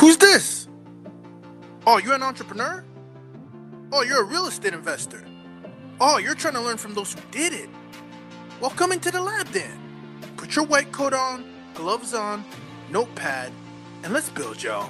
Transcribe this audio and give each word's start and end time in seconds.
Who's 0.00 0.16
this? 0.16 0.66
Oh, 1.86 1.98
you're 1.98 2.14
an 2.14 2.22
entrepreneur? 2.22 2.82
Oh, 3.92 4.00
you're 4.00 4.22
a 4.22 4.24
real 4.24 4.46
estate 4.46 4.72
investor. 4.72 5.22
Oh, 6.00 6.16
you're 6.16 6.34
trying 6.34 6.54
to 6.54 6.60
learn 6.62 6.78
from 6.78 6.94
those 6.94 7.12
who 7.12 7.20
did 7.30 7.52
it. 7.52 7.68
Well, 8.62 8.70
come 8.70 8.92
into 8.92 9.10
the 9.10 9.20
lab 9.20 9.48
then. 9.48 9.78
Put 10.38 10.56
your 10.56 10.64
white 10.64 10.90
coat 10.90 11.12
on, 11.12 11.44
gloves 11.74 12.14
on, 12.14 12.46
notepad, 12.88 13.52
and 14.02 14.14
let's 14.14 14.30
build, 14.30 14.62
y'all. 14.62 14.88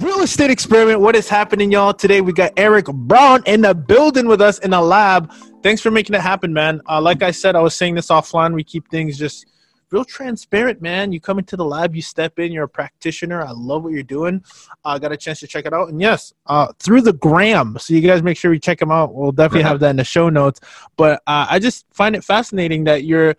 Real 0.00 0.22
estate 0.22 0.50
experiment. 0.50 0.98
What 0.98 1.14
is 1.14 1.28
happening, 1.28 1.70
y'all? 1.70 1.94
Today 1.94 2.20
we 2.20 2.32
got 2.32 2.50
Eric 2.56 2.86
Brown 2.86 3.44
in 3.46 3.60
the 3.60 3.76
building 3.76 4.26
with 4.26 4.40
us 4.40 4.58
in 4.58 4.72
the 4.72 4.80
lab. 4.80 5.32
Thanks 5.62 5.80
for 5.80 5.92
making 5.92 6.16
it 6.16 6.20
happen, 6.20 6.52
man. 6.52 6.80
Uh, 6.88 7.00
like 7.00 7.22
I 7.22 7.30
said, 7.30 7.54
I 7.54 7.60
was 7.60 7.76
saying 7.76 7.94
this 7.94 8.08
offline. 8.08 8.54
We 8.54 8.64
keep 8.64 8.90
things 8.90 9.16
just 9.16 9.46
real 9.94 10.04
transparent, 10.04 10.82
man. 10.82 11.12
You 11.12 11.20
come 11.20 11.38
into 11.38 11.56
the 11.56 11.64
lab, 11.64 11.94
you 11.94 12.02
step 12.02 12.40
in, 12.40 12.50
you're 12.50 12.64
a 12.64 12.68
practitioner. 12.68 13.42
I 13.42 13.52
love 13.52 13.84
what 13.84 13.92
you're 13.92 14.02
doing. 14.02 14.42
I 14.84 14.94
uh, 14.94 14.98
got 14.98 15.12
a 15.12 15.16
chance 15.16 15.38
to 15.40 15.46
check 15.46 15.66
it 15.66 15.72
out. 15.72 15.88
And 15.88 16.00
yes, 16.00 16.34
uh, 16.46 16.72
through 16.80 17.02
the 17.02 17.12
gram. 17.12 17.76
So 17.78 17.94
you 17.94 18.00
guys 18.00 18.22
make 18.22 18.36
sure 18.36 18.52
you 18.52 18.58
check 18.58 18.80
them 18.80 18.90
out. 18.90 19.14
We'll 19.14 19.30
definitely 19.30 19.62
have 19.62 19.78
that 19.80 19.90
in 19.90 19.96
the 19.96 20.04
show 20.04 20.28
notes. 20.28 20.58
But 20.96 21.22
uh, 21.28 21.46
I 21.48 21.60
just 21.60 21.86
find 21.92 22.16
it 22.16 22.24
fascinating 22.24 22.84
that 22.84 23.04
you're 23.04 23.36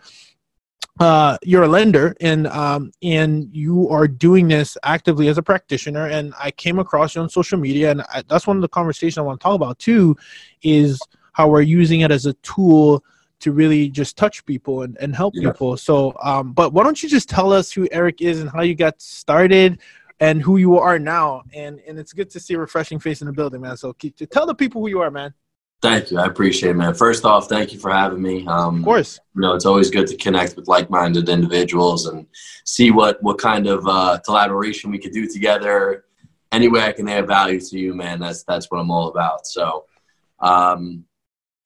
uh, 0.97 1.37
you're 1.43 1.63
a 1.63 1.67
lender 1.67 2.15
and 2.21 2.47
um, 2.47 2.89
and 3.03 3.49
you 3.51 3.89
are 3.89 4.07
doing 4.07 4.47
this 4.47 4.77
actively 4.83 5.27
as 5.27 5.37
a 5.37 5.43
practitioner. 5.43 6.07
And 6.07 6.33
I 6.39 6.51
came 6.51 6.79
across 6.79 7.15
you 7.15 7.21
on 7.21 7.27
social 7.27 7.59
media, 7.59 7.91
and 7.91 8.01
I, 8.03 8.23
that's 8.29 8.47
one 8.47 8.55
of 8.55 8.61
the 8.61 8.69
conversations 8.69 9.17
I 9.17 9.21
want 9.21 9.41
to 9.41 9.43
talk 9.43 9.55
about 9.55 9.77
too, 9.77 10.15
is 10.61 11.01
how 11.33 11.49
we're 11.49 11.63
using 11.63 11.99
it 11.99 12.11
as 12.11 12.25
a 12.25 12.33
tool 12.35 13.03
to 13.39 13.51
really 13.51 13.89
just 13.89 14.17
touch 14.17 14.45
people 14.45 14.83
and, 14.83 14.97
and 14.99 15.15
help 15.15 15.33
yeah. 15.35 15.51
people. 15.51 15.77
So, 15.77 16.15
um, 16.23 16.53
but 16.53 16.73
why 16.73 16.83
don't 16.83 17.01
you 17.01 17.09
just 17.09 17.29
tell 17.29 17.51
us 17.51 17.71
who 17.71 17.87
Eric 17.91 18.21
is 18.21 18.39
and 18.39 18.49
how 18.49 18.61
you 18.61 18.75
got 18.75 19.01
started 19.01 19.79
and 20.19 20.41
who 20.41 20.57
you 20.57 20.77
are 20.77 20.97
now? 20.97 21.43
And 21.53 21.79
and 21.87 21.99
it's 21.99 22.13
good 22.13 22.29
to 22.31 22.39
see 22.39 22.53
a 22.53 22.59
refreshing 22.59 22.99
face 22.99 23.21
in 23.21 23.27
the 23.27 23.33
building, 23.33 23.61
man. 23.61 23.77
So 23.77 23.93
keep, 23.93 24.15
to 24.17 24.25
tell 24.25 24.45
the 24.45 24.55
people 24.55 24.81
who 24.81 24.89
you 24.89 25.01
are, 25.01 25.11
man. 25.11 25.33
Thank 25.81 26.09
you. 26.09 26.17
I 26.17 26.25
appreciate 26.25 26.71
it, 26.71 26.75
man. 26.75 26.93
First 26.93 27.25
off, 27.25 27.47
thank 27.47 27.73
you 27.73 27.79
for 27.79 27.91
having 27.91 28.21
me. 28.21 28.47
Um, 28.47 28.79
of 28.79 28.83
course. 28.83 29.19
You 29.35 29.41
know, 29.41 29.53
it's 29.53 29.65
always 29.65 29.91
good 29.91 30.07
to 30.07 30.17
connect 30.17 30.55
with 30.55 30.67
like-minded 30.67 31.29
individuals 31.29 32.07
and 32.07 32.25
see 32.63 32.89
what 32.91 33.21
what 33.21 33.37
kind 33.37 33.67
of 33.67 33.85
uh, 33.87 34.17
collaboration 34.25 34.89
we 34.89 34.97
could 34.97 35.11
do 35.11 35.27
together. 35.27 36.05
Any 36.51 36.69
way 36.69 36.81
I 36.81 36.93
can 36.93 37.07
add 37.09 37.27
value 37.27 37.59
to 37.59 37.77
you, 37.77 37.93
man. 37.93 38.19
That's 38.19 38.43
that's 38.43 38.71
what 38.71 38.79
I'm 38.79 38.89
all 38.89 39.09
about. 39.09 39.45
So, 39.45 39.85
um, 40.39 41.03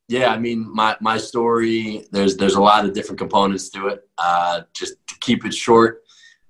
yeah, 0.10 0.34
I 0.34 0.40
mean, 0.40 0.68
my, 0.74 0.98
my 1.00 1.18
story, 1.18 2.08
there's, 2.12 2.36
there's 2.36 2.56
a 2.56 2.62
lot 2.62 2.84
of 2.84 2.94
different 2.94 3.20
components 3.20 3.70
to 3.70 3.88
it. 3.88 4.10
Uh, 4.18 4.62
just 4.74 4.96
to 5.08 5.16
keep 5.22 5.46
it 5.46 5.54
short, 5.54 6.02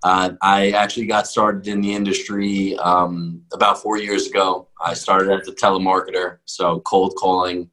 uh, 0.01 0.31
I 0.41 0.71
actually 0.71 1.07
got 1.07 1.27
started 1.27 1.67
in 1.67 1.81
the 1.81 1.93
industry 1.93 2.77
um, 2.77 3.41
about 3.51 3.81
four 3.81 3.97
years 3.97 4.27
ago. 4.27 4.69
I 4.81 4.93
started 4.93 5.29
as 5.29 5.49
a 5.49 5.51
telemarketer, 5.51 6.38
so 6.45 6.79
cold 6.79 7.16
calling 7.17 7.69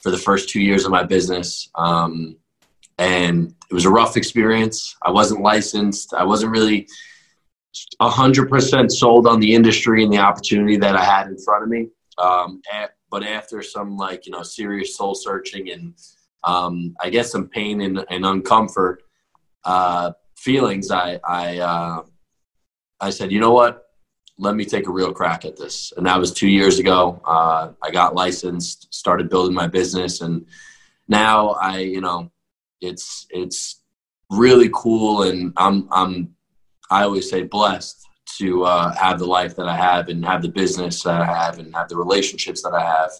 for 0.00 0.10
the 0.10 0.18
first 0.18 0.50
two 0.50 0.60
years 0.60 0.84
of 0.84 0.90
my 0.90 1.04
business. 1.04 1.70
Um, 1.74 2.36
and 2.98 3.54
it 3.70 3.74
was 3.74 3.86
a 3.86 3.90
rough 3.90 4.18
experience. 4.18 4.94
I 5.02 5.10
wasn't 5.10 5.40
licensed. 5.40 6.12
I 6.12 6.24
wasn't 6.24 6.52
really 6.52 6.86
100% 7.98 8.90
sold 8.90 9.26
on 9.26 9.40
the 9.40 9.54
industry 9.54 10.04
and 10.04 10.12
the 10.12 10.18
opportunity 10.18 10.76
that 10.76 10.96
I 10.96 11.04
had 11.04 11.28
in 11.28 11.38
front 11.38 11.62
of 11.62 11.70
me. 11.70 11.88
Um, 12.18 12.60
but 13.10 13.24
after 13.24 13.62
some 13.62 13.96
like 13.96 14.26
you 14.26 14.32
know 14.32 14.42
serious 14.42 14.96
soul 14.96 15.14
searching 15.14 15.70
and 15.70 15.94
um, 16.44 16.94
I 17.00 17.10
guess 17.10 17.30
some 17.30 17.48
pain 17.48 17.82
and, 17.82 18.04
and 18.08 18.24
uncomfort 18.24 18.98
uh, 19.64 20.12
feelings, 20.36 20.90
I 20.90 21.20
I 21.24 21.58
uh, 21.58 22.02
I 23.00 23.10
said, 23.10 23.32
you 23.32 23.40
know 23.40 23.52
what? 23.52 23.86
Let 24.38 24.54
me 24.54 24.64
take 24.64 24.86
a 24.86 24.92
real 24.92 25.12
crack 25.12 25.44
at 25.44 25.56
this. 25.56 25.92
And 25.96 26.06
that 26.06 26.18
was 26.18 26.32
two 26.32 26.48
years 26.48 26.78
ago. 26.78 27.20
Uh, 27.26 27.72
I 27.82 27.90
got 27.90 28.14
licensed, 28.14 28.92
started 28.92 29.28
building 29.28 29.54
my 29.54 29.66
business, 29.66 30.22
and 30.22 30.46
now 31.08 31.50
I 31.50 31.78
you 31.80 32.00
know 32.00 32.30
it's 32.80 33.26
it's 33.30 33.82
really 34.30 34.70
cool, 34.72 35.24
and 35.24 35.52
I'm 35.56 35.88
I'm 35.90 36.34
I 36.90 37.02
always 37.02 37.28
say 37.28 37.42
blessed 37.42 38.06
to 38.38 38.64
uh, 38.64 38.94
have 38.94 39.18
the 39.18 39.26
life 39.26 39.56
that 39.56 39.66
I 39.66 39.76
have 39.76 40.08
and 40.08 40.24
have 40.24 40.42
the 40.42 40.48
business 40.48 41.02
that 41.02 41.20
I 41.20 41.24
have 41.24 41.58
and 41.58 41.74
have 41.74 41.88
the 41.88 41.96
relationships 41.96 42.62
that 42.62 42.72
I 42.72 42.84
have. 42.84 43.10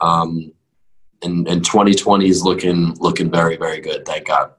Um, 0.00 0.52
and, 1.22 1.48
and 1.48 1.64
2020 1.64 2.28
is 2.28 2.42
looking 2.42 2.94
looking 3.00 3.30
very 3.30 3.56
very 3.56 3.80
good. 3.80 4.04
Thank 4.06 4.28
God. 4.28 4.52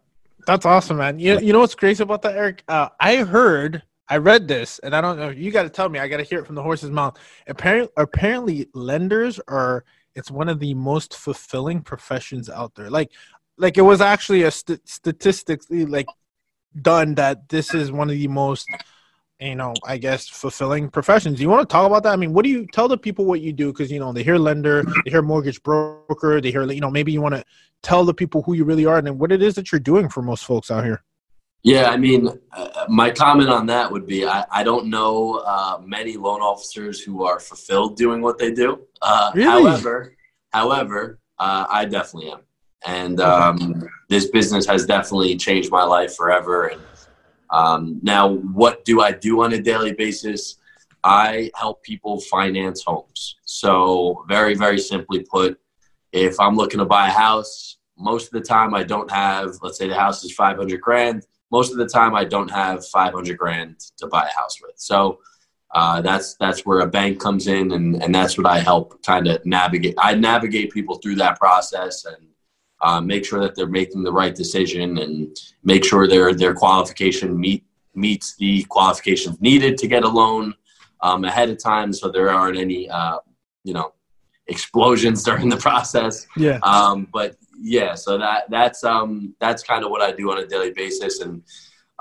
That's 0.45 0.65
awesome, 0.65 0.97
man. 0.97 1.19
You, 1.19 1.39
you 1.39 1.53
know 1.53 1.59
what's 1.59 1.75
crazy 1.75 2.01
about 2.01 2.21
that, 2.23 2.35
Eric? 2.35 2.63
Uh, 2.67 2.89
I 2.99 3.17
heard, 3.17 3.83
I 4.07 4.17
read 4.17 4.47
this, 4.47 4.79
and 4.79 4.95
I 4.95 5.01
don't 5.01 5.19
know. 5.19 5.29
You 5.29 5.51
got 5.51 5.63
to 5.63 5.69
tell 5.69 5.89
me. 5.89 5.99
I 5.99 6.07
got 6.07 6.17
to 6.17 6.23
hear 6.23 6.39
it 6.39 6.45
from 6.45 6.55
the 6.55 6.63
horse's 6.63 6.89
mouth. 6.89 7.17
Apparently, 7.47 7.91
apparently, 7.97 8.67
lenders 8.73 9.39
are. 9.47 9.85
It's 10.15 10.31
one 10.31 10.49
of 10.49 10.59
the 10.59 10.73
most 10.73 11.15
fulfilling 11.15 11.81
professions 11.81 12.49
out 12.49 12.73
there. 12.75 12.89
Like, 12.89 13.11
like 13.57 13.77
it 13.77 13.83
was 13.83 14.01
actually 14.01 14.43
a 14.43 14.51
st- 14.51 14.87
statistically 14.89 15.85
like 15.85 16.07
done 16.81 17.15
that 17.15 17.47
this 17.49 17.73
is 17.73 17.91
one 17.91 18.09
of 18.09 18.15
the 18.15 18.27
most 18.27 18.67
you 19.39 19.55
know, 19.55 19.73
I 19.85 19.97
guess 19.97 20.27
fulfilling 20.27 20.89
professions. 20.89 21.39
You 21.39 21.49
want 21.49 21.67
to 21.67 21.71
talk 21.71 21.87
about 21.87 22.03
that? 22.03 22.11
I 22.11 22.15
mean, 22.17 22.33
what 22.33 22.43
do 22.43 22.49
you 22.49 22.67
tell 22.73 22.87
the 22.87 22.97
people 22.97 23.25
what 23.25 23.41
you 23.41 23.53
do? 23.53 23.71
Because 23.71 23.91
you 23.91 23.99
know 23.99 24.11
they 24.11 24.23
hear 24.23 24.37
lender, 24.37 24.83
they 25.05 25.11
hear 25.11 25.21
mortgage 25.21 25.63
broker, 25.63 26.41
they 26.41 26.51
hear 26.51 26.69
you 26.69 26.81
know 26.81 26.91
maybe 26.91 27.11
you 27.11 27.21
want 27.21 27.35
to 27.35 27.43
tell 27.81 28.03
the 28.03 28.13
people 28.13 28.41
who 28.43 28.53
you 28.53 28.65
really 28.65 28.85
are 28.85 28.97
and 28.97 29.19
what 29.19 29.31
it 29.31 29.41
is 29.41 29.55
that 29.55 29.71
you're 29.71 29.79
doing 29.79 30.09
for 30.09 30.21
most 30.21 30.43
folks 30.43 30.69
out 30.69 30.83
here. 30.83 31.03
Yeah, 31.63 31.89
I 31.89 31.97
mean, 31.97 32.29
uh, 32.53 32.85
my 32.87 33.11
comment 33.11 33.49
on 33.49 33.65
that 33.67 33.91
would 33.91 34.05
be 34.05 34.25
I, 34.25 34.45
I 34.51 34.63
don't 34.63 34.87
know 34.87 35.41
uh, 35.45 35.79
many 35.83 36.15
loan 36.15 36.41
officers 36.41 37.01
who 37.01 37.25
are 37.25 37.39
fulfilled 37.39 37.97
doing 37.97 38.21
what 38.21 38.37
they 38.37 38.51
do. 38.51 38.85
Uh, 39.01 39.31
really? 39.33 39.69
However, 39.69 40.15
however, 40.51 41.19
uh, 41.37 41.65
I 41.69 41.85
definitely 41.85 42.31
am, 42.31 42.39
and 42.85 43.19
um, 43.21 43.89
this 44.09 44.27
business 44.27 44.65
has 44.67 44.85
definitely 44.85 45.35
changed 45.35 45.69
my 45.69 45.83
life 45.83 46.15
forever. 46.15 46.67
And 46.67 46.81
um, 47.51 47.99
now, 48.03 48.29
what 48.29 48.85
do 48.85 49.01
I 49.01 49.11
do 49.11 49.41
on 49.41 49.53
a 49.53 49.61
daily 49.61 49.93
basis? 49.93 50.57
I 51.03 51.49
help 51.55 51.83
people 51.83 52.19
finance 52.19 52.83
homes. 52.83 53.37
So, 53.45 54.23
very, 54.27 54.53
very 54.55 54.79
simply 54.79 55.23
put, 55.23 55.59
if 56.11 56.39
I'm 56.39 56.55
looking 56.55 56.79
to 56.79 56.85
buy 56.85 57.07
a 57.07 57.11
house, 57.11 57.77
most 57.97 58.27
of 58.27 58.31
the 58.33 58.41
time 58.41 58.73
I 58.73 58.83
don't 58.83 59.09
have, 59.11 59.55
let's 59.61 59.77
say 59.77 59.87
the 59.87 59.95
house 59.95 60.23
is 60.23 60.33
500 60.33 60.79
grand. 60.79 61.25
Most 61.51 61.71
of 61.71 61.77
the 61.77 61.87
time 61.87 62.15
I 62.15 62.25
don't 62.25 62.51
have 62.51 62.85
500 62.87 63.37
grand 63.37 63.79
to 63.97 64.07
buy 64.07 64.23
a 64.23 64.39
house 64.39 64.61
with. 64.61 64.73
So, 64.77 65.19
uh, 65.71 66.01
that's 66.01 66.35
that's 66.35 66.65
where 66.65 66.79
a 66.79 66.87
bank 66.87 67.19
comes 67.19 67.45
in, 67.47 67.73
and, 67.73 68.01
and 68.01 68.13
that's 68.13 68.37
what 68.37 68.47
I 68.47 68.59
help 68.59 69.03
kind 69.03 69.27
of 69.27 69.45
navigate. 69.45 69.95
I 69.99 70.15
navigate 70.15 70.71
people 70.71 70.95
through 70.95 71.15
that 71.15 71.39
process 71.39 72.05
and 72.05 72.17
uh, 72.81 73.01
make 73.01 73.25
sure 73.25 73.41
that 73.41 73.55
they're 73.55 73.67
making 73.67 74.03
the 74.03 74.11
right 74.11 74.35
decision 74.35 74.97
and 74.97 75.37
make 75.63 75.83
sure 75.83 76.07
their 76.07 76.33
their 76.33 76.53
qualification 76.53 77.39
meet 77.39 77.63
meets 77.93 78.35
the 78.37 78.63
qualifications 78.63 79.39
needed 79.41 79.77
to 79.77 79.87
get 79.87 80.03
a 80.03 80.07
loan 80.07 80.53
um, 81.01 81.23
ahead 81.25 81.49
of 81.49 81.61
time, 81.61 81.93
so 81.93 82.09
there 82.09 82.29
aren't 82.29 82.57
any 82.57 82.89
uh, 82.89 83.17
you 83.63 83.73
know 83.73 83.93
explosions 84.47 85.23
during 85.29 85.49
the 85.49 85.57
process. 85.57 86.27
Yeah. 86.35 86.59
Um, 86.63 87.07
but 87.11 87.35
yeah, 87.61 87.95
so 87.95 88.17
that 88.17 88.49
that's 88.49 88.83
um, 88.83 89.35
that's 89.39 89.63
kind 89.63 89.83
of 89.83 89.91
what 89.91 90.01
I 90.01 90.11
do 90.11 90.31
on 90.31 90.39
a 90.39 90.47
daily 90.47 90.71
basis, 90.71 91.21
and 91.21 91.43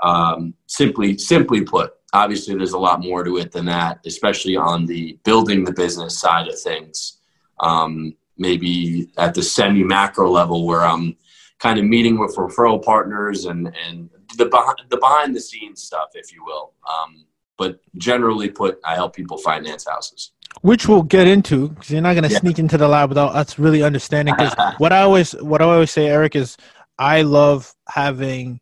um, 0.01 0.53
simply 0.67 1.17
simply 1.17 1.61
put, 1.61 1.93
obviously 2.13 2.55
there's 2.55 2.73
a 2.73 2.79
lot 2.79 3.01
more 3.01 3.23
to 3.23 3.37
it 3.37 3.51
than 3.51 3.65
that, 3.65 3.99
especially 4.05 4.55
on 4.55 4.85
the 4.85 5.19
building 5.23 5.63
the 5.63 5.73
business 5.73 6.17
side 6.17 6.47
of 6.47 6.59
things. 6.59 7.17
Um, 7.59 8.15
maybe 8.39 9.11
at 9.17 9.33
the 9.33 9.43
semi 9.43 9.83
macro 9.83 10.29
level 10.29 10.65
where 10.65 10.81
I'm 10.81 11.15
kind 11.59 11.77
of 11.77 11.85
meeting 11.85 12.17
with 12.17 12.35
referral 12.35 12.83
partners 12.83 13.45
and, 13.45 13.75
and 13.85 14.09
the, 14.37 14.45
behind, 14.45 14.77
the 14.89 14.97
behind 14.97 15.35
the 15.35 15.41
scenes 15.41 15.83
stuff, 15.83 16.09
if 16.13 16.33
you 16.33 16.43
will. 16.45 16.73
Um, 16.89 17.25
but 17.57 17.79
generally 17.97 18.49
put, 18.49 18.79
I 18.85 18.95
help 18.95 19.15
people 19.15 19.37
finance 19.37 19.85
houses. 19.87 20.31
Which 20.61 20.87
we'll 20.87 21.03
get 21.03 21.27
into 21.27 21.69
because 21.69 21.91
you're 21.91 22.01
not 22.01 22.13
going 22.13 22.23
to 22.23 22.31
yeah. 22.31 22.39
sneak 22.39 22.57
into 22.57 22.77
the 22.77 22.87
lab 22.87 23.09
without 23.09 23.35
us 23.35 23.59
really 23.59 23.83
understanding. 23.83 24.33
Because 24.35 24.55
what 24.77 24.93
I 24.93 25.01
always, 25.01 25.33
what 25.33 25.61
I 25.61 25.65
always 25.65 25.91
say, 25.91 26.07
Eric, 26.07 26.35
is 26.35 26.57
I 26.97 27.21
love 27.21 27.73
having 27.87 28.61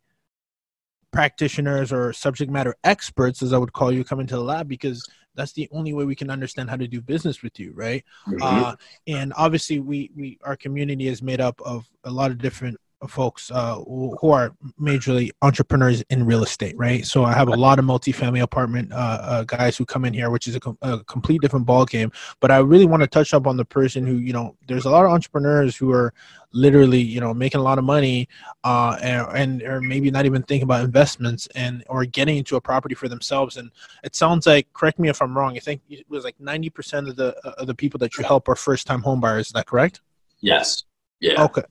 practitioners 1.12 1.92
or 1.92 2.12
subject 2.12 2.50
matter 2.50 2.76
experts, 2.84 3.42
as 3.42 3.52
I 3.52 3.58
would 3.58 3.72
call 3.72 3.92
you, 3.92 4.04
come 4.04 4.20
into 4.20 4.34
the 4.34 4.42
lab 4.42 4.68
because 4.68 5.08
that's 5.38 5.52
the 5.52 5.68
only 5.70 5.94
way 5.94 6.04
we 6.04 6.16
can 6.16 6.30
understand 6.30 6.68
how 6.68 6.76
to 6.76 6.88
do 6.88 7.00
business 7.00 7.42
with 7.42 7.58
you 7.58 7.72
right 7.74 8.04
mm-hmm. 8.26 8.42
uh, 8.42 8.74
and 9.06 9.32
obviously 9.36 9.78
we 9.78 10.10
we 10.16 10.38
our 10.42 10.56
community 10.56 11.06
is 11.06 11.22
made 11.22 11.40
up 11.40 11.60
of 11.62 11.88
a 12.04 12.10
lot 12.10 12.30
of 12.30 12.38
different 12.38 12.76
folks 13.06 13.50
uh, 13.52 13.76
who 13.76 14.30
are 14.30 14.54
majorly 14.80 15.30
entrepreneurs 15.42 16.02
in 16.10 16.24
real 16.24 16.42
estate, 16.42 16.76
right? 16.76 17.06
So 17.06 17.24
I 17.24 17.32
have 17.32 17.48
a 17.48 17.54
lot 17.54 17.78
of 17.78 17.84
multifamily 17.84 18.42
apartment 18.42 18.92
uh, 18.92 19.18
uh, 19.22 19.44
guys 19.44 19.76
who 19.76 19.84
come 19.86 20.04
in 20.04 20.12
here, 20.12 20.30
which 20.30 20.48
is 20.48 20.56
a, 20.56 20.60
com- 20.60 20.78
a, 20.82 20.98
complete 21.04 21.40
different 21.40 21.64
ball 21.64 21.84
game. 21.84 22.10
But 22.40 22.50
I 22.50 22.58
really 22.58 22.86
want 22.86 23.02
to 23.02 23.06
touch 23.06 23.34
up 23.34 23.46
on 23.46 23.56
the 23.56 23.64
person 23.64 24.04
who, 24.04 24.14
you 24.14 24.32
know, 24.32 24.56
there's 24.66 24.84
a 24.84 24.90
lot 24.90 25.04
of 25.04 25.12
entrepreneurs 25.12 25.76
who 25.76 25.92
are 25.92 26.12
literally, 26.52 27.00
you 27.00 27.20
know, 27.20 27.32
making 27.32 27.60
a 27.60 27.64
lot 27.64 27.78
of 27.78 27.84
money, 27.84 28.28
uh, 28.64 28.98
and, 29.00 29.26
and 29.34 29.62
or 29.62 29.80
maybe 29.80 30.10
not 30.10 30.26
even 30.26 30.42
thinking 30.42 30.64
about 30.64 30.84
investments 30.84 31.46
and 31.54 31.84
or 31.88 32.04
getting 32.04 32.36
into 32.36 32.56
a 32.56 32.60
property 32.60 32.94
for 32.94 33.08
themselves. 33.08 33.56
And 33.56 33.70
it 34.02 34.16
sounds 34.16 34.46
like, 34.46 34.72
correct 34.72 34.98
me 34.98 35.08
if 35.08 35.22
I'm 35.22 35.36
wrong. 35.36 35.56
I 35.56 35.60
think 35.60 35.82
it 35.88 36.06
was 36.08 36.24
like 36.24 36.38
90% 36.38 37.08
of 37.08 37.16
the 37.16 37.36
of 37.58 37.66
the 37.66 37.74
people 37.74 37.98
that 37.98 38.16
you 38.16 38.24
help 38.24 38.48
are 38.48 38.56
first 38.56 38.86
time 38.86 39.02
homebuyers. 39.02 39.40
Is 39.40 39.52
that 39.52 39.66
correct? 39.66 40.00
Yes. 40.40 40.84
Yeah. 41.20 41.44
Okay. 41.44 41.62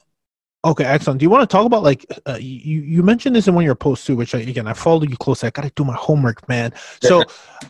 Okay, 0.65 0.83
excellent. 0.83 1.19
Do 1.19 1.23
you 1.23 1.29
want 1.29 1.47
to 1.47 1.53
talk 1.53 1.65
about 1.65 1.83
like 1.83 2.05
uh, 2.25 2.37
you 2.39 2.81
you 2.81 3.03
mentioned 3.03 3.35
this 3.35 3.47
in 3.47 3.53
one 3.53 3.63
of 3.63 3.65
your 3.65 3.75
posts 3.75 4.05
too, 4.05 4.15
which 4.15 4.33
I, 4.33 4.39
again 4.39 4.67
I 4.67 4.73
follow 4.73 5.03
you 5.03 5.15
closely. 5.15 5.47
I 5.47 5.51
got 5.51 5.63
to 5.63 5.71
do 5.75 5.85
my 5.85 5.95
homework, 5.95 6.47
man. 6.49 6.73
So, 7.01 7.23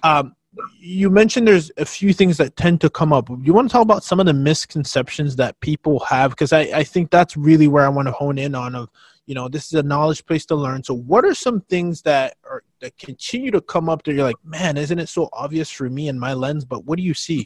um, 0.04 0.36
you 0.80 1.10
mentioned 1.10 1.48
there's 1.48 1.70
a 1.78 1.86
few 1.86 2.14
things 2.14 2.38
that 2.38 2.56
tend 2.56 2.82
to 2.82 2.90
come 2.90 3.12
up. 3.12 3.28
Do 3.28 3.40
you 3.44 3.54
want 3.54 3.70
to 3.70 3.74
talk 3.74 3.82
about 3.84 4.04
some 4.04 4.20
of 4.20 4.26
the 4.26 4.34
misconceptions 4.34 5.36
that 5.36 5.60
people 5.60 6.00
have 6.00 6.32
because 6.32 6.54
I 6.54 6.62
I 6.62 6.84
think 6.84 7.12
that's 7.12 7.36
really 7.36 7.68
where 7.68 7.86
I 7.86 7.90
want 7.90 8.08
to 8.08 8.14
hone 8.14 8.38
in 8.38 8.56
on. 8.56 8.74
Of 8.74 8.90
you 9.26 9.36
know 9.36 9.50
this 9.50 9.66
is 9.68 9.74
a 9.74 9.84
knowledge 9.84 10.26
place 10.26 10.46
to 10.48 10.56
learn. 10.56 10.84
So, 10.84 10.96
what 10.96 11.26
are 11.26 11.36
some 11.36 11.62
things 11.62 12.02
that 12.04 12.38
are 12.50 12.64
that 12.80 12.98
continue 12.98 13.52
to 13.52 13.62
come 13.62 13.90
up 13.90 14.04
that 14.04 14.14
you're 14.14 14.24
like, 14.24 14.44
man, 14.44 14.78
isn't 14.78 14.98
it 14.98 15.10
so 15.10 15.30
obvious 15.34 15.70
for 15.70 15.90
me 15.90 16.08
and 16.08 16.20
my 16.20 16.34
lens? 16.34 16.64
But 16.64 16.86
what 16.86 16.98
do 16.98 17.04
you 17.04 17.14
see? 17.14 17.46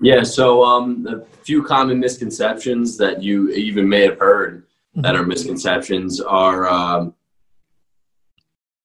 Yeah, 0.00 0.22
so 0.22 0.64
um, 0.64 1.06
a 1.06 1.24
few 1.44 1.62
common 1.62 2.00
misconceptions 2.00 2.96
that 2.96 3.22
you 3.22 3.50
even 3.50 3.88
may 3.88 4.02
have 4.02 4.18
heard 4.18 4.66
that 4.94 5.14
are 5.14 5.24
misconceptions 5.24 6.20
are, 6.20 6.68
um, 6.68 7.14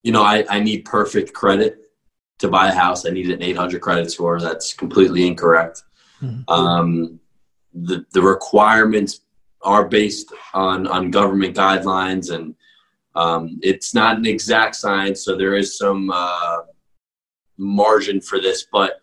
you 0.03 0.11
know, 0.11 0.23
I, 0.23 0.45
I 0.49 0.59
need 0.59 0.85
perfect 0.85 1.33
credit 1.33 1.79
to 2.39 2.47
buy 2.47 2.67
a 2.67 2.73
house. 2.73 3.05
I 3.05 3.09
need 3.09 3.29
an 3.29 3.41
800 3.41 3.81
credit 3.81 4.11
score. 4.11 4.39
That's 4.39 4.73
completely 4.73 5.25
incorrect. 5.25 5.83
Mm-hmm. 6.21 6.49
Um, 6.51 7.19
the, 7.73 8.05
the 8.11 8.21
requirements 8.21 9.21
are 9.61 9.87
based 9.87 10.31
on, 10.53 10.85
on 10.87 11.11
government 11.11 11.55
guidelines 11.55 12.33
and 12.33 12.55
um, 13.15 13.59
it's 13.63 13.93
not 13.93 14.17
an 14.17 14.25
exact 14.25 14.75
science. 14.75 15.23
So 15.23 15.37
there 15.37 15.55
is 15.55 15.77
some 15.77 16.11
uh, 16.13 16.59
margin 17.57 18.19
for 18.21 18.39
this, 18.39 18.67
but 18.71 19.01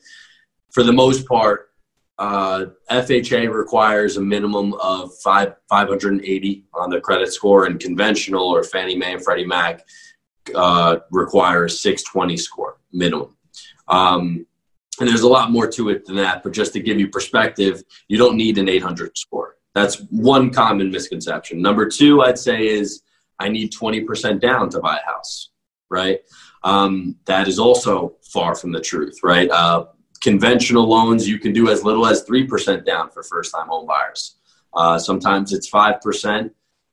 for 0.70 0.82
the 0.82 0.92
most 0.92 1.26
part, 1.26 1.71
uh, 2.18 2.66
FHA 2.90 3.52
requires 3.52 4.16
a 4.16 4.20
minimum 4.20 4.74
of 4.74 5.14
five 5.18 5.54
580 5.68 6.64
on 6.74 6.90
the 6.90 7.00
credit 7.00 7.32
score, 7.32 7.66
and 7.66 7.80
conventional 7.80 8.48
or 8.48 8.62
Fannie 8.62 8.96
Mae 8.96 9.14
and 9.14 9.24
Freddie 9.24 9.46
Mac 9.46 9.84
uh, 10.54 10.98
require 11.10 11.68
620 11.68 12.36
score 12.36 12.78
minimum. 12.92 13.36
Um, 13.88 14.46
and 15.00 15.08
there's 15.08 15.22
a 15.22 15.28
lot 15.28 15.50
more 15.50 15.66
to 15.68 15.88
it 15.88 16.04
than 16.04 16.16
that, 16.16 16.42
but 16.42 16.52
just 16.52 16.72
to 16.74 16.80
give 16.80 17.00
you 17.00 17.08
perspective, 17.08 17.82
you 18.08 18.18
don't 18.18 18.36
need 18.36 18.58
an 18.58 18.68
800 18.68 19.16
score. 19.16 19.56
That's 19.74 19.96
one 20.10 20.50
common 20.50 20.90
misconception. 20.90 21.62
Number 21.62 21.88
two, 21.88 22.22
I'd 22.22 22.38
say 22.38 22.66
is 22.66 23.02
I 23.38 23.48
need 23.48 23.72
20% 23.72 24.40
down 24.40 24.68
to 24.70 24.80
buy 24.80 24.98
a 24.98 25.10
house, 25.10 25.50
right? 25.90 26.20
Um, 26.62 27.16
that 27.24 27.48
is 27.48 27.58
also 27.58 28.16
far 28.22 28.54
from 28.54 28.70
the 28.70 28.80
truth, 28.80 29.18
right? 29.22 29.50
Uh, 29.50 29.86
conventional 30.22 30.88
loans, 30.88 31.28
you 31.28 31.38
can 31.38 31.52
do 31.52 31.68
as 31.68 31.84
little 31.84 32.06
as 32.06 32.24
3% 32.24 32.86
down 32.86 33.10
for 33.10 33.22
first 33.22 33.52
time 33.54 33.66
home 33.66 33.86
buyers. 33.86 34.36
Uh, 34.72 34.98
sometimes 34.98 35.52
it's 35.52 35.68
5%. 35.68 36.50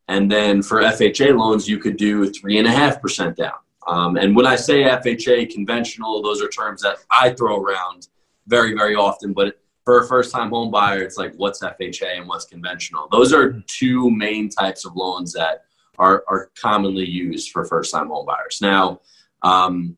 And 0.07 0.29
then 0.29 0.63
for 0.63 0.81
FHA 0.81 1.37
loans, 1.37 1.69
you 1.69 1.77
could 1.77 1.95
do 1.95 2.29
3.5% 2.29 3.35
down. 3.35 3.53
Um, 3.87 4.17
and 4.17 4.35
when 4.35 4.45
I 4.45 4.55
say 4.55 4.83
FHA 4.83 5.53
conventional, 5.53 6.21
those 6.21 6.41
are 6.41 6.49
terms 6.49 6.81
that 6.81 6.97
I 7.11 7.31
throw 7.31 7.61
around 7.61 8.07
very, 8.47 8.73
very 8.73 8.95
often. 8.95 9.33
But 9.33 9.59
for 9.85 9.99
a 9.99 10.07
first 10.07 10.31
time 10.31 10.49
home 10.49 10.71
buyer, 10.71 11.01
it's 11.01 11.17
like 11.17 11.33
what's 11.35 11.61
FHA 11.61 12.17
and 12.17 12.27
what's 12.27 12.45
conventional. 12.45 13.07
Those 13.11 13.31
are 13.33 13.63
two 13.67 14.09
main 14.09 14.49
types 14.49 14.85
of 14.85 14.95
loans 14.95 15.31
that 15.33 15.65
are, 15.99 16.23
are 16.27 16.51
commonly 16.59 17.05
used 17.05 17.51
for 17.51 17.63
first 17.65 17.93
time 17.93 18.07
home 18.07 18.25
buyers. 18.25 18.59
Now, 18.61 19.01
um, 19.43 19.95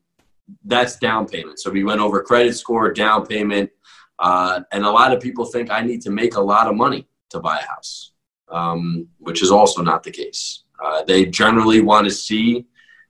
that's 0.64 0.96
down 0.96 1.26
payment. 1.26 1.58
So 1.60 1.70
we 1.70 1.84
went 1.84 2.00
over 2.00 2.22
credit 2.22 2.54
score, 2.56 2.92
down 2.92 3.26
payment, 3.26 3.70
uh, 4.18 4.60
and 4.72 4.84
a 4.84 4.90
lot 4.90 5.12
of 5.12 5.20
people 5.20 5.44
think 5.44 5.70
I 5.70 5.82
need 5.82 6.02
to 6.02 6.10
make 6.10 6.36
a 6.36 6.40
lot 6.40 6.66
of 6.66 6.76
money 6.76 7.08
to 7.30 7.40
buy 7.40 7.58
a 7.58 7.66
house, 7.66 8.12
um, 8.48 9.08
which 9.18 9.42
is 9.42 9.50
also 9.50 9.82
not 9.82 10.02
the 10.02 10.10
case. 10.10 10.64
Uh, 10.82 11.02
they 11.04 11.26
generally 11.26 11.80
want 11.80 12.04
to 12.04 12.10
see 12.10 12.66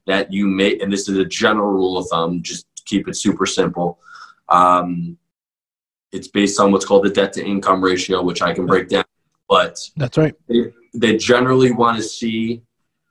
that 0.06 0.32
you 0.32 0.46
make, 0.46 0.82
and 0.82 0.93
this 0.93 1.08
is 1.08 1.19
a 1.19 1.25
general 1.25 1.70
rule 1.70 1.99
of 1.99 2.06
thumb. 2.08 2.43
Just 2.43 2.67
keep 2.84 3.08
it 3.08 3.17
super 3.17 3.46
simple. 3.46 3.99
Um, 4.49 5.17
it's 6.12 6.28
based 6.28 6.61
on 6.61 6.73
what's 6.73 6.85
called 6.85 7.05
the 7.05 7.11
debt 7.11 7.32
to 7.35 7.44
income 7.44 7.82
ratio, 7.82 8.23
which 8.23 8.43
I 8.43 8.52
can 8.52 8.67
break 8.67 8.88
down. 8.88 9.05
But 9.49 9.78
that's 9.96 10.19
right. 10.19 10.35
They, 10.49 10.73
they 10.94 11.17
generally 11.17 11.73
want 11.73 11.96
to 11.96 12.02
see 12.02 12.62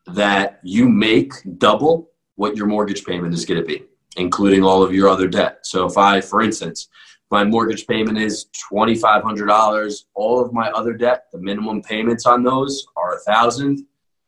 that 0.08 0.60
you 0.64 0.90
make 0.90 1.34
double 1.58 2.10
what 2.36 2.56
your 2.56 2.68
mortgage 2.68 3.06
payment 3.06 3.34
is 3.34 3.46
going 3.46 3.60
to 3.60 3.66
be 3.66 3.86
including 4.18 4.64
all 4.64 4.84
of 4.84 4.94
your 4.94 5.10
other 5.10 5.28
debt. 5.28 5.66
So 5.66 5.86
if 5.86 5.98
I, 5.98 6.22
for 6.22 6.42
instance, 6.42 6.90
my 7.30 7.46
mortgage 7.46 7.88
payment 7.88 8.18
is 8.18 8.48
$2,500, 8.72 10.04
all 10.16 10.44
of 10.44 10.52
my 10.52 10.70
other 10.72 10.94
debt, 10.94 11.28
the 11.32 11.40
minimum 11.40 11.82
payments 11.82 12.26
on 12.26 12.44
those 12.44 12.86
are 12.98 13.16
a 13.16 13.20
thousand. 13.20 13.86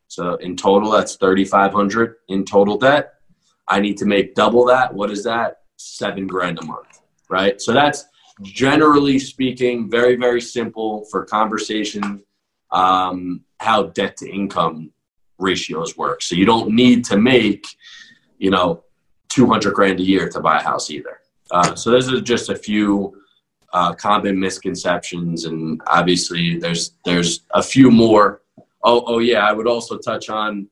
So 0.08 0.36
in 0.36 0.56
total, 0.56 0.92
that's 0.92 1.18
3,500 1.18 2.16
in 2.30 2.46
total 2.46 2.78
debt. 2.78 3.16
I 3.68 3.82
need 3.82 3.98
to 3.98 4.06
make 4.06 4.36
double 4.36 4.66
that. 4.66 4.94
What 4.94 5.12
is 5.12 5.24
that? 5.26 5.62
Seven 5.76 6.28
grand 6.28 6.60
a 6.60 6.66
month, 6.66 7.02
right? 7.30 7.62
So 7.62 7.74
that's 7.74 8.06
generally 8.42 9.20
speaking, 9.20 9.90
very, 9.90 10.16
very 10.16 10.42
simple 10.42 11.06
for 11.06 11.26
conversation, 11.26 12.24
um, 12.72 13.42
how 13.60 13.84
debt 13.84 14.18
to 14.18 14.30
income 14.30 14.92
ratios 15.38 15.98
work. 15.98 16.22
So 16.22 16.36
you 16.36 16.46
don't 16.46 16.74
need 16.74 17.06
to 17.06 17.18
make, 17.18 17.66
you 18.38 18.50
know, 18.50 18.83
200 19.34 19.74
grand 19.74 20.00
a 20.00 20.04
year 20.04 20.30
to 20.30 20.40
buy 20.40 20.60
a 20.60 20.64
house 20.64 20.92
either. 20.92 21.20
Uh, 21.50 21.74
so 21.74 21.90
those 21.90 22.12
are 22.12 22.22
just 22.22 22.50
a 22.50 22.56
few 22.56 23.20
uh, 23.74 23.94
common 23.94 24.40
misconceptions, 24.40 25.46
and 25.46 25.82
obviously 25.88 26.60
there's 26.60 26.96
there's 27.04 27.42
a 27.52 27.64
few 27.64 27.90
more. 27.90 28.42
Oh, 28.84 29.04
oh 29.08 29.20
yeah, 29.20 29.48
I 29.48 29.52
would 29.52 29.68
also 29.68 29.98
touch 29.98 30.30
on. 30.30 30.68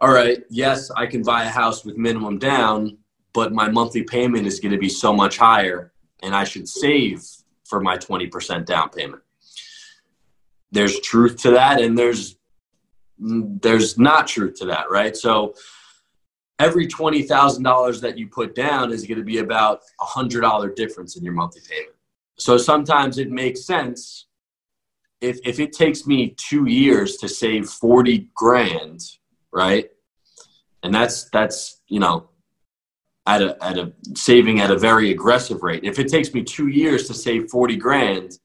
All 0.00 0.12
right, 0.12 0.42
yes, 0.50 0.90
I 0.90 1.06
can 1.06 1.22
buy 1.22 1.44
a 1.44 1.48
house 1.48 1.84
with 1.84 1.96
minimum 1.96 2.38
down, 2.38 2.98
but 3.32 3.52
my 3.52 3.68
monthly 3.68 4.02
payment 4.02 4.46
is 4.46 4.58
going 4.60 4.72
to 4.72 4.78
be 4.78 4.88
so 4.88 5.12
much 5.12 5.38
higher, 5.38 5.92
and 6.22 6.34
I 6.34 6.44
should 6.44 6.68
save 6.68 7.24
for 7.64 7.80
my 7.80 7.96
20% 7.96 8.64
down 8.64 8.88
payment. 8.90 9.22
There's 10.72 10.98
truth 11.00 11.36
to 11.42 11.52
that, 11.52 11.80
and 11.80 11.96
there's 11.96 12.36
there's 13.20 13.98
not 13.98 14.26
truth 14.26 14.54
to 14.56 14.66
that, 14.66 14.90
right? 14.90 15.16
So 15.16 15.54
every 16.58 16.86
$20,000 16.86 18.00
that 18.00 18.18
you 18.18 18.28
put 18.28 18.54
down 18.54 18.92
is 18.92 19.06
going 19.06 19.18
to 19.18 19.24
be 19.24 19.38
about 19.38 19.80
a 20.00 20.04
$100 20.04 20.74
difference 20.74 21.16
in 21.16 21.24
your 21.24 21.34
monthly 21.34 21.62
payment. 21.68 21.94
So 22.36 22.56
sometimes 22.56 23.18
it 23.18 23.30
makes 23.30 23.64
sense 23.64 24.26
if, 25.20 25.38
if 25.44 25.58
it 25.60 25.72
takes 25.72 26.06
me 26.06 26.34
two 26.36 26.66
years 26.66 27.16
to 27.18 27.28
save 27.28 27.68
40 27.68 28.30
grand, 28.34 29.00
right? 29.52 29.90
And 30.82 30.94
that's, 30.94 31.28
that's, 31.30 31.80
you 31.88 31.98
know, 32.00 32.28
at 33.26 33.42
a, 33.42 33.62
at 33.62 33.76
a 33.76 33.92
saving 34.14 34.60
at 34.60 34.70
a 34.70 34.78
very 34.78 35.10
aggressive 35.10 35.62
rate. 35.62 35.84
If 35.84 35.98
it 35.98 36.08
takes 36.08 36.32
me 36.32 36.42
two 36.42 36.68
years 36.68 37.06
to 37.08 37.14
save 37.14 37.50
40 37.50 37.76
grand, 37.76 38.38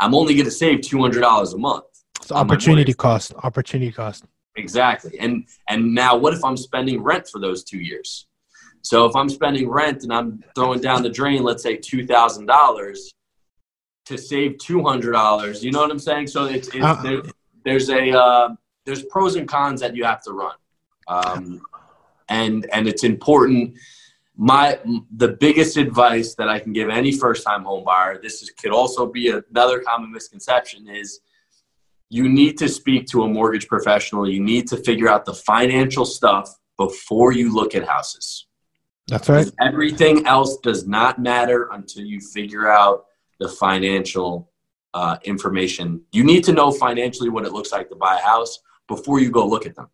I'm 0.00 0.14
only 0.14 0.34
going 0.34 0.46
to 0.46 0.50
save 0.50 0.78
$200 0.78 1.54
a 1.54 1.58
month. 1.58 1.84
It's 2.20 2.32
opportunity 2.32 2.94
cost, 2.94 3.34
opportunity 3.42 3.92
cost. 3.92 4.24
Exactly. 4.56 5.18
And 5.18 5.46
and 5.68 5.94
now 5.94 6.16
what 6.16 6.34
if 6.34 6.44
I'm 6.44 6.56
spending 6.56 7.02
rent 7.02 7.28
for 7.28 7.38
those 7.38 7.62
two 7.64 7.78
years? 7.78 8.26
So 8.82 9.04
if 9.04 9.14
I'm 9.14 9.28
spending 9.28 9.68
rent 9.68 10.02
and 10.02 10.12
I'm 10.12 10.42
throwing 10.54 10.80
down 10.80 11.02
the 11.02 11.10
drain, 11.10 11.42
let's 11.42 11.62
say 11.62 11.76
two 11.76 12.06
thousand 12.06 12.46
dollars 12.46 13.10
to 14.06 14.18
save 14.18 14.58
two 14.58 14.82
hundred 14.82 15.12
dollars, 15.12 15.62
you 15.62 15.70
know 15.70 15.80
what 15.80 15.90
I'm 15.90 15.98
saying? 15.98 16.26
So 16.26 16.46
it's, 16.46 16.68
it's 16.68 16.84
uh, 16.84 17.00
there, 17.02 17.22
there's 17.64 17.90
a 17.90 18.10
uh, 18.10 18.48
there's 18.86 19.04
pros 19.04 19.36
and 19.36 19.46
cons 19.46 19.80
that 19.80 19.94
you 19.94 20.04
have 20.04 20.22
to 20.24 20.32
run, 20.32 20.56
um, 21.06 21.60
and 22.28 22.66
and 22.72 22.88
it's 22.88 23.04
important. 23.04 23.74
My 24.36 24.80
the 25.16 25.28
biggest 25.28 25.76
advice 25.76 26.34
that 26.34 26.48
I 26.48 26.58
can 26.58 26.72
give 26.72 26.88
any 26.88 27.12
first 27.12 27.44
time 27.46 27.62
home 27.62 27.84
buyer, 27.84 28.18
this 28.20 28.42
is, 28.42 28.50
could 28.50 28.72
also 28.72 29.06
be 29.06 29.28
another 29.28 29.80
common 29.80 30.10
misconception, 30.10 30.88
is 30.88 31.20
you 32.10 32.28
need 32.28 32.58
to 32.58 32.68
speak 32.68 33.06
to 33.06 33.22
a 33.22 33.28
mortgage 33.28 33.68
professional. 33.68 34.28
You 34.28 34.42
need 34.42 34.68
to 34.68 34.76
figure 34.76 35.08
out 35.08 35.24
the 35.24 35.34
financial 35.34 36.04
stuff 36.04 36.54
before 36.76 37.32
you 37.32 37.54
look 37.54 37.74
at 37.74 37.86
houses. 37.86 38.46
That's 39.06 39.28
right. 39.28 39.50
Everything 39.60 40.26
else 40.26 40.58
does 40.58 40.86
not 40.86 41.18
matter 41.18 41.68
until 41.72 42.04
you 42.04 42.20
figure 42.20 42.70
out 42.70 43.06
the 43.38 43.48
financial 43.48 44.50
uh, 44.92 45.16
information. 45.24 46.02
You 46.12 46.24
need 46.24 46.44
to 46.44 46.52
know 46.52 46.70
financially 46.70 47.28
what 47.28 47.46
it 47.46 47.52
looks 47.52 47.72
like 47.72 47.88
to 47.90 47.96
buy 47.96 48.16
a 48.16 48.22
house, 48.22 48.58
before 48.90 49.20
you 49.20 49.30
go 49.30 49.46
look 49.46 49.64
at 49.66 49.76
them, 49.76 49.88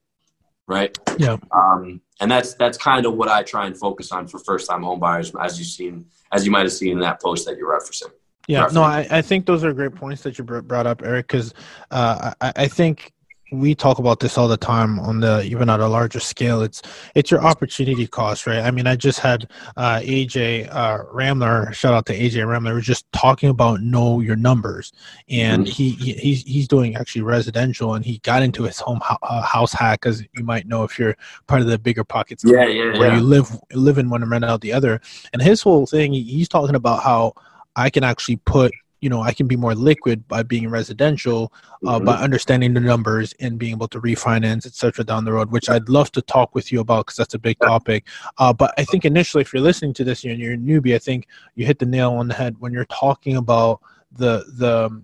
right? 0.66 0.98
Yeah. 1.18 1.36
Um, 1.52 2.00
and 2.20 2.30
that's 2.30 2.54
that's 2.54 2.78
kind 2.78 3.04
of 3.04 3.14
what 3.14 3.28
I 3.28 3.42
try 3.42 3.66
and 3.66 3.76
focus 3.76 4.10
on 4.10 4.26
for 4.26 4.38
first 4.38 4.68
time 4.68 4.82
home 4.82 4.98
buyers, 4.98 5.32
as 5.40 5.58
you've 5.58 5.68
seen, 5.68 6.06
as 6.32 6.44
you 6.46 6.50
might 6.50 6.62
have 6.62 6.72
seen 6.72 6.92
in 6.92 7.00
that 7.00 7.20
post 7.20 7.46
that 7.46 7.58
you're 7.58 7.78
referencing. 7.78 8.10
Yeah, 8.48 8.68
no, 8.72 8.82
I, 8.82 9.06
I 9.10 9.22
think 9.22 9.46
those 9.46 9.64
are 9.64 9.72
great 9.72 9.94
points 9.94 10.22
that 10.22 10.38
you 10.38 10.44
brought 10.44 10.86
up, 10.86 11.02
Eric, 11.02 11.26
because 11.26 11.52
uh, 11.90 12.32
I, 12.40 12.52
I 12.56 12.68
think 12.68 13.12
we 13.52 13.74
talk 13.74 13.98
about 13.98 14.18
this 14.20 14.36
all 14.36 14.48
the 14.48 14.56
time 14.56 14.98
on 14.98 15.20
the 15.20 15.42
even 15.44 15.70
at 15.70 15.78
a 15.80 15.86
larger 15.86 16.18
scale. 16.18 16.62
It's 16.62 16.82
it's 17.14 17.30
your 17.30 17.44
opportunity 17.44 18.06
cost 18.06 18.46
right? 18.46 18.58
I 18.58 18.70
mean 18.70 18.86
i 18.86 18.96
just 18.96 19.20
had 19.20 19.48
uh, 19.76 20.00
aj 20.00 20.68
uh, 20.74 20.98
ramler 21.12 21.72
shout 21.72 21.94
out 21.94 22.06
to 22.06 22.18
aj 22.18 22.46
ramler 22.46 22.74
was 22.74 22.86
just 22.86 23.10
talking 23.12 23.48
about 23.48 23.80
know 23.80 24.20
your 24.20 24.36
numbers. 24.36 24.92
And 25.28 25.64
mm-hmm. 25.64 25.70
he, 25.70 25.90
he, 25.90 26.12
he's 26.14 26.42
he's 26.42 26.68
doing 26.68 26.96
actually 26.96 27.22
residential 27.22 27.94
and 27.94 28.04
he 28.04 28.18
got 28.18 28.42
into 28.42 28.64
his 28.64 28.78
home 28.78 29.00
ho- 29.02 29.18
uh, 29.22 29.42
house 29.42 29.72
hack 29.72 30.06
as 30.06 30.24
you 30.36 30.44
might 30.44 30.66
know 30.66 30.82
if 30.82 30.98
you're 30.98 31.16
part 31.46 31.62
of 31.62 31.68
the 31.68 31.78
BiggerPockets 31.78 32.42
yeah, 32.44 32.66
yeah, 32.66 32.98
where 32.98 33.10
yeah. 33.10 33.16
you 33.16 33.20
live 33.22 33.56
live 33.72 33.98
in 33.98 34.10
one 34.10 34.22
and 34.22 34.30
rent 34.30 34.44
out 34.44 34.60
the 34.60 34.72
other. 34.72 35.00
And 35.32 35.40
his 35.40 35.62
whole 35.62 35.86
thing 35.86 36.12
he's 36.12 36.48
talking 36.48 36.74
about 36.74 37.02
how 37.02 37.34
i 37.76 37.88
can 37.90 38.04
actually 38.04 38.36
put 38.36 38.72
you 39.00 39.08
know 39.08 39.22
i 39.22 39.32
can 39.32 39.46
be 39.46 39.56
more 39.56 39.74
liquid 39.74 40.26
by 40.26 40.42
being 40.42 40.68
residential 40.68 41.52
uh, 41.86 41.96
mm-hmm. 41.96 42.06
by 42.06 42.14
understanding 42.14 42.74
the 42.74 42.80
numbers 42.80 43.34
and 43.40 43.58
being 43.58 43.72
able 43.72 43.88
to 43.88 44.00
refinance 44.00 44.66
etc 44.66 45.04
down 45.04 45.24
the 45.24 45.32
road 45.32 45.50
which 45.52 45.68
i'd 45.70 45.88
love 45.88 46.10
to 46.10 46.22
talk 46.22 46.54
with 46.54 46.72
you 46.72 46.80
about 46.80 47.06
because 47.06 47.16
that's 47.16 47.34
a 47.34 47.38
big 47.38 47.58
topic 47.60 48.06
uh, 48.38 48.52
but 48.52 48.72
i 48.78 48.84
think 48.84 49.04
initially 49.04 49.42
if 49.42 49.52
you're 49.52 49.62
listening 49.62 49.92
to 49.92 50.04
this 50.04 50.24
and 50.24 50.38
you're 50.38 50.54
a 50.54 50.56
newbie 50.56 50.94
i 50.94 50.98
think 50.98 51.26
you 51.54 51.66
hit 51.66 51.78
the 51.78 51.86
nail 51.86 52.12
on 52.12 52.28
the 52.28 52.34
head 52.34 52.56
when 52.58 52.72
you're 52.72 52.86
talking 52.86 53.36
about 53.36 53.80
the 54.12 54.44
the 54.56 55.02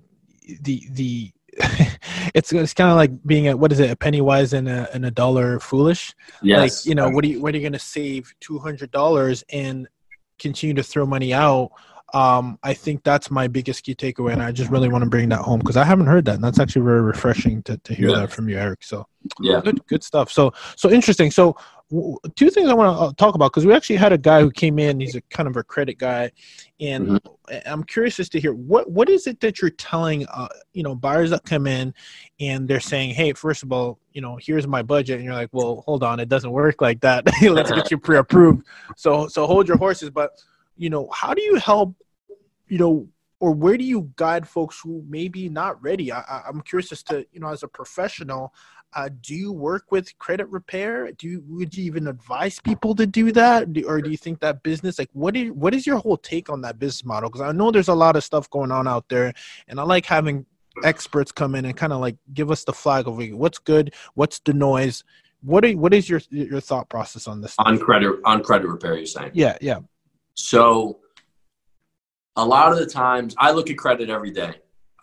the 0.62 0.87
the 0.91 1.31
it's 2.35 2.50
it's 2.52 2.73
kind 2.73 2.91
of 2.91 2.97
like 2.97 3.11
being 3.26 3.49
a 3.49 3.57
what 3.57 3.71
is 3.73 3.79
it 3.79 3.91
a 3.91 3.97
penny 3.97 4.23
wise 4.23 4.55
and 4.55 4.69
a, 4.69 4.88
and 4.95 5.05
a 5.05 5.11
dollar 5.11 5.61
foolish 5.61 6.14
yes. 6.43 6.59
like 6.59 6.88
you 6.88 6.95
know 6.95 7.11
what 7.11 7.25
are 7.25 7.29
you 7.29 7.43
what 7.43 7.55
are 7.55 7.59
you 7.59 7.62
going 7.62 7.75
to 7.75 7.79
save 7.79 8.35
$200 8.41 9.45
and 9.52 9.87
continue 10.38 10.75
to 10.75 10.83
throw 10.83 11.05
money 11.05 11.35
out 11.35 11.71
um, 12.12 12.59
I 12.62 12.75
think 12.75 13.02
that's 13.04 13.31
my 13.31 13.49
biggest 13.49 13.85
key 13.85 13.95
takeaway, 13.95 14.33
and 14.33 14.42
I 14.42 14.52
just 14.52 14.71
really 14.71 14.88
want 14.88 15.02
to 15.02 15.09
bring 15.11 15.31
that 15.31 15.40
home 15.40 15.61
because 15.61 15.78
I 15.78 15.85
haven't 15.85 16.07
heard 16.07 16.26
that, 16.26 16.35
and 16.35 16.45
that's 16.45 16.59
actually 16.59 16.85
very 16.85 17.00
refreshing 17.00 17.62
to, 17.64 17.78
to 17.78 17.95
hear 17.95 18.11
yeah. 18.11 18.21
that 18.21 18.33
from 18.33 18.50
you, 18.50 18.59
Eric. 18.59 18.83
So, 18.83 19.07
yeah, 19.40 19.62
good, 19.64 19.87
good 19.87 20.04
stuff. 20.04 20.31
So, 20.31 20.52
so 20.76 20.90
interesting. 20.90 21.31
So, 21.31 21.57
w- 21.90 22.19
two 22.37 22.50
things 22.50 22.69
I 22.69 22.75
want 22.75 22.95
to 22.95 23.02
uh, 23.02 23.12
talk 23.16 23.35
about 23.35 23.52
because 23.52 23.64
we 23.64 23.73
actually 23.73 23.97
had 23.97 24.12
a 24.12 24.19
guy 24.19 24.42
who 24.42 24.50
came 24.50 24.78
in. 24.78 25.00
He's 25.00 25.14
a 25.14 25.23
kind 25.23 25.49
of 25.49 25.57
a 25.57 25.62
credit 25.62 25.97
guy, 25.97 26.31
and 26.81 27.09
mm-hmm. 27.09 27.59
I'm 27.64 27.83
curious 27.83 28.21
as 28.21 28.28
to 28.31 28.40
hear 28.40 28.52
what 28.52 28.90
what 28.90 29.09
is 29.09 29.26
it 29.26 29.40
that 29.40 29.62
you're 29.62 29.71
telling, 29.71 30.26
uh, 30.26 30.49
you 30.75 30.83
know, 30.83 30.95
buyers 30.95 31.31
that 31.31 31.45
come 31.45 31.66
in, 31.66 31.95
and 32.40 32.69
they're 32.69 32.81
saying, 32.81 33.14
hey, 33.14 33.33
first 33.33 33.62
of 33.62 33.73
all, 33.73 33.99
you 34.12 34.21
know, 34.21 34.38
here's 34.38 34.66
my 34.66 34.83
budget, 34.83 35.16
and 35.16 35.25
you're 35.25 35.35
like, 35.35 35.50
well, 35.52 35.83
hold 35.87 36.02
on, 36.02 36.21
it 36.21 36.28
doesn't 36.28 36.50
work 36.50 36.83
like 36.83 37.00
that. 37.00 37.25
Let's 37.42 37.71
get 37.71 37.90
you 37.90 37.97
pre-approved. 37.97 38.66
So, 38.99 39.28
so 39.28 39.47
hold 39.47 39.66
your 39.66 39.78
horses, 39.78 40.11
but 40.11 40.33
you 40.76 40.91
know, 40.91 41.09
how 41.12 41.35
do 41.35 41.43
you 41.43 41.57
help, 41.57 41.95
you 42.69 42.79
know, 42.79 43.09
or 43.41 43.52
where 43.52 43.76
do 43.76 43.85
you 43.85 44.11
guide 44.17 44.47
folks 44.47 44.81
who 44.81 45.05
maybe 45.09 45.49
not 45.49 45.83
ready? 45.83 46.12
I, 46.12 46.43
am 46.47 46.61
curious 46.61 46.93
as 46.93 47.02
to, 47.05 47.26
you 47.33 47.41
know, 47.41 47.49
as 47.49 47.64
a 47.64 47.69
professional, 47.69 48.55
uh, 48.95 49.09
do 49.21 49.35
you 49.35 49.52
work 49.52 49.91
with 49.91 50.17
credit 50.19 50.49
repair? 50.49 51.11
Do 51.12 51.26
you, 51.26 51.43
would 51.49 51.76
you 51.76 51.85
even 51.85 52.07
advise 52.07 52.61
people 52.61 52.95
to 52.95 53.07
do 53.07 53.33
that, 53.33 53.73
do, 53.73 53.85
or 53.88 54.00
do 54.00 54.11
you 54.11 54.17
think 54.17 54.41
that 54.41 54.62
business, 54.62 54.99
like, 54.99 55.09
what 55.12 55.37
is 55.37 55.50
what 55.52 55.75
is 55.75 55.87
your 55.87 55.99
whole 55.99 56.17
take 56.17 56.50
on 56.50 56.61
that 56.61 56.79
business 56.79 57.05
model? 57.05 57.31
Because 57.31 57.41
I 57.41 57.52
know 57.52 57.71
there's 57.71 57.88
a 57.88 57.95
lot 57.95 58.17
of 58.17 58.23
stuff 58.23 58.49
going 58.50 58.71
on 58.71 58.87
out 58.87 59.09
there, 59.09 59.33
and 59.67 59.81
I 59.81 59.83
like 59.83 60.07
having 60.07 60.47
experts 60.85 61.33
come 61.33 61.55
in 61.55 61.64
and 61.64 61.76
kind 61.76 61.93
of 61.93 62.00
like 62.00 62.17
give 62.33 62.50
us 62.50 62.64
the 62.64 62.73
flag 62.73 63.09
of 63.09 63.19
what's 63.33 63.59
good, 63.59 63.95
what's 64.14 64.41
the 64.41 64.52
noise. 64.52 65.05
What 65.43 65.64
are, 65.64 65.73
what 65.73 65.93
is 65.95 66.09
your 66.09 66.21
your 66.31 66.61
thought 66.61 66.88
process 66.88 67.26
on 67.26 67.41
this? 67.41 67.55
On 67.59 67.79
credit 67.79 68.21
on 68.25 68.43
credit 68.43 68.69
repair, 68.69 68.97
you're 68.97 69.07
saying? 69.07 69.33
Yeah, 69.35 69.57
yeah. 69.61 69.79
So 70.34 70.98
a 72.36 72.44
lot 72.44 72.72
of 72.72 72.78
the 72.78 72.86
times 72.86 73.34
I 73.38 73.52
look 73.52 73.70
at 73.70 73.78
credit 73.78 74.10
every 74.10 74.30
day. 74.30 74.54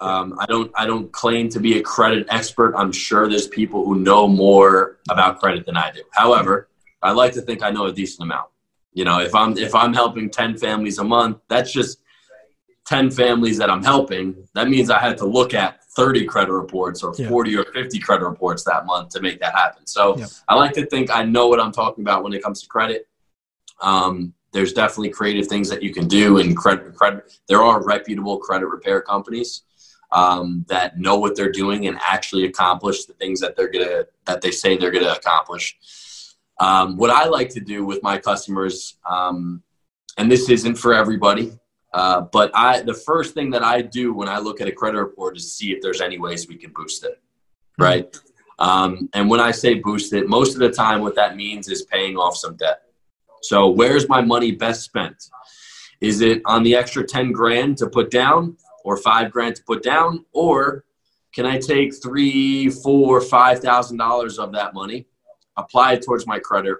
Um, 0.01 0.37
I 0.39 0.45
don't 0.45 0.71
I 0.75 0.85
don't 0.85 1.11
claim 1.11 1.49
to 1.49 1.59
be 1.59 1.77
a 1.77 1.81
credit 1.81 2.25
expert. 2.29 2.73
I'm 2.75 2.91
sure 2.91 3.27
there's 3.27 3.47
people 3.47 3.85
who 3.85 3.99
know 3.99 4.27
more 4.27 4.99
about 5.09 5.39
credit 5.39 5.65
than 5.65 5.75
I 5.75 5.91
do. 5.91 6.01
However, 6.11 6.69
I 7.01 7.11
like 7.11 7.33
to 7.33 7.41
think 7.41 7.63
I 7.63 7.69
know 7.69 7.85
a 7.85 7.91
decent 7.91 8.23
amount. 8.23 8.49
You 8.93 9.03
know, 9.03 9.19
if 9.19 9.35
I'm 9.35 9.57
if 9.57 9.75
I'm 9.75 9.93
helping 9.93 10.29
10 10.29 10.57
families 10.57 10.99
a 10.99 11.03
month, 11.03 11.39
that's 11.49 11.71
just 11.71 11.99
10 12.87 13.11
families 13.11 13.57
that 13.57 13.69
I'm 13.69 13.83
helping. 13.83 14.47
That 14.55 14.69
means 14.69 14.89
I 14.89 14.99
had 14.99 15.17
to 15.17 15.25
look 15.25 15.53
at 15.53 15.83
30 15.95 16.25
credit 16.25 16.53
reports 16.53 17.03
or 17.03 17.13
40 17.13 17.51
yeah. 17.51 17.59
or 17.59 17.65
50 17.65 17.99
credit 17.99 18.25
reports 18.25 18.63
that 18.63 18.85
month 18.85 19.09
to 19.09 19.21
make 19.21 19.39
that 19.41 19.53
happen. 19.53 19.85
So 19.85 20.17
yeah. 20.17 20.27
I 20.47 20.55
like 20.55 20.73
to 20.73 20.85
think 20.85 21.11
I 21.11 21.23
know 21.23 21.47
what 21.47 21.59
I'm 21.59 21.71
talking 21.71 22.03
about 22.03 22.23
when 22.23 22.33
it 22.33 22.41
comes 22.41 22.61
to 22.61 22.67
credit. 22.67 23.07
Um, 23.81 24.33
there's 24.51 24.73
definitely 24.73 25.09
creative 25.09 25.47
things 25.47 25.69
that 25.69 25.83
you 25.83 25.93
can 25.93 26.07
do 26.07 26.37
and 26.39 26.57
credit 26.57 26.95
credit 26.95 27.39
there 27.47 27.61
are 27.61 27.83
reputable 27.83 28.37
credit 28.37 28.67
repair 28.67 29.01
companies 29.01 29.63
um, 30.11 30.65
that 30.69 30.97
know 30.97 31.17
what 31.17 31.35
they're 31.35 31.51
doing 31.51 31.87
and 31.87 31.97
actually 32.01 32.45
accomplish 32.45 33.05
the 33.05 33.13
things 33.13 33.39
that 33.41 33.55
they're 33.55 33.71
gonna 33.71 34.05
that 34.25 34.41
they 34.41 34.51
say 34.51 34.77
they're 34.77 34.91
gonna 34.91 35.11
accomplish. 35.11 35.77
Um, 36.59 36.97
what 36.97 37.09
i 37.09 37.25
like 37.25 37.49
to 37.51 37.61
do 37.61 37.85
with 37.85 38.03
my 38.03 38.17
customers 38.17 38.97
um, 39.09 39.63
and 40.17 40.29
this 40.29 40.49
isn't 40.49 40.75
for 40.75 40.93
everybody 40.93 41.57
uh, 41.93 42.21
but 42.21 42.51
i 42.53 42.81
the 42.81 42.93
first 42.93 43.33
thing 43.33 43.49
that 43.51 43.63
i 43.63 43.81
do 43.81 44.13
when 44.13 44.27
i 44.27 44.39
look 44.39 44.59
at 44.59 44.67
a 44.67 44.71
credit 44.71 44.97
report 44.97 45.37
is 45.37 45.53
see 45.53 45.71
if 45.71 45.81
there's 45.81 46.01
any 46.01 46.19
ways 46.19 46.49
we 46.49 46.57
can 46.57 46.73
boost 46.73 47.05
it 47.05 47.21
right? 47.77 48.13
Um, 48.59 49.09
and 49.13 49.29
when 49.29 49.39
i 49.39 49.51
say 49.51 49.75
boost 49.75 50.11
it 50.11 50.27
most 50.27 50.53
of 50.53 50.59
the 50.59 50.69
time 50.69 50.99
what 50.99 51.15
that 51.15 51.37
means 51.37 51.69
is 51.69 51.83
paying 51.83 52.17
off 52.17 52.35
some 52.35 52.57
debt 52.57 52.81
so 53.41 53.69
where's 53.69 54.07
my 54.09 54.21
money 54.21 54.51
best 54.51 54.83
spent? 54.83 55.29
Is 56.01 56.21
it 56.21 56.41
on 56.45 56.63
the 56.63 56.75
extra 56.75 57.05
10 57.05 57.31
grand 57.31 57.77
to 57.77 57.87
put 57.87 58.09
down 58.09 58.57
or 58.83 58.97
five 58.97 59.31
grand 59.31 59.55
to 59.55 59.63
put 59.63 59.83
down? 59.83 60.25
Or 60.33 60.85
can 61.33 61.45
I 61.45 61.57
take 61.57 61.93
three, 62.01 62.69
four, 62.69 63.21
five 63.21 63.59
thousand 63.59 63.97
dollars 63.97 64.39
of 64.39 64.51
that 64.53 64.73
money, 64.73 65.07
apply 65.57 65.93
it 65.93 66.03
towards 66.03 66.25
my 66.25 66.39
credit, 66.39 66.77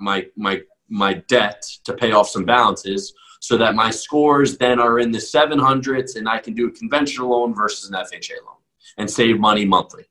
my 0.00 0.26
my 0.36 0.62
my 0.88 1.14
debt 1.28 1.62
to 1.84 1.92
pay 1.92 2.12
off 2.12 2.28
some 2.28 2.44
balances 2.44 3.12
so 3.40 3.56
that 3.56 3.74
my 3.74 3.90
scores 3.90 4.58
then 4.58 4.80
are 4.80 4.98
in 4.98 5.12
the 5.12 5.18
700s 5.18 6.16
and 6.16 6.28
I 6.28 6.38
can 6.38 6.54
do 6.54 6.68
a 6.68 6.70
conventional 6.70 7.30
loan 7.30 7.54
versus 7.54 7.88
an 7.88 7.94
FHA 7.94 8.44
loan 8.44 8.56
and 8.96 9.08
save 9.08 9.38
money 9.38 9.64
monthly 9.64 10.06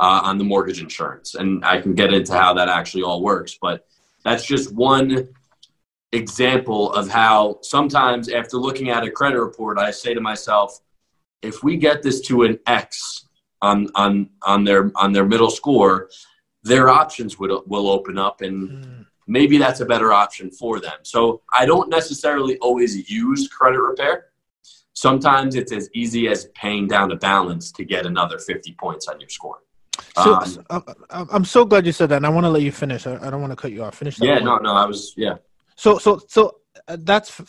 uh, 0.00 0.20
on 0.24 0.38
the 0.38 0.44
mortgage 0.44 0.82
insurance. 0.82 1.34
And 1.34 1.64
I 1.64 1.80
can 1.80 1.94
get 1.94 2.12
into 2.12 2.34
how 2.34 2.52
that 2.54 2.68
actually 2.68 3.04
all 3.04 3.22
works. 3.22 3.56
But 3.60 3.86
that's 4.24 4.44
just 4.44 4.74
one 4.74 5.28
example 6.12 6.92
of 6.92 7.08
how 7.08 7.58
sometimes 7.62 8.28
after 8.28 8.56
looking 8.56 8.90
at 8.90 9.04
a 9.04 9.10
credit 9.10 9.40
report, 9.40 9.78
I 9.78 9.90
say 9.90 10.14
to 10.14 10.20
myself, 10.20 10.80
if 11.42 11.62
we 11.62 11.76
get 11.76 12.02
this 12.02 12.20
to 12.22 12.42
an 12.42 12.58
X 12.66 13.26
on 13.62 13.88
on 13.94 14.30
on 14.42 14.64
their 14.64 14.90
on 14.96 15.12
their 15.12 15.24
middle 15.24 15.50
score, 15.50 16.08
their 16.62 16.88
options 16.88 17.38
would 17.38 17.50
will 17.66 17.88
open 17.88 18.18
up 18.18 18.40
and 18.40 18.84
hmm. 18.84 19.02
maybe 19.26 19.58
that's 19.58 19.80
a 19.80 19.86
better 19.86 20.12
option 20.12 20.50
for 20.50 20.80
them. 20.80 20.98
So 21.02 21.42
I 21.56 21.66
don't 21.66 21.88
necessarily 21.88 22.58
always 22.58 23.10
use 23.10 23.48
credit 23.48 23.80
repair. 23.80 24.26
Sometimes 24.94 25.54
it's 25.54 25.70
as 25.70 25.88
easy 25.94 26.26
as 26.26 26.46
paying 26.56 26.88
down 26.88 27.12
a 27.12 27.16
balance 27.16 27.70
to 27.72 27.84
get 27.84 28.04
another 28.04 28.38
50 28.38 28.72
points 28.80 29.06
on 29.06 29.20
your 29.20 29.28
score. 29.28 29.60
So, 30.16 30.64
um, 30.70 30.84
I'm 31.10 31.44
so 31.44 31.64
glad 31.64 31.86
you 31.86 31.92
said 31.92 32.08
that. 32.10 32.16
And 32.16 32.26
I 32.26 32.28
want 32.28 32.44
to 32.44 32.50
let 32.50 32.62
you 32.62 32.72
finish. 32.72 33.06
I, 33.06 33.14
I 33.14 33.30
don't 33.30 33.40
want 33.40 33.52
to 33.52 33.56
cut 33.56 33.72
you 33.72 33.84
off. 33.84 33.96
Finish. 33.96 34.16
That 34.18 34.26
yeah, 34.26 34.38
no, 34.38 34.56
no. 34.58 34.72
I 34.72 34.84
was 34.84 35.14
yeah. 35.16 35.36
So, 35.76 35.98
so, 35.98 36.20
so 36.28 36.58
uh, 36.86 36.96
that's. 37.00 37.40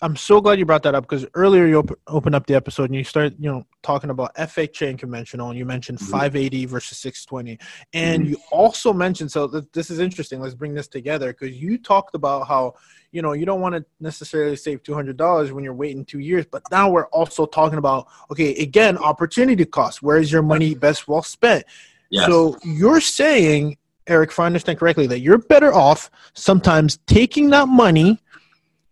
I'm 0.00 0.14
so 0.14 0.40
glad 0.40 0.60
you 0.60 0.64
brought 0.64 0.84
that 0.84 0.94
up 0.94 1.02
because 1.08 1.26
earlier 1.34 1.66
you 1.66 1.78
op- 1.80 1.98
opened 2.06 2.36
up 2.36 2.46
the 2.46 2.54
episode 2.54 2.84
and 2.84 2.94
you 2.94 3.02
started, 3.02 3.34
you 3.36 3.50
know, 3.50 3.66
talking 3.82 4.10
about 4.10 4.32
FHA 4.36 4.90
and 4.90 4.98
conventional, 4.98 5.50
and 5.50 5.58
you 5.58 5.64
mentioned 5.64 5.98
mm-hmm. 5.98 6.12
580 6.12 6.66
versus 6.66 6.98
620, 6.98 7.58
and 7.94 8.22
mm-hmm. 8.22 8.30
you 8.30 8.38
also 8.52 8.92
mentioned. 8.92 9.32
So 9.32 9.48
th- 9.48 9.64
this 9.72 9.90
is 9.90 9.98
interesting. 9.98 10.40
Let's 10.40 10.54
bring 10.54 10.72
this 10.72 10.86
together 10.86 11.32
because 11.32 11.56
you 11.56 11.78
talked 11.78 12.14
about 12.14 12.46
how 12.46 12.74
you 13.10 13.22
know 13.22 13.32
you 13.32 13.44
don't 13.44 13.60
want 13.60 13.74
to 13.74 13.84
necessarily 13.98 14.54
save 14.54 14.84
$200 14.84 15.50
when 15.50 15.64
you're 15.64 15.74
waiting 15.74 16.04
two 16.04 16.20
years, 16.20 16.46
but 16.46 16.62
now 16.70 16.88
we're 16.88 17.06
also 17.06 17.44
talking 17.44 17.78
about 17.78 18.06
okay, 18.30 18.54
again, 18.54 18.98
opportunity 18.98 19.64
cost. 19.64 20.00
Where 20.00 20.18
is 20.18 20.30
your 20.30 20.42
money 20.42 20.76
best 20.76 21.08
well 21.08 21.22
spent? 21.22 21.64
Yes. 22.10 22.26
So 22.26 22.56
you're 22.64 23.00
saying, 23.00 23.76
Eric, 24.06 24.30
if 24.30 24.38
I 24.38 24.46
understand 24.46 24.78
correctly, 24.78 25.06
that 25.08 25.20
you're 25.20 25.38
better 25.38 25.72
off 25.72 26.10
sometimes 26.34 26.98
taking 27.06 27.50
that 27.50 27.68
money, 27.68 28.18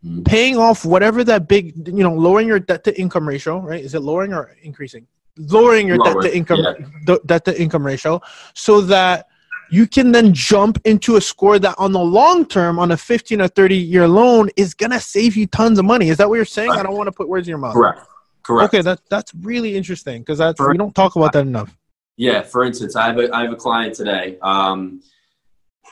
mm-hmm. 0.05 0.23
paying 0.23 0.59
off 0.59 0.85
whatever 0.85 1.25
that 1.25 1.49
big, 1.49 1.89
you 1.89 2.03
know, 2.03 2.15
lowering 2.15 2.49
your 2.49 2.61
debt 2.61 2.85
to 2.85 3.01
income 3.01 3.27
ratio, 3.27 3.61
right? 3.61 3.83
Is 3.83 3.95
it 3.95 4.01
lowering 4.01 4.33
or 4.33 4.55
increasing? 4.63 5.07
Lowering 5.39 5.87
your 5.87 5.99
debt 5.99 6.17
to 6.23 6.35
income 6.35 6.61
yeah. 7.07 7.17
debt 7.27 7.45
to 7.45 7.61
income 7.61 7.85
ratio, 7.85 8.23
so 8.55 8.81
that 8.83 9.27
you 9.69 9.87
can 9.87 10.13
then 10.13 10.33
jump 10.33 10.79
into 10.85 11.17
a 11.17 11.21
score 11.21 11.59
that 11.59 11.75
on 11.79 11.93
the 11.93 12.01
long 12.01 12.47
term 12.47 12.79
on 12.79 12.93
a 12.93 12.97
15 12.97 13.41
or 13.41 13.49
30 13.49 13.77
year 13.77 14.09
loan 14.09 14.49
is 14.57 14.75
going 14.75 14.93
to 14.93 15.01
save 15.01 15.37
you 15.37 15.47
tons 15.47 15.79
of 15.79 15.85
money 15.85 16.09
is 16.09 16.17
that 16.19 16.29
what 16.29 16.37
you're 16.37 16.45
saying 16.45 16.71
i 16.71 16.83
don't 16.83 16.97
want 16.97 17.07
to 17.07 17.13
put 17.13 17.29
words 17.29 17.47
in 17.47 17.51
your 17.51 17.59
mouth 17.59 17.75
correct 17.75 18.01
correct 18.43 18.73
okay 18.73 18.83
that, 18.83 19.01
that's 19.11 19.35
really 19.35 19.77
interesting 19.77 20.23
because 20.23 20.39
that's 20.39 20.61
we 20.61 20.77
don't 20.77 20.95
talk 20.95 21.17
about 21.17 21.33
that 21.33 21.47
enough 21.47 21.77
Yeah, 22.17 22.43
for 22.43 22.65
instance, 22.65 22.97
I 22.97 23.07
have 23.07 23.19
a 23.19 23.35
I 23.35 23.43
have 23.43 23.53
a 23.53 23.57
client 23.57 23.95
today. 23.95 24.39
Um, 24.41 25.03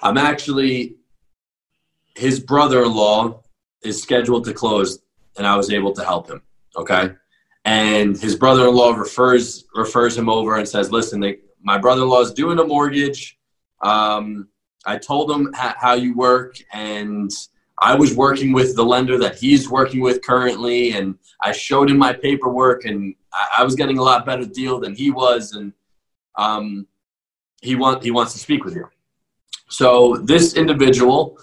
I'm 0.02 0.16
actually 0.16 0.97
his 2.16 2.40
brother-in-law 2.40 3.43
is 3.83 4.00
scheduled 4.00 4.45
to 4.47 4.54
close, 4.54 5.00
and 5.37 5.47
I 5.47 5.57
was 5.57 5.71
able 5.71 5.93
to 5.93 6.04
help 6.04 6.28
him. 6.28 6.43
Okay, 6.76 7.11
and 7.64 8.16
his 8.16 8.37
brother-in-law 8.37 8.95
refers 8.95 9.64
refers 9.75 10.16
him 10.16 10.31
over 10.31 10.57
and 10.57 10.66
says, 10.66 10.90
"Listen, 10.90 11.21
they, 11.21 11.38
my 11.62 11.76
brother-in-law 11.76 12.23
is 12.23 12.33
doing 12.33 12.59
a 12.59 12.64
mortgage. 12.64 13.38
Um, 13.83 14.49
I 14.87 14.97
told 14.97 15.31
him 15.31 15.52
ha- 15.54 15.76
how 15.78 15.93
you 15.93 16.14
work, 16.16 16.57
and 16.73 17.31
I 17.78 17.95
was 17.95 18.14
working 18.14 18.52
with 18.52 18.76
the 18.76 18.85
lender 18.85 19.19
that 19.19 19.37
he's 19.37 19.69
working 19.69 20.00
with 20.00 20.23
currently, 20.23 20.93
and 20.93 21.19
I 21.43 21.52
showed 21.52 21.90
him 21.90 21.99
my 21.99 22.14
paperwork, 22.14 22.87
and 22.87 23.14
I, 23.33 23.59
I 23.59 23.64
was 23.64 23.75
getting 23.75 23.99
a 23.99 24.02
lot 24.02 24.25
better 24.25 24.47
deal 24.47 24.81
than 24.81 24.95
he 24.95 25.11
was, 25.11 25.52
and 25.52 25.73
um, 26.37 26.87
he 27.62 27.75
want 27.75 28.03
he 28.03 28.11
wants 28.11 28.33
to 28.33 28.38
speak 28.38 28.64
with 28.64 28.75
you. 28.75 28.88
So 29.69 30.17
this 30.17 30.55
individual 30.55 31.38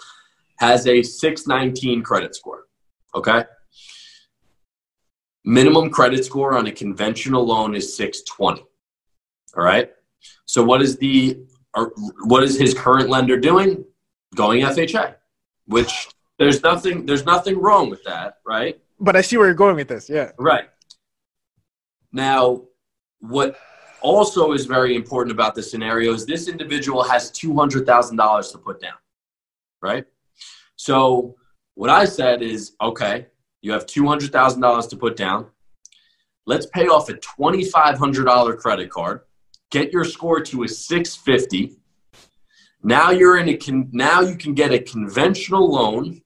has 0.59 0.87
a 0.87 1.01
619 1.01 2.03
credit 2.03 2.35
score. 2.35 2.67
Okay. 3.15 3.43
Minimum 5.43 5.89
credit 5.89 6.23
score 6.23 6.55
on 6.55 6.67
a 6.67 6.71
conventional 6.71 7.43
loan 7.43 7.73
is 7.75 7.95
620. 7.97 8.63
All 9.57 9.63
right. 9.63 9.91
So 10.45 10.63
what 10.63 10.81
is 10.81 10.97
the 10.97 11.39
what 12.23 12.43
is 12.43 12.59
his 12.59 12.73
current 12.73 13.09
lender 13.09 13.37
doing? 13.37 13.83
Going 14.35 14.61
FHA, 14.61 15.15
which 15.65 16.07
there's 16.37 16.61
nothing 16.63 17.05
there's 17.05 17.25
nothing 17.25 17.59
wrong 17.59 17.89
with 17.89 18.03
that, 18.03 18.37
right? 18.45 18.79
But 18.99 19.15
I 19.15 19.21
see 19.21 19.37
where 19.37 19.47
you're 19.47 19.55
going 19.55 19.75
with 19.75 19.87
this. 19.87 20.09
Yeah. 20.09 20.31
Right. 20.37 20.69
Now, 22.13 22.63
what 23.19 23.57
also 24.01 24.51
is 24.53 24.65
very 24.65 24.95
important 24.95 25.31
about 25.31 25.55
this 25.55 25.69
scenario 25.69 26.13
is 26.13 26.25
this 26.25 26.47
individual 26.47 27.03
has 27.03 27.31
$200,000 27.31 28.51
to 28.51 28.57
put 28.57 28.81
down, 28.81 28.97
right? 29.81 30.05
So 30.75 31.35
what 31.75 31.89
I 31.89 32.05
said 32.05 32.41
is, 32.41 32.73
okay, 32.81 33.27
you 33.61 33.71
have 33.71 33.85
$200,000 33.85 34.89
to 34.89 34.97
put 34.97 35.15
down. 35.15 35.47
Let's 36.45 36.65
pay 36.65 36.87
off 36.87 37.09
a 37.09 37.13
$2,500 37.13 38.57
credit 38.57 38.89
card. 38.89 39.21
Get 39.69 39.93
your 39.93 40.03
score 40.03 40.41
to 40.41 40.63
a 40.63 40.67
650. 40.67 41.77
Now 42.83 43.11
you're 43.11 43.37
in 43.37 43.49
a 43.49 43.57
con- 43.57 43.89
now 43.91 44.21
you 44.21 44.35
can 44.35 44.53
get 44.53 44.73
a 44.73 44.79
conventional 44.79 45.71
loan 45.71 46.21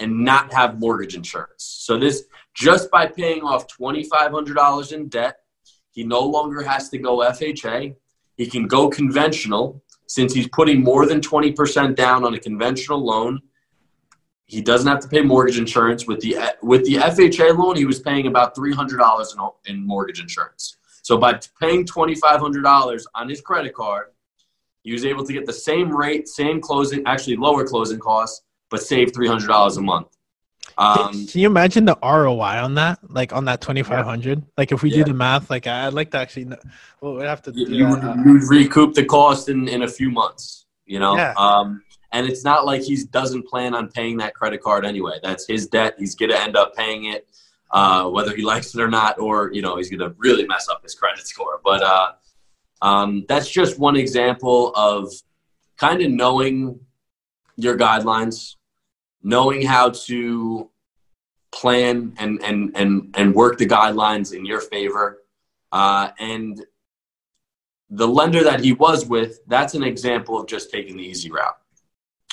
and 0.00 0.24
not 0.24 0.52
have 0.52 0.78
mortgage 0.78 1.14
insurance. 1.14 1.64
So 1.64 1.98
this 1.98 2.24
just 2.54 2.90
by 2.90 3.06
paying 3.06 3.42
off 3.42 3.66
$2,500 3.68 4.92
in 4.92 5.08
debt, 5.08 5.36
he 5.98 6.04
no 6.04 6.20
longer 6.20 6.62
has 6.62 6.88
to 6.90 6.98
go 6.98 7.18
FHA. 7.18 7.94
He 8.36 8.46
can 8.46 8.66
go 8.66 8.88
conventional 8.88 9.82
since 10.06 10.32
he's 10.32 10.48
putting 10.48 10.82
more 10.82 11.06
than 11.06 11.20
20% 11.20 11.96
down 11.96 12.24
on 12.24 12.34
a 12.34 12.38
conventional 12.38 13.04
loan 13.04 13.40
he 14.48 14.62
doesn't 14.62 14.88
have 14.88 15.00
to 15.00 15.08
pay 15.08 15.20
mortgage 15.20 15.58
insurance 15.58 16.06
with 16.06 16.20
the 16.20 16.34
with 16.62 16.82
the 16.86 16.94
FHA 16.94 17.56
loan. 17.56 17.76
He 17.76 17.84
was 17.84 18.00
paying 18.00 18.26
about 18.26 18.54
three 18.54 18.72
hundred 18.72 18.96
dollars 18.96 19.34
in, 19.34 19.72
in 19.72 19.86
mortgage 19.86 20.20
insurance. 20.20 20.78
So 21.02 21.18
by 21.18 21.38
paying 21.60 21.84
twenty 21.84 22.14
five 22.14 22.40
hundred 22.40 22.62
dollars 22.62 23.06
on 23.14 23.28
his 23.28 23.42
credit 23.42 23.74
card, 23.74 24.06
he 24.84 24.92
was 24.92 25.04
able 25.04 25.24
to 25.26 25.34
get 25.34 25.44
the 25.44 25.52
same 25.52 25.94
rate, 25.94 26.28
same 26.28 26.62
closing, 26.62 27.02
actually 27.06 27.36
lower 27.36 27.62
closing 27.66 27.98
costs, 27.98 28.42
but 28.70 28.82
save 28.82 29.12
three 29.12 29.28
hundred 29.28 29.48
dollars 29.48 29.76
a 29.76 29.82
month. 29.82 30.16
Um, 30.78 31.26
Can 31.26 31.40
you 31.40 31.48
imagine 31.48 31.84
the 31.84 31.98
ROI 32.02 32.62
on 32.62 32.76
that? 32.76 33.00
Like 33.10 33.32
on 33.32 33.46
that 33.46 33.60
twenty 33.60 33.82
five 33.82 34.04
hundred? 34.04 34.38
Yeah. 34.38 34.44
Like 34.56 34.72
if 34.72 34.82
we 34.82 34.90
yeah. 34.90 34.98
do 34.98 35.04
the 35.04 35.14
math, 35.14 35.50
like 35.50 35.66
I'd 35.66 35.92
like 35.92 36.12
to 36.12 36.18
actually. 36.18 36.44
Know, 36.46 36.56
well, 37.00 37.16
we 37.16 37.24
have 37.24 37.42
to. 37.42 37.52
You, 37.52 37.66
you 37.66 37.88
would 37.88 38.48
recoup 38.48 38.94
the 38.94 39.04
cost 39.04 39.48
in 39.48 39.68
in 39.68 39.82
a 39.82 39.88
few 39.88 40.10
months. 40.10 40.66
You 40.86 41.00
know. 41.00 41.16
Yeah. 41.16 41.34
Um, 41.36 41.82
and 42.12 42.26
it's 42.26 42.44
not 42.44 42.64
like 42.64 42.82
he 42.82 42.96
doesn't 43.10 43.46
plan 43.46 43.74
on 43.74 43.88
paying 43.88 44.16
that 44.18 44.34
credit 44.34 44.62
card 44.62 44.86
anyway. 44.86 45.18
That's 45.22 45.46
his 45.46 45.66
debt. 45.66 45.96
He's 45.98 46.14
going 46.14 46.30
to 46.30 46.40
end 46.40 46.56
up 46.56 46.74
paying 46.74 47.04
it, 47.04 47.28
uh, 47.70 48.08
whether 48.08 48.34
he 48.34 48.42
likes 48.42 48.74
it 48.74 48.80
or 48.80 48.88
not, 48.88 49.18
or 49.18 49.50
you 49.52 49.62
know 49.62 49.76
he's 49.76 49.90
going 49.90 50.00
to 50.00 50.14
really 50.16 50.46
mess 50.46 50.68
up 50.68 50.82
his 50.82 50.94
credit 50.94 51.26
score. 51.26 51.60
But 51.62 51.82
uh, 51.82 52.12
um, 52.82 53.24
that's 53.28 53.50
just 53.50 53.78
one 53.78 53.96
example 53.96 54.72
of 54.74 55.12
kind 55.76 56.02
of 56.02 56.10
knowing 56.10 56.80
your 57.56 57.76
guidelines, 57.76 58.54
knowing 59.22 59.62
how 59.62 59.90
to 59.90 60.70
plan 61.50 62.12
and 62.18 62.42
and 62.42 62.76
and 62.76 63.14
and 63.16 63.34
work 63.34 63.58
the 63.58 63.66
guidelines 63.66 64.34
in 64.34 64.44
your 64.44 64.60
favor, 64.60 65.18
uh, 65.72 66.10
and 66.18 66.64
the 67.90 68.06
lender 68.06 68.44
that 68.44 68.60
he 68.60 68.72
was 68.72 69.06
with. 69.06 69.40
That's 69.46 69.74
an 69.74 69.82
example 69.82 70.38
of 70.38 70.46
just 70.46 70.70
taking 70.70 70.96
the 70.96 71.04
easy 71.04 71.30
route 71.30 71.56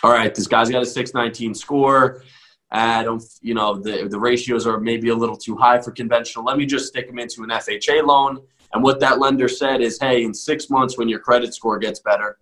all 0.05 0.11
right, 0.11 0.35
this 0.35 0.45
guy's 0.45 0.69
got 0.69 0.83
a 0.83 0.85
619 0.85 1.55
score. 1.55 2.21
I 2.69 3.03
don't, 3.03 3.23
you 3.41 3.55
know, 3.55 3.75
the, 3.75 4.07
the 4.07 4.19
ratios 4.19 4.67
are 4.67 4.79
maybe 4.79 5.09
a 5.09 5.15
little 5.15 5.35
too 5.35 5.55
high 5.55 5.81
for 5.81 5.91
conventional. 5.91 6.45
Let 6.45 6.57
me 6.57 6.65
just 6.67 6.87
stick 6.87 7.07
him 7.07 7.17
into 7.17 7.41
an 7.41 7.49
FHA 7.49 8.05
loan. 8.05 8.39
And 8.73 8.83
what 8.83 8.99
that 8.99 9.19
lender 9.19 9.47
said 9.47 9.81
is, 9.81 9.97
hey, 9.99 10.23
in 10.23 10.33
six 10.33 10.69
months, 10.69 10.97
when 10.97 11.09
your 11.09 11.19
credit 11.19 11.55
score 11.55 11.79
gets 11.79 11.99
better, 11.99 12.37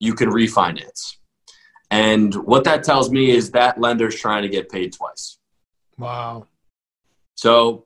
you 0.00 0.12
can 0.12 0.28
refinance. 0.28 1.16
And 1.92 2.34
what 2.34 2.64
that 2.64 2.84
tells 2.84 3.10
me 3.10 3.30
is 3.30 3.50
that 3.50 3.78
lender's 3.78 4.18
trying 4.18 4.42
to 4.42 4.48
get 4.48 4.70
paid 4.70 4.94
twice. 4.94 5.36
Wow. 5.98 6.46
So, 7.34 7.84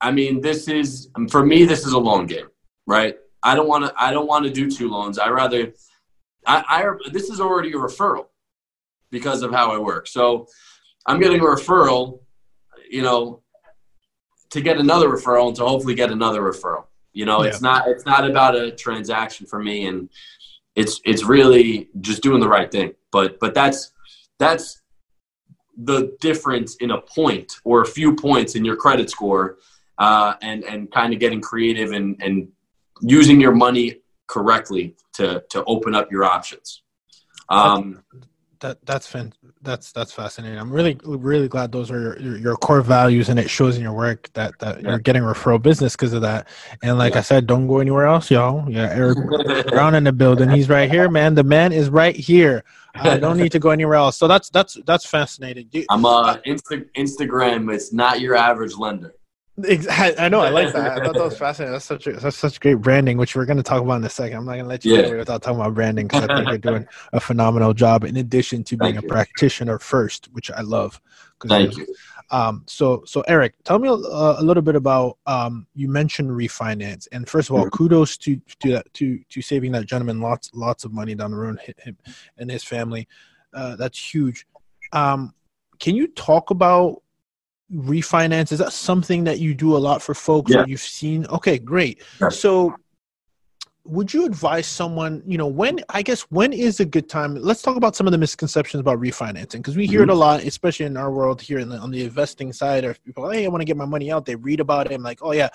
I 0.00 0.10
mean, 0.10 0.40
this 0.40 0.68
is 0.68 1.10
for 1.30 1.44
me. 1.44 1.64
This 1.64 1.86
is 1.86 1.92
a 1.92 1.98
loan 1.98 2.24
game, 2.26 2.48
right? 2.86 3.16
I 3.42 3.54
don't 3.54 3.68
want 3.68 3.84
to. 3.84 3.92
I 3.96 4.10
don't 4.10 4.26
want 4.26 4.46
to 4.46 4.50
do 4.50 4.70
two 4.70 4.88
loans. 4.88 5.18
I 5.18 5.28
rather 5.28 5.74
I, 6.46 6.64
I 6.66 7.10
this 7.10 7.28
is 7.28 7.38
already 7.38 7.70
a 7.72 7.76
referral 7.76 8.26
because 9.10 9.42
of 9.42 9.52
how 9.52 9.70
I 9.70 9.78
work. 9.78 10.06
So 10.06 10.46
I'm 11.06 11.20
getting 11.20 11.40
a 11.40 11.44
referral, 11.44 12.20
you 12.90 13.02
know, 13.02 13.42
to 14.50 14.62
get 14.62 14.78
another 14.78 15.10
referral 15.10 15.48
and 15.48 15.56
to 15.56 15.66
hopefully 15.66 15.94
get 15.94 16.10
another 16.10 16.40
referral. 16.40 16.84
You 17.12 17.26
know, 17.26 17.42
yeah. 17.42 17.50
it's 17.50 17.60
not 17.60 17.86
it's 17.88 18.06
not 18.06 18.28
about 18.28 18.56
a 18.56 18.70
transaction 18.70 19.46
for 19.46 19.62
me, 19.62 19.86
and 19.86 20.08
it's 20.74 21.00
it's 21.04 21.24
really 21.24 21.90
just 22.00 22.22
doing 22.22 22.40
the 22.40 22.48
right 22.48 22.70
thing. 22.70 22.94
But 23.16 23.40
but 23.40 23.54
that's 23.54 23.92
that's 24.38 24.82
the 25.90 26.14
difference 26.20 26.76
in 26.84 26.90
a 26.90 27.00
point 27.00 27.50
or 27.64 27.80
a 27.80 27.86
few 27.86 28.14
points 28.14 28.56
in 28.56 28.62
your 28.62 28.76
credit 28.76 29.08
score, 29.08 29.56
uh, 29.96 30.34
and 30.42 30.62
and 30.64 30.92
kind 30.92 31.14
of 31.14 31.18
getting 31.18 31.40
creative 31.40 31.92
and 31.92 32.08
and 32.20 32.48
using 33.00 33.40
your 33.40 33.54
money 33.54 34.02
correctly 34.26 34.96
to 35.14 35.42
to 35.48 35.64
open 35.64 35.94
up 35.94 36.12
your 36.12 36.24
options. 36.24 36.82
Um, 37.48 38.02
that 38.60 38.84
that's 38.86 39.06
fan, 39.06 39.32
that's 39.62 39.92
that's 39.92 40.12
fascinating. 40.12 40.58
I'm 40.58 40.70
really 40.70 40.98
really 41.04 41.48
glad 41.48 41.72
those 41.72 41.90
are 41.90 42.18
your, 42.20 42.36
your, 42.38 42.56
core 42.56 42.80
values, 42.80 43.28
and 43.28 43.38
it 43.38 43.50
shows 43.50 43.76
in 43.76 43.82
your 43.82 43.92
work 43.92 44.30
that 44.34 44.58
that 44.60 44.82
yeah. 44.82 44.90
you're 44.90 44.98
getting 44.98 45.22
referral 45.22 45.60
business 45.60 45.94
because 45.94 46.12
of 46.12 46.22
that. 46.22 46.48
And 46.82 46.98
like 46.98 47.14
yeah. 47.14 47.18
I 47.18 47.22
said, 47.22 47.46
don't 47.46 47.66
go 47.66 47.80
anywhere 47.80 48.06
else, 48.06 48.30
y'all. 48.30 48.70
Yeah, 48.70 48.88
Eric 48.90 49.18
Brown 49.68 49.94
in 49.94 50.04
the 50.04 50.12
building. 50.12 50.48
He's 50.50 50.68
right 50.68 50.90
here, 50.90 51.10
man. 51.10 51.34
The 51.34 51.44
man 51.44 51.72
is 51.72 51.90
right 51.90 52.16
here. 52.16 52.64
I 52.94 53.18
don't 53.18 53.36
need 53.36 53.52
to 53.52 53.58
go 53.58 53.70
anywhere 53.70 53.96
else. 53.96 54.16
So 54.16 54.28
that's 54.28 54.48
that's 54.50 54.78
that's 54.86 55.04
fascinating. 55.04 55.68
I'm 55.90 56.06
uh 56.06 56.36
Insta- 56.46 56.88
Instagram. 56.96 57.74
It's 57.74 57.92
not 57.92 58.20
your 58.20 58.36
average 58.36 58.76
lender. 58.76 59.15
I 59.58 60.28
know. 60.28 60.40
I 60.40 60.50
like 60.50 60.72
that. 60.74 61.00
I 61.00 61.04
thought 61.04 61.14
that 61.14 61.24
was 61.24 61.38
fascinating. 61.38 61.72
That's 61.72 61.84
such 61.84 62.06
a, 62.06 62.12
that's 62.12 62.36
such 62.36 62.60
great 62.60 62.74
branding, 62.74 63.16
which 63.16 63.34
we're 63.34 63.46
going 63.46 63.56
to 63.56 63.62
talk 63.62 63.82
about 63.82 63.96
in 63.96 64.04
a 64.04 64.10
second. 64.10 64.36
I'm 64.36 64.44
not 64.44 64.52
going 64.52 64.64
to 64.64 64.68
let 64.68 64.84
you 64.84 64.94
yeah. 64.94 65.02
get 65.02 65.08
away 65.08 65.18
without 65.18 65.42
talking 65.42 65.60
about 65.60 65.74
branding 65.74 66.06
because 66.06 66.28
I 66.28 66.36
think 66.36 66.48
you're 66.48 66.58
doing 66.58 66.86
a 67.14 67.20
phenomenal 67.20 67.72
job. 67.72 68.04
In 68.04 68.18
addition 68.18 68.64
to 68.64 68.76
being 68.76 68.94
Thank 68.94 69.04
a 69.04 69.06
you. 69.06 69.12
practitioner 69.12 69.78
first, 69.78 70.26
which 70.32 70.50
I 70.50 70.60
love. 70.60 71.00
Thank 71.46 71.76
you. 71.76 71.86
Um, 72.30 72.64
so, 72.66 73.02
so 73.06 73.22
Eric, 73.22 73.54
tell 73.64 73.78
me 73.78 73.88
a, 73.88 73.92
a 73.92 74.42
little 74.42 74.62
bit 74.62 74.76
about. 74.76 75.18
Um, 75.26 75.66
you 75.74 75.88
mentioned 75.88 76.30
refinance, 76.30 77.08
and 77.12 77.26
first 77.28 77.48
of 77.48 77.56
all, 77.56 77.62
mm-hmm. 77.62 77.76
kudos 77.76 78.16
to 78.18 78.40
to 78.60 78.72
that 78.72 78.92
to 78.94 79.20
to 79.30 79.40
saving 79.42 79.72
that 79.72 79.86
gentleman 79.86 80.20
lots 80.20 80.50
lots 80.52 80.84
of 80.84 80.92
money 80.92 81.14
down 81.14 81.30
the 81.30 81.36
road, 81.36 81.60
him 81.78 81.96
and 82.36 82.50
his 82.50 82.64
family. 82.64 83.08
Uh, 83.54 83.76
that's 83.76 84.12
huge. 84.14 84.46
Um, 84.92 85.34
can 85.78 85.94
you 85.94 86.08
talk 86.08 86.50
about 86.50 87.02
refinance? 87.72 88.52
Is 88.52 88.58
that 88.58 88.72
something 88.72 89.24
that 89.24 89.38
you 89.38 89.54
do 89.54 89.76
a 89.76 89.78
lot 89.78 90.02
for 90.02 90.14
folks 90.14 90.52
yeah. 90.52 90.64
you've 90.66 90.80
seen? 90.80 91.26
Okay 91.26 91.58
great. 91.58 92.02
Yeah. 92.20 92.28
so 92.28 92.76
would 93.88 94.12
you 94.12 94.26
advise 94.26 94.66
someone 94.66 95.22
you 95.26 95.38
know 95.38 95.46
when 95.46 95.78
i 95.90 96.02
guess 96.02 96.22
when 96.22 96.52
is 96.52 96.80
a 96.80 96.84
good 96.84 97.08
time? 97.08 97.34
Let's 97.36 97.62
talk 97.62 97.76
about 97.76 97.94
some 97.94 98.06
of 98.06 98.10
the 98.10 98.18
misconceptions 98.18 98.80
about 98.80 98.98
refinancing 98.98 99.58
because 99.58 99.76
we 99.76 99.86
hear 99.86 100.00
mm-hmm. 100.00 100.10
it 100.10 100.14
a 100.14 100.16
lot 100.16 100.42
especially 100.42 100.86
in 100.86 100.96
our 100.96 101.12
world 101.12 101.40
here 101.40 101.64
the, 101.64 101.78
on 101.78 101.90
the 101.90 102.02
investing 102.04 102.52
side 102.52 102.84
or 102.84 102.94
people 103.04 103.30
hey 103.30 103.44
i 103.44 103.48
want 103.48 103.60
to 103.60 103.64
get 103.64 103.76
my 103.76 103.84
money 103.84 104.10
out. 104.10 104.26
They 104.26 104.36
read 104.36 104.60
about 104.60 104.90
it 104.90 104.94
i'm 104.94 105.02
like 105.02 105.20
oh 105.22 105.32
yeah. 105.32 105.48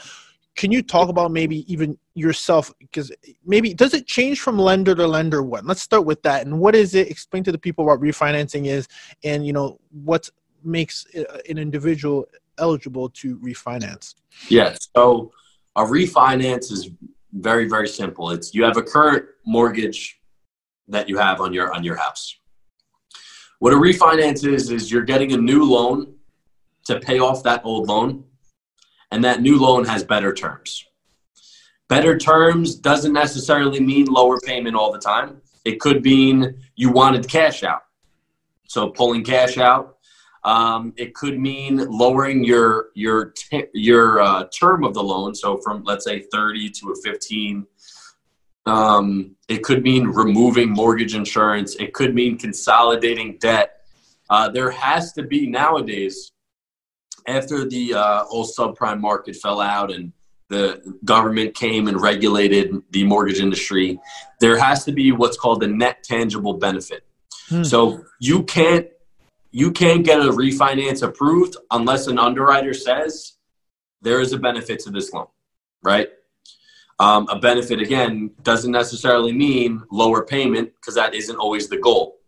Can 0.57 0.69
you 0.69 0.81
talk 0.81 1.07
about 1.07 1.31
maybe 1.31 1.71
even 1.71 1.97
yourself 2.13 2.73
because 2.79 3.09
maybe 3.45 3.73
does 3.73 3.93
it 3.93 4.05
change 4.05 4.41
from 4.41 4.59
lender 4.59 4.93
to 4.93 5.07
lender 5.07 5.41
what 5.41 5.65
let's 5.65 5.81
start 5.81 6.05
with 6.05 6.21
that 6.23 6.45
and 6.45 6.59
what 6.59 6.75
is 6.75 6.93
it? 6.93 7.09
Explain 7.09 7.43
to 7.45 7.53
the 7.53 7.57
people 7.57 7.85
what 7.85 8.01
refinancing 8.01 8.65
is 8.67 8.87
and 9.23 9.45
you 9.45 9.53
know 9.53 9.79
what's 9.91 10.29
makes 10.63 11.05
uh, 11.15 11.39
an 11.49 11.57
individual 11.57 12.27
eligible 12.57 13.09
to 13.09 13.37
refinance? 13.37 14.15
Yeah. 14.49 14.75
So 14.95 15.31
a 15.75 15.83
refinance 15.83 16.71
is 16.71 16.89
very 17.33 17.67
very 17.67 17.87
simple. 17.87 18.31
It's 18.31 18.53
you 18.53 18.63
have 18.63 18.77
a 18.77 18.83
current 18.83 19.25
mortgage 19.45 20.19
that 20.87 21.07
you 21.07 21.17
have 21.17 21.41
on 21.41 21.53
your 21.53 21.73
on 21.73 21.83
your 21.83 21.95
house. 21.95 22.37
What 23.59 23.73
a 23.73 23.75
refinance 23.75 24.45
is 24.45 24.69
is 24.69 24.91
you're 24.91 25.03
getting 25.03 25.33
a 25.33 25.37
new 25.37 25.63
loan 25.63 26.15
to 26.85 26.99
pay 26.99 27.19
off 27.19 27.43
that 27.43 27.61
old 27.63 27.87
loan, 27.87 28.23
and 29.11 29.23
that 29.23 29.41
new 29.41 29.59
loan 29.59 29.85
has 29.85 30.03
better 30.03 30.33
terms. 30.33 30.85
Better 31.87 32.17
terms 32.17 32.75
doesn't 32.75 33.13
necessarily 33.13 33.79
mean 33.79 34.05
lower 34.05 34.39
payment 34.39 34.75
all 34.75 34.91
the 34.91 34.99
time. 34.99 35.41
It 35.65 35.79
could 35.79 36.03
mean 36.03 36.55
you 36.75 36.91
wanted 36.91 37.27
cash 37.27 37.63
out, 37.63 37.83
so 38.65 38.89
pulling 38.89 39.23
cash 39.23 39.57
out. 39.57 39.97
Um, 40.43 40.93
it 40.97 41.13
could 41.13 41.39
mean 41.39 41.77
lowering 41.77 42.43
your 42.43 42.87
your 42.95 43.25
t- 43.25 43.67
your 43.73 44.21
uh, 44.21 44.45
term 44.45 44.83
of 44.83 44.93
the 44.93 45.03
loan, 45.03 45.35
so 45.35 45.57
from 45.57 45.83
let's 45.83 46.05
say 46.05 46.21
30 46.31 46.69
to 46.69 46.91
a 46.91 46.95
15 47.03 47.67
um, 48.65 49.35
it 49.47 49.63
could 49.63 49.83
mean 49.83 50.07
removing 50.07 50.69
mortgage 50.69 51.15
insurance. 51.15 51.75
It 51.75 51.93
could 51.93 52.13
mean 52.13 52.37
consolidating 52.37 53.37
debt. 53.39 53.81
Uh, 54.29 54.49
there 54.49 54.71
has 54.71 55.13
to 55.13 55.23
be 55.23 55.47
nowadays, 55.47 56.31
after 57.27 57.67
the 57.67 57.93
uh, 57.93 58.23
old 58.29 58.49
subprime 58.57 58.99
market 58.99 59.35
fell 59.35 59.59
out 59.59 59.91
and 59.91 60.11
the 60.49 60.81
government 61.05 61.55
came 61.55 61.87
and 61.87 62.01
regulated 62.01 62.75
the 62.91 63.03
mortgage 63.03 63.39
industry, 63.39 63.99
there 64.39 64.57
has 64.57 64.83
to 64.85 64.91
be 64.91 65.11
what's 65.11 65.37
called 65.37 65.63
a 65.63 65.67
net 65.67 66.03
tangible 66.03 66.55
benefit. 66.55 67.05
Hmm. 67.49 67.63
So 67.63 68.03
you 68.19 68.43
can't 68.43 68.87
you 69.51 69.71
can't 69.71 70.05
get 70.05 70.19
a 70.19 70.31
refinance 70.31 71.03
approved 71.03 71.57
unless 71.71 72.07
an 72.07 72.17
underwriter 72.17 72.73
says 72.73 73.33
there 74.01 74.21
is 74.21 74.33
a 74.33 74.37
benefit 74.37 74.79
to 74.79 74.89
this 74.89 75.11
loan, 75.13 75.27
right? 75.83 76.09
Um, 76.99 77.27
a 77.29 77.39
benefit, 77.39 77.81
again, 77.81 78.31
doesn't 78.43 78.71
necessarily 78.71 79.33
mean 79.33 79.83
lower 79.91 80.25
payment 80.25 80.71
because 80.75 80.95
that 80.95 81.13
isn't 81.13 81.35
always 81.35 81.67
the 81.67 81.77
goal. 81.77 82.19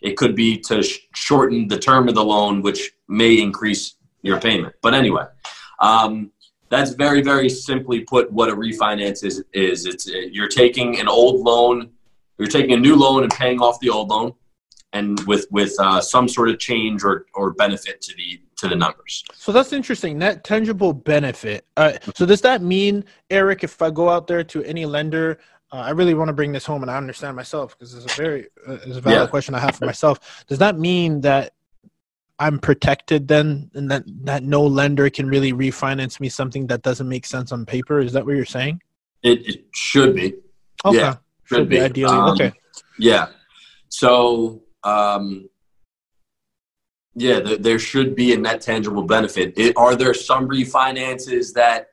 It 0.00 0.16
could 0.16 0.34
be 0.34 0.58
to 0.62 0.82
sh- 0.82 0.98
shorten 1.14 1.68
the 1.68 1.78
term 1.78 2.08
of 2.08 2.14
the 2.14 2.24
loan, 2.24 2.62
which 2.62 2.92
may 3.08 3.40
increase 3.40 3.94
your 4.22 4.40
payment. 4.40 4.74
But 4.82 4.94
anyway, 4.94 5.24
um, 5.80 6.32
that's 6.68 6.90
very, 6.90 7.22
very 7.22 7.48
simply 7.48 8.00
put 8.00 8.30
what 8.32 8.50
a 8.50 8.56
refinance 8.56 9.24
is. 9.24 9.42
Is 9.52 9.86
it's 9.86 10.06
you're 10.06 10.48
taking 10.48 11.00
an 11.00 11.08
old 11.08 11.40
loan, 11.40 11.90
you're 12.38 12.48
taking 12.48 12.72
a 12.72 12.76
new 12.76 12.96
loan 12.96 13.22
and 13.22 13.32
paying 13.32 13.60
off 13.60 13.80
the 13.80 13.88
old 13.88 14.08
loan, 14.08 14.34
and 14.92 15.20
with 15.26 15.46
with 15.50 15.74
uh, 15.78 16.00
some 16.00 16.28
sort 16.28 16.48
of 16.48 16.58
change 16.58 17.04
or 17.04 17.26
or 17.34 17.52
benefit 17.52 18.00
to 18.02 18.14
the 18.16 18.40
to 18.56 18.68
the 18.68 18.74
numbers. 18.74 19.24
So 19.34 19.52
that's 19.52 19.72
interesting. 19.72 20.18
Net 20.18 20.44
tangible 20.44 20.92
benefit. 20.92 21.66
Uh, 21.76 21.92
so 22.14 22.26
does 22.26 22.40
that 22.42 22.62
mean, 22.62 23.04
Eric, 23.30 23.64
if 23.64 23.80
I 23.80 23.90
go 23.90 24.08
out 24.08 24.26
there 24.26 24.42
to 24.44 24.64
any 24.64 24.84
lender, 24.84 25.38
uh, 25.72 25.76
I 25.76 25.90
really 25.90 26.14
want 26.14 26.28
to 26.28 26.32
bring 26.32 26.52
this 26.52 26.64
home, 26.64 26.82
and 26.82 26.90
I 26.90 26.96
understand 26.96 27.36
myself 27.36 27.78
because 27.78 27.94
it's 27.94 28.12
a 28.12 28.16
very 28.16 28.46
uh, 28.66 28.78
it's 28.84 28.96
a 28.96 29.00
valid 29.00 29.20
yeah. 29.20 29.26
question 29.26 29.54
I 29.54 29.60
have 29.60 29.76
for 29.76 29.86
myself. 29.86 30.44
Does 30.48 30.58
that 30.58 30.78
mean 30.78 31.20
that 31.22 31.52
I'm 32.38 32.58
protected 32.58 33.28
then, 33.28 33.70
and 33.74 33.90
that 33.90 34.04
that 34.24 34.42
no 34.42 34.64
lender 34.64 35.10
can 35.10 35.28
really 35.28 35.52
refinance 35.52 36.18
me 36.20 36.28
something 36.28 36.66
that 36.68 36.82
doesn't 36.82 37.08
make 37.08 37.26
sense 37.26 37.52
on 37.52 37.66
paper? 37.66 38.00
Is 38.00 38.12
that 38.14 38.24
what 38.24 38.34
you're 38.34 38.44
saying? 38.44 38.80
It, 39.22 39.46
it 39.46 39.64
should 39.74 40.14
be. 40.14 40.34
Okay. 40.84 40.98
Yeah, 40.98 41.16
should, 41.44 41.56
should 41.58 41.68
be. 41.68 41.76
be 41.76 41.82
ideally. 41.82 42.16
Um, 42.16 42.30
okay. 42.30 42.52
Yeah. 42.98 43.28
So 43.88 44.62
um, 44.84 45.48
yeah, 47.14 47.40
th- 47.40 47.60
there 47.60 47.78
should 47.78 48.14
be 48.14 48.32
a 48.32 48.38
net 48.38 48.60
tangible 48.60 49.02
benefit. 49.02 49.54
It, 49.56 49.76
are 49.76 49.96
there 49.96 50.14
some 50.14 50.48
refinances 50.48 51.52
that 51.54 51.88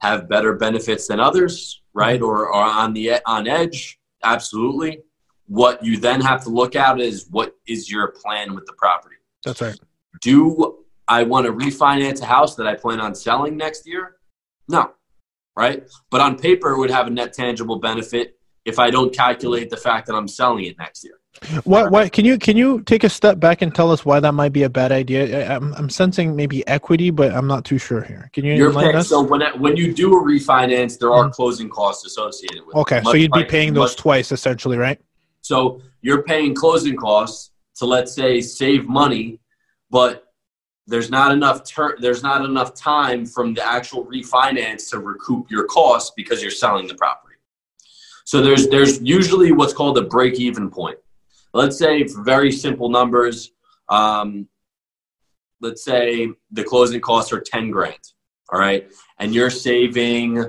have 0.00 0.28
better 0.28 0.54
benefits 0.54 1.08
than 1.08 1.20
others, 1.20 1.82
right? 1.92 2.22
Or 2.22 2.52
are 2.52 2.84
on 2.84 2.92
the 2.92 3.20
on 3.26 3.48
edge? 3.48 3.98
Absolutely. 4.22 5.00
What 5.46 5.84
you 5.84 5.98
then 5.98 6.20
have 6.20 6.44
to 6.44 6.50
look 6.50 6.76
at 6.76 7.00
is 7.00 7.26
what 7.30 7.56
is 7.66 7.90
your 7.90 8.08
plan 8.08 8.54
with 8.54 8.66
the 8.66 8.74
property. 8.74 9.16
That's 9.44 9.60
right. 9.60 9.78
Do 10.20 10.84
I 11.06 11.22
want 11.22 11.46
to 11.46 11.52
refinance 11.52 12.20
a 12.22 12.26
house 12.26 12.54
that 12.56 12.66
I 12.66 12.74
plan 12.74 13.00
on 13.00 13.14
selling 13.14 13.56
next 13.56 13.86
year? 13.86 14.16
No, 14.68 14.92
right? 15.56 15.88
But 16.10 16.20
on 16.20 16.38
paper, 16.38 16.70
it 16.70 16.78
would 16.78 16.90
have 16.90 17.06
a 17.06 17.10
net 17.10 17.32
tangible 17.32 17.78
benefit 17.78 18.38
if 18.64 18.78
I 18.78 18.90
don't 18.90 19.14
calculate 19.14 19.70
the 19.70 19.76
fact 19.76 20.06
that 20.06 20.14
I'm 20.14 20.28
selling 20.28 20.66
it 20.66 20.76
next 20.78 21.04
year. 21.04 21.17
What? 21.64 21.90
Why? 21.90 22.08
Can 22.08 22.24
you 22.24 22.38
can 22.38 22.56
you 22.56 22.82
take 22.82 23.04
a 23.04 23.08
step 23.08 23.38
back 23.38 23.62
and 23.62 23.74
tell 23.74 23.90
us 23.90 24.04
why 24.04 24.20
that 24.20 24.32
might 24.32 24.52
be 24.52 24.64
a 24.64 24.68
bad 24.70 24.92
idea? 24.92 25.50
I'm, 25.50 25.74
I'm 25.74 25.90
sensing 25.90 26.34
maybe 26.34 26.66
equity, 26.66 27.10
but 27.10 27.32
I'm 27.32 27.46
not 27.46 27.64
too 27.64 27.78
sure 27.78 28.02
here. 28.02 28.30
Can 28.32 28.44
you 28.44 28.54
You're 28.54 28.72
paying, 28.72 28.96
us? 28.96 29.08
So 29.08 29.22
when 29.22 29.42
when 29.60 29.76
you 29.76 29.94
do 29.94 30.16
a 30.18 30.22
refinance, 30.22 30.98
there 30.98 31.12
are 31.12 31.24
mm-hmm. 31.24 31.32
closing 31.32 31.68
costs 31.68 32.04
associated 32.06 32.66
with. 32.66 32.76
It. 32.76 32.78
Okay, 32.80 32.98
it. 32.98 33.04
so 33.04 33.14
you'd 33.14 33.32
be 33.32 33.44
paying 33.44 33.74
those 33.74 33.92
much, 33.92 33.96
twice 33.96 34.32
essentially, 34.32 34.76
right? 34.76 35.00
So 35.40 35.80
you're 36.02 36.22
paying 36.22 36.54
closing 36.54 36.96
costs 36.96 37.50
to 37.76 37.86
let's 37.86 38.12
say 38.12 38.40
save 38.40 38.88
money, 38.88 39.38
but 39.90 40.24
there's 40.86 41.10
not 41.10 41.32
enough 41.32 41.64
ter- 41.64 41.98
there's 42.00 42.22
not 42.22 42.44
enough 42.44 42.74
time 42.74 43.26
from 43.26 43.54
the 43.54 43.66
actual 43.66 44.06
refinance 44.06 44.90
to 44.90 44.98
recoup 44.98 45.50
your 45.50 45.66
costs 45.66 46.12
because 46.16 46.42
you're 46.42 46.50
selling 46.50 46.88
the 46.88 46.94
property. 46.94 47.36
So 48.24 48.42
there's 48.42 48.68
there's 48.68 49.00
usually 49.00 49.52
what's 49.52 49.72
called 49.72 49.96
a 49.98 50.02
break 50.02 50.40
even 50.40 50.70
point 50.70 50.98
let's 51.52 51.78
say 51.78 52.06
for 52.06 52.22
very 52.22 52.52
simple 52.52 52.88
numbers, 52.88 53.50
um, 53.88 54.48
let's 55.60 55.84
say 55.84 56.28
the 56.50 56.64
closing 56.64 57.00
costs 57.00 57.32
are 57.32 57.40
10 57.40 57.70
grand, 57.70 57.98
all 58.50 58.60
right? 58.60 58.90
And 59.18 59.34
you're 59.34 59.50
saving 59.50 60.44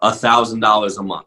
a 0.00 0.12
thousand 0.12 0.60
dollars 0.60 0.98
a 0.98 1.02
month, 1.02 1.26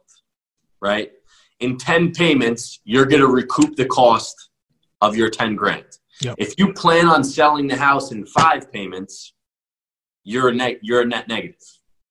right? 0.82 1.12
In 1.60 1.78
10 1.78 2.12
payments, 2.12 2.82
you're 2.84 3.06
going 3.06 3.22
to 3.22 3.28
recoup 3.28 3.76
the 3.76 3.86
cost 3.86 4.50
of 5.02 5.16
your 5.16 5.30
10 5.30 5.56
grand. 5.56 5.86
Yep. 6.22 6.36
If 6.38 6.54
you 6.58 6.74
plan 6.74 7.08
on 7.08 7.24
selling 7.24 7.68
the 7.68 7.76
house 7.76 8.12
in 8.12 8.26
five 8.26 8.72
payments, 8.72 9.34
you're 10.24 10.50
a 10.50 10.54
net, 10.54 10.80
you're 10.82 11.02
a 11.02 11.06
net 11.06 11.28
negative. 11.28 11.60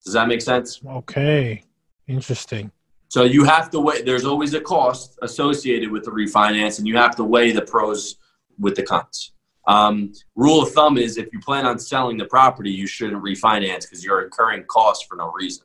Does 0.04 0.14
that 0.14 0.28
make 0.28 0.42
sense? 0.42 0.80
Okay. 0.86 1.64
Interesting. 2.06 2.70
So 3.08 3.24
you 3.24 3.44
have 3.44 3.70
to 3.70 3.80
weigh. 3.80 4.02
There's 4.02 4.24
always 4.24 4.54
a 4.54 4.60
cost 4.60 5.18
associated 5.22 5.90
with 5.90 6.04
the 6.04 6.10
refinance, 6.10 6.78
and 6.78 6.86
you 6.86 6.96
have 6.96 7.14
to 7.16 7.24
weigh 7.24 7.52
the 7.52 7.62
pros 7.62 8.16
with 8.58 8.74
the 8.74 8.82
cons. 8.82 9.32
Um, 9.66 10.12
rule 10.34 10.62
of 10.62 10.72
thumb 10.72 10.98
is 10.98 11.16
if 11.16 11.32
you 11.32 11.40
plan 11.40 11.64
on 11.64 11.78
selling 11.78 12.18
the 12.18 12.26
property, 12.26 12.70
you 12.70 12.86
shouldn't 12.86 13.22
refinance 13.22 13.82
because 13.82 14.04
you're 14.04 14.22
incurring 14.22 14.64
costs 14.64 15.06
for 15.06 15.16
no 15.16 15.32
reason. 15.32 15.64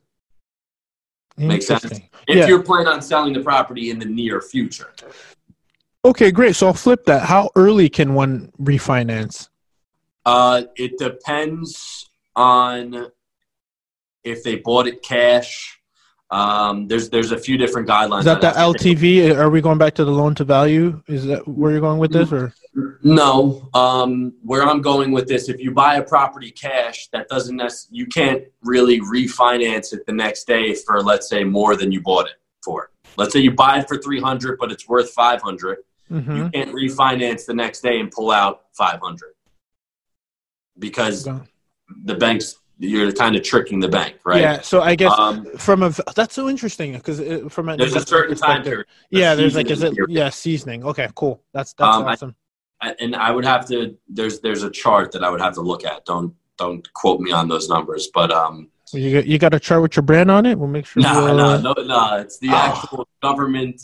Makes 1.38 1.67
sense. 1.67 1.86
If 1.86 2.02
yeah. 2.28 2.47
you're 2.47 2.63
planning 2.63 2.88
on 2.88 3.02
selling 3.02 3.34
the 3.34 3.41
property 3.41 3.91
in 3.91 3.99
the 3.99 4.06
near 4.06 4.41
future. 4.41 4.93
Okay, 6.04 6.32
great. 6.32 6.56
So 6.56 6.67
I'll 6.67 6.73
flip 6.73 7.06
that. 7.06 7.23
How 7.23 7.49
early 7.56 7.89
can 7.89 8.13
one 8.13 8.52
refinance? 8.62 9.49
Uh, 10.25 10.63
it 10.75 10.97
depends 10.97 12.10
on 12.36 13.08
if 14.23 14.43
they 14.43 14.58
bought 14.58 14.88
it 14.88 15.02
cash 15.02 15.78
um, 16.31 16.87
there's 16.87 17.09
there's 17.09 17.31
a 17.31 17.37
few 17.37 17.57
different 17.57 17.87
guidelines. 17.87 18.19
Is 18.19 18.25
that 18.25 18.41
the 18.41 18.51
LTV? 18.51 19.35
Are 19.35 19.49
we 19.49 19.61
going 19.61 19.79
back 19.79 19.95
to 19.95 20.05
the 20.05 20.11
loan 20.11 20.35
to 20.35 20.43
value? 20.43 21.01
Is 21.07 21.25
that 21.25 21.47
where 21.47 21.71
you're 21.71 21.81
going 21.81 21.97
with 21.97 22.11
this, 22.11 22.31
or 22.31 22.53
no? 23.01 23.67
Um, 23.73 24.33
where 24.43 24.61
I'm 24.61 24.81
going 24.81 25.11
with 25.11 25.27
this, 25.27 25.49
if 25.49 25.59
you 25.59 25.71
buy 25.71 25.95
a 25.95 26.03
property 26.03 26.51
cash, 26.51 27.07
that 27.13 27.29
doesn't 27.29 27.55
necessarily 27.55 27.97
you 27.97 28.05
can't 28.05 28.43
really 28.61 29.01
refinance 29.01 29.91
it 29.91 30.05
the 30.05 30.13
next 30.13 30.45
day 30.45 30.75
for 30.75 31.01
let's 31.01 31.27
say 31.27 31.43
more 31.43 31.75
than 31.75 31.91
you 31.91 32.01
bought 32.01 32.27
it 32.27 32.35
for. 32.63 32.91
Let's 33.17 33.33
say 33.33 33.39
you 33.39 33.51
buy 33.51 33.79
it 33.79 33.87
for 33.87 33.97
300, 33.97 34.59
but 34.59 34.71
it's 34.71 34.87
worth 34.87 35.09
500. 35.09 35.79
Mm-hmm. 36.11 36.35
You 36.35 36.49
can't 36.49 36.71
refinance 36.71 37.45
the 37.45 37.55
next 37.55 37.81
day 37.81 37.99
and 37.99 38.11
pull 38.11 38.29
out 38.29 38.65
500 38.73 39.33
because 40.77 41.27
the 42.03 42.15
banks 42.15 42.58
you're 42.79 43.11
kind 43.11 43.35
of 43.35 43.43
tricking 43.43 43.79
the 43.79 43.89
bank, 43.89 44.15
right? 44.23 44.41
Yeah. 44.41 44.61
So 44.61 44.81
I 44.81 44.95
guess 44.95 45.11
um, 45.17 45.45
from 45.57 45.83
a 45.83 45.93
that's 46.15 46.33
so 46.33 46.47
interesting 46.47 46.93
because 46.93 47.19
from 47.53 47.69
a 47.69 47.77
there's 47.77 47.95
a 47.95 48.05
certain 48.05 48.37
time 48.37 48.63
period. 48.63 48.87
Yeah, 49.09 49.35
there's 49.35 49.55
like 49.55 49.69
is 49.69 49.83
it 49.83 49.93
period. 49.93 50.11
yeah 50.11 50.29
seasoning. 50.29 50.85
Okay, 50.85 51.09
cool. 51.15 51.43
That's 51.53 51.73
that's 51.73 51.97
um, 51.97 52.05
awesome. 52.05 52.35
I, 52.81 52.95
and 53.01 53.15
I 53.15 53.31
would 53.31 53.43
have 53.43 53.67
to 53.67 53.97
there's 54.07 54.39
there's 54.39 54.63
a 54.63 54.71
chart 54.71 55.11
that 55.11 55.23
I 55.23 55.29
would 55.29 55.41
have 55.41 55.55
to 55.55 55.61
look 55.61 55.85
at. 55.85 56.05
Don't 56.05 56.33
don't 56.57 56.91
quote 56.93 57.19
me 57.19 57.31
on 57.31 57.47
those 57.47 57.69
numbers, 57.69 58.09
but 58.13 58.31
um. 58.31 58.69
You 58.91 59.13
got, 59.13 59.27
you 59.27 59.37
got 59.37 59.53
a 59.53 59.59
chart 59.59 59.83
with 59.83 59.95
your 59.95 60.01
brand 60.01 60.31
on 60.31 60.47
it. 60.47 60.57
We'll 60.57 60.67
make 60.67 60.87
sure. 60.87 61.03
No, 61.03 61.37
no, 61.37 61.61
no, 61.61 61.73
no. 61.73 62.17
It's 62.17 62.39
the 62.39 62.49
oh. 62.49 62.55
actual 62.55 63.07
government 63.21 63.79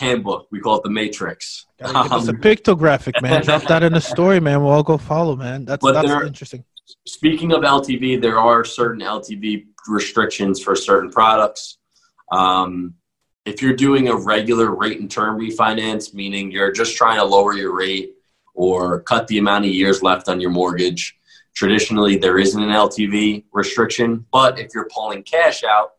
handbook. 0.00 0.48
We 0.50 0.58
call 0.58 0.78
it 0.78 0.82
the 0.82 0.90
Matrix. 0.90 1.66
Um, 1.82 2.06
it's 2.12 2.28
a 2.28 2.32
pictographic, 2.32 3.20
man. 3.20 3.42
Drop 3.42 3.64
that 3.64 3.82
in 3.82 3.92
the 3.92 4.00
story, 4.00 4.38
man. 4.38 4.62
We'll 4.62 4.70
all 4.70 4.84
go 4.84 4.96
follow, 4.96 5.34
man. 5.34 5.64
That's 5.64 5.84
that's 5.84 6.06
there, 6.06 6.24
interesting. 6.24 6.64
Speaking 7.06 7.52
of 7.52 7.62
LTV, 7.62 8.20
there 8.20 8.38
are 8.38 8.64
certain 8.64 9.00
LTV 9.02 9.66
restrictions 9.88 10.62
for 10.62 10.76
certain 10.76 11.10
products. 11.10 11.78
Um, 12.30 12.94
if 13.44 13.60
you're 13.60 13.74
doing 13.74 14.08
a 14.08 14.14
regular 14.14 14.74
rate 14.74 15.00
and 15.00 15.10
term 15.10 15.38
refinance, 15.38 16.14
meaning 16.14 16.52
you're 16.52 16.70
just 16.70 16.96
trying 16.96 17.18
to 17.18 17.24
lower 17.24 17.54
your 17.54 17.76
rate 17.76 18.14
or 18.54 19.00
cut 19.02 19.26
the 19.26 19.38
amount 19.38 19.64
of 19.64 19.72
years 19.72 20.02
left 20.02 20.28
on 20.28 20.40
your 20.40 20.50
mortgage, 20.50 21.16
traditionally 21.54 22.16
there 22.16 22.38
isn't 22.38 22.62
an 22.62 22.68
LTV 22.68 23.44
restriction. 23.52 24.24
But 24.32 24.60
if 24.60 24.68
you're 24.72 24.88
pulling 24.94 25.24
cash 25.24 25.64
out, 25.64 25.94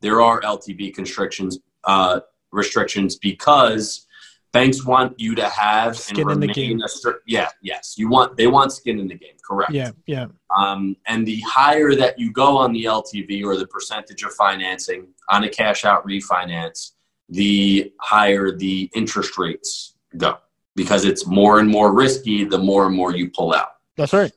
there 0.00 0.20
are 0.20 0.40
LTV 0.40 0.92
constrictions 0.92 1.60
uh, 1.84 2.20
restrictions 2.50 3.16
because 3.16 4.06
banks 4.52 4.84
want 4.84 5.18
you 5.18 5.34
to 5.34 5.48
have 5.48 5.98
skin 5.98 6.30
in 6.30 6.40
the 6.40 6.46
game. 6.46 6.80
A, 6.80 7.12
yeah, 7.26 7.48
yes, 7.62 7.94
you 7.96 8.08
want 8.08 8.36
they 8.36 8.46
want 8.46 8.72
skin 8.72 8.98
in 8.98 9.08
the 9.08 9.14
game. 9.14 9.34
Correct. 9.44 9.72
Yeah, 9.72 9.90
yeah. 10.06 10.26
Um, 10.56 10.96
and 11.06 11.26
the 11.26 11.40
higher 11.40 11.94
that 11.94 12.18
you 12.18 12.32
go 12.32 12.56
on 12.56 12.72
the 12.72 12.84
LTV 12.84 13.44
or 13.44 13.56
the 13.56 13.66
percentage 13.66 14.22
of 14.22 14.32
financing 14.34 15.08
on 15.30 15.44
a 15.44 15.48
cash 15.48 15.84
out 15.84 16.06
refinance, 16.06 16.92
the 17.28 17.92
higher 18.00 18.52
the 18.52 18.90
interest 18.94 19.38
rates 19.38 19.94
go 20.16 20.38
because 20.74 21.04
it's 21.04 21.26
more 21.26 21.58
and 21.58 21.68
more 21.68 21.92
risky 21.92 22.44
the 22.44 22.58
more 22.58 22.86
and 22.86 22.94
more 22.94 23.14
you 23.14 23.30
pull 23.30 23.52
out. 23.54 23.74
That's 23.96 24.12
right. 24.12 24.32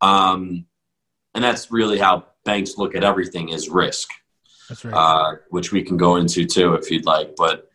Um, 0.00 0.66
and 1.34 1.44
that's 1.44 1.70
really 1.70 1.98
how 1.98 2.26
banks 2.44 2.76
look 2.76 2.94
at 2.94 3.04
everything 3.04 3.50
is 3.50 3.68
risk. 3.68 4.10
That's 4.68 4.84
right. 4.84 4.94
Uh, 4.94 5.36
which 5.50 5.72
we 5.72 5.82
can 5.82 5.96
go 5.96 6.16
into 6.16 6.44
too 6.44 6.74
if 6.74 6.90
you'd 6.90 7.06
like. 7.06 7.36
But 7.36 7.65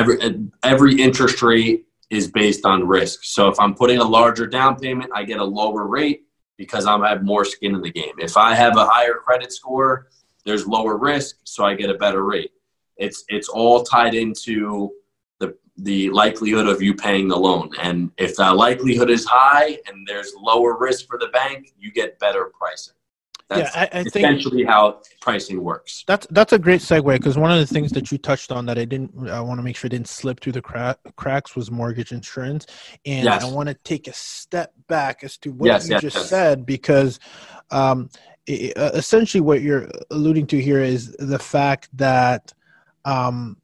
every 0.00 0.18
every 0.62 1.00
interest 1.00 1.42
rate 1.42 1.86
is 2.10 2.28
based 2.28 2.64
on 2.64 2.86
risk. 2.86 3.20
So 3.24 3.48
if 3.48 3.58
I'm 3.58 3.74
putting 3.74 3.98
a 3.98 4.04
larger 4.04 4.46
down 4.46 4.78
payment, 4.78 5.10
I 5.14 5.24
get 5.24 5.40
a 5.40 5.44
lower 5.44 5.86
rate 5.86 6.22
because 6.56 6.86
I 6.86 6.96
have 7.08 7.22
more 7.24 7.44
skin 7.44 7.74
in 7.74 7.82
the 7.82 7.90
game. 7.90 8.14
If 8.18 8.36
I 8.36 8.54
have 8.54 8.76
a 8.76 8.86
higher 8.86 9.14
credit 9.14 9.52
score, 9.52 10.08
there's 10.44 10.66
lower 10.66 10.96
risk, 10.96 11.36
so 11.44 11.64
I 11.64 11.74
get 11.74 11.90
a 11.90 11.94
better 11.94 12.24
rate. 12.24 12.52
It's 12.96 13.24
it's 13.28 13.48
all 13.48 13.82
tied 13.82 14.14
into 14.14 14.92
the 15.40 15.56
the 15.76 16.10
likelihood 16.10 16.66
of 16.66 16.80
you 16.80 16.94
paying 16.94 17.28
the 17.28 17.36
loan. 17.36 17.70
And 17.80 18.10
if 18.16 18.36
that 18.36 18.56
likelihood 18.56 19.10
is 19.10 19.24
high 19.24 19.78
and 19.86 20.06
there's 20.06 20.32
lower 20.38 20.78
risk 20.78 21.06
for 21.06 21.18
the 21.18 21.28
bank, 21.28 21.72
you 21.78 21.90
get 21.90 22.18
better 22.18 22.52
pricing. 22.58 22.94
That's 23.48 23.76
yeah, 23.76 23.88
I, 23.92 23.98
I 23.98 24.00
essentially 24.02 24.62
think 24.62 24.68
how 24.68 25.02
pricing 25.20 25.62
works. 25.62 26.02
That's 26.08 26.26
that's 26.30 26.52
a 26.52 26.58
great 26.58 26.80
segue 26.80 27.12
because 27.12 27.38
one 27.38 27.52
of 27.52 27.58
the 27.58 27.66
things 27.66 27.92
that 27.92 28.10
you 28.10 28.18
touched 28.18 28.50
on 28.50 28.66
that 28.66 28.76
I 28.76 28.84
didn't, 28.84 29.28
I 29.28 29.40
want 29.40 29.58
to 29.58 29.62
make 29.62 29.76
sure 29.76 29.88
didn't 29.88 30.08
slip 30.08 30.40
through 30.40 30.52
the 30.52 30.62
crack, 30.62 30.98
cracks 31.14 31.54
was 31.54 31.70
mortgage 31.70 32.10
insurance, 32.10 32.66
and 33.04 33.24
yes. 33.24 33.44
I 33.44 33.48
want 33.48 33.68
to 33.68 33.74
take 33.74 34.08
a 34.08 34.12
step 34.12 34.72
back 34.88 35.22
as 35.22 35.36
to 35.38 35.52
what 35.52 35.66
yes, 35.66 35.88
you 35.88 35.92
yes, 35.92 36.02
just 36.02 36.28
said 36.28 36.66
because 36.66 37.20
um, 37.70 38.10
uh, 38.48 38.90
essentially 38.94 39.40
what 39.40 39.62
you're 39.62 39.88
alluding 40.10 40.48
to 40.48 40.60
here 40.60 40.80
is 40.80 41.14
the 41.18 41.38
fact 41.38 41.88
that 41.96 42.52
um, 43.04 43.56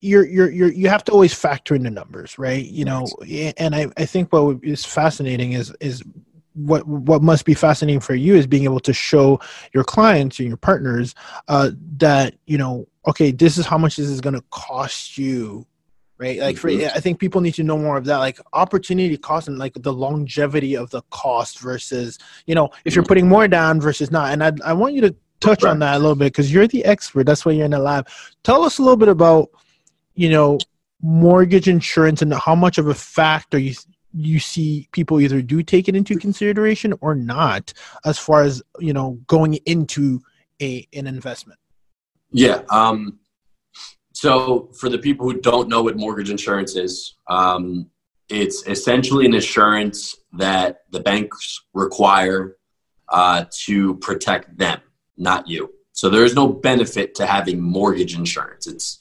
you're 0.00 0.26
you're 0.26 0.50
you're 0.50 0.72
you 0.72 0.88
have 0.88 1.04
to 1.04 1.12
always 1.12 1.32
factor 1.34 1.74
in 1.74 1.82
the 1.82 1.90
numbers 1.90 2.38
right 2.38 2.66
you 2.66 2.84
know 2.84 3.06
and 3.58 3.74
i 3.74 3.86
i 3.98 4.06
think 4.06 4.32
what 4.32 4.58
is 4.62 4.84
fascinating 4.84 5.52
is 5.52 5.74
is 5.80 6.02
what 6.66 6.86
what 6.86 7.22
must 7.22 7.44
be 7.44 7.54
fascinating 7.54 8.00
for 8.00 8.14
you 8.14 8.34
is 8.34 8.46
being 8.46 8.64
able 8.64 8.80
to 8.80 8.92
show 8.92 9.40
your 9.72 9.84
clients 9.84 10.38
and 10.38 10.48
your 10.48 10.56
partners 10.56 11.14
uh, 11.48 11.70
that 11.96 12.34
you 12.46 12.58
know 12.58 12.86
okay 13.06 13.30
this 13.30 13.58
is 13.58 13.66
how 13.66 13.78
much 13.78 13.96
this 13.96 14.08
is 14.08 14.20
going 14.20 14.34
to 14.34 14.44
cost 14.50 15.18
you 15.18 15.66
right? 16.18 16.38
Like 16.38 16.58
for 16.58 16.68
mm-hmm. 16.68 16.94
i 16.94 17.00
think 17.00 17.18
people 17.18 17.40
need 17.40 17.54
to 17.54 17.62
know 17.62 17.78
more 17.78 17.96
of 17.96 18.04
that 18.04 18.18
like 18.18 18.38
opportunity 18.52 19.16
cost 19.16 19.48
and 19.48 19.58
like 19.58 19.72
the 19.74 19.92
longevity 19.92 20.76
of 20.76 20.90
the 20.90 21.02
cost 21.10 21.58
versus 21.60 22.18
you 22.46 22.54
know 22.54 22.68
if 22.84 22.94
you're 22.94 23.04
putting 23.04 23.28
more 23.28 23.48
down 23.48 23.80
versus 23.80 24.10
not. 24.10 24.32
And 24.32 24.44
i, 24.44 24.52
I 24.64 24.72
want 24.74 24.94
you 24.94 25.00
to 25.02 25.14
touch 25.40 25.64
on 25.64 25.78
that 25.80 25.96
a 25.96 25.98
little 25.98 26.14
bit 26.14 26.26
because 26.26 26.52
you're 26.52 26.68
the 26.68 26.84
expert. 26.84 27.24
That's 27.24 27.44
why 27.44 27.52
you're 27.52 27.64
in 27.64 27.70
the 27.70 27.78
lab. 27.78 28.08
Tell 28.44 28.62
us 28.62 28.78
a 28.78 28.82
little 28.82 28.96
bit 28.96 29.08
about 29.08 29.50
you 30.14 30.28
know 30.28 30.58
mortgage 31.02 31.68
insurance 31.68 32.20
and 32.20 32.32
how 32.34 32.54
much 32.54 32.78
of 32.78 32.86
a 32.86 32.94
factor 32.94 33.58
you 33.58 33.74
you 34.12 34.38
see 34.38 34.88
people 34.92 35.20
either 35.20 35.40
do 35.42 35.62
take 35.62 35.88
it 35.88 35.96
into 35.96 36.16
consideration 36.16 36.94
or 37.00 37.14
not 37.14 37.72
as 38.04 38.18
far 38.18 38.42
as 38.42 38.62
you 38.78 38.92
know 38.92 39.18
going 39.26 39.54
into 39.66 40.20
a 40.60 40.86
an 40.92 41.06
investment. 41.06 41.58
Yeah 42.32 42.62
um 42.70 43.18
so 44.12 44.70
for 44.78 44.88
the 44.88 44.98
people 44.98 45.30
who 45.30 45.40
don't 45.40 45.68
know 45.68 45.82
what 45.82 45.96
mortgage 45.96 46.30
insurance 46.30 46.76
is 46.76 47.14
um 47.28 47.90
it's 48.28 48.66
essentially 48.68 49.26
an 49.26 49.34
insurance 49.34 50.16
that 50.34 50.82
the 50.90 51.00
banks 51.00 51.60
require 51.74 52.56
uh, 53.08 53.44
to 53.64 53.96
protect 53.96 54.56
them 54.56 54.80
not 55.20 55.46
you. 55.46 55.70
So 55.92 56.08
there 56.08 56.24
is 56.24 56.34
no 56.34 56.48
benefit 56.48 57.14
to 57.16 57.26
having 57.26 57.60
mortgage 57.60 58.16
insurance. 58.16 58.66
It's 58.66 58.98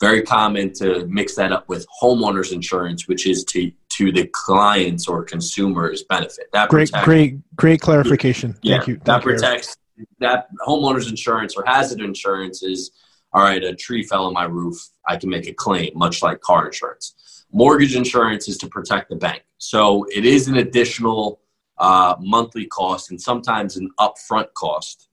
very 0.00 0.22
common 0.22 0.72
to 0.74 1.06
mix 1.06 1.34
that 1.36 1.50
up 1.50 1.68
with 1.68 1.86
homeowners 2.00 2.52
insurance, 2.52 3.08
which 3.08 3.26
is 3.26 3.44
to 3.46 3.72
to 4.02 4.12
the 4.12 4.26
clients 4.28 5.06
or 5.06 5.22
consumers 5.22 6.02
benefit. 6.02 6.46
That 6.52 6.68
great, 6.68 6.90
protects, 6.90 7.04
great, 7.04 7.56
great 7.56 7.80
clarification. 7.80 8.56
Yeah, 8.62 8.78
Thank 8.78 8.88
you. 8.88 8.96
That 8.96 9.04
Thank 9.04 9.22
protects 9.22 9.76
you. 9.96 10.06
that 10.20 10.48
homeowners 10.66 11.08
insurance 11.08 11.54
or 11.56 11.64
hazard 11.66 12.00
insurance 12.00 12.62
is 12.62 12.90
all 13.32 13.42
right. 13.42 13.62
A 13.62 13.74
tree 13.74 14.02
fell 14.02 14.26
on 14.26 14.32
my 14.32 14.44
roof. 14.44 14.76
I 15.06 15.16
can 15.16 15.30
make 15.30 15.46
a 15.46 15.52
claim, 15.52 15.92
much 15.94 16.22
like 16.22 16.40
car 16.40 16.66
insurance. 16.66 17.44
Mortgage 17.52 17.94
insurance 17.94 18.48
is 18.48 18.58
to 18.58 18.66
protect 18.66 19.10
the 19.10 19.16
bank, 19.16 19.42
so 19.58 20.04
it 20.12 20.24
is 20.24 20.48
an 20.48 20.56
additional 20.56 21.40
uh, 21.78 22.14
monthly 22.18 22.66
cost 22.66 23.10
and 23.10 23.20
sometimes 23.20 23.76
an 23.76 23.90
upfront 24.00 24.52
cost. 24.54 25.08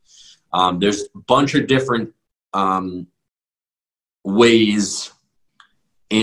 Um, 0.54 0.80
there's 0.80 1.04
a 1.16 1.20
bunch 1.28 1.54
of 1.56 1.68
different 1.68 2.12
um, 2.54 3.08
ways 4.24 5.12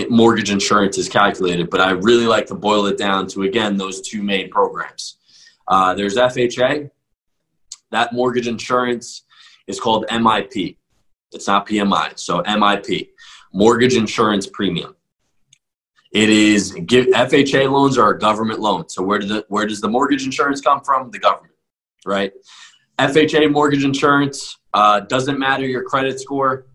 mortgage 0.09 0.51
insurance 0.51 0.97
is 0.97 1.07
calculated, 1.07 1.69
but 1.69 1.79
I 1.79 1.91
really 1.91 2.25
like 2.25 2.45
to 2.47 2.55
boil 2.55 2.87
it 2.87 2.97
down 2.97 3.27
to, 3.27 3.43
again, 3.43 3.77
those 3.77 4.01
two 4.01 4.21
main 4.21 4.49
programs. 4.49 5.17
Uh, 5.67 5.93
there's 5.93 6.15
FHA. 6.15 6.89
That 7.91 8.13
mortgage 8.13 8.47
insurance 8.47 9.23
is 9.67 9.79
called 9.79 10.05
MIP. 10.07 10.77
It's 11.31 11.47
not 11.47 11.67
PMI. 11.67 12.17
So 12.19 12.41
MIP, 12.43 13.09
mortgage 13.53 13.95
insurance 13.95 14.47
premium. 14.47 14.95
It 16.11 16.29
is 16.29 16.73
FHA 16.73 17.69
loans 17.71 17.97
are 17.97 18.11
a 18.11 18.19
government 18.19 18.59
loan. 18.59 18.87
So 18.89 19.03
where, 19.03 19.19
do 19.19 19.27
the, 19.27 19.45
where 19.49 19.67
does 19.67 19.81
the 19.81 19.89
mortgage 19.89 20.25
insurance 20.25 20.61
come 20.61 20.81
from? 20.81 21.11
The 21.11 21.19
government, 21.19 21.53
right? 22.05 22.31
FHA 22.97 23.51
mortgage 23.51 23.83
insurance 23.83 24.57
uh, 24.73 25.01
doesn't 25.01 25.37
matter 25.37 25.65
your 25.65 25.83
credit 25.83 26.19
score 26.19 26.65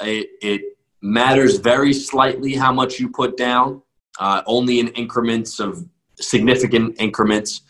it, 0.00 0.28
it 0.42 0.73
matters 1.04 1.58
very 1.58 1.92
slightly 1.92 2.54
how 2.54 2.72
much 2.72 2.98
you 2.98 3.10
put 3.10 3.36
down, 3.36 3.82
uh, 4.18 4.42
only 4.46 4.80
in 4.80 4.88
increments 4.88 5.60
of 5.60 5.86
significant 6.18 6.96
increments. 6.98 7.60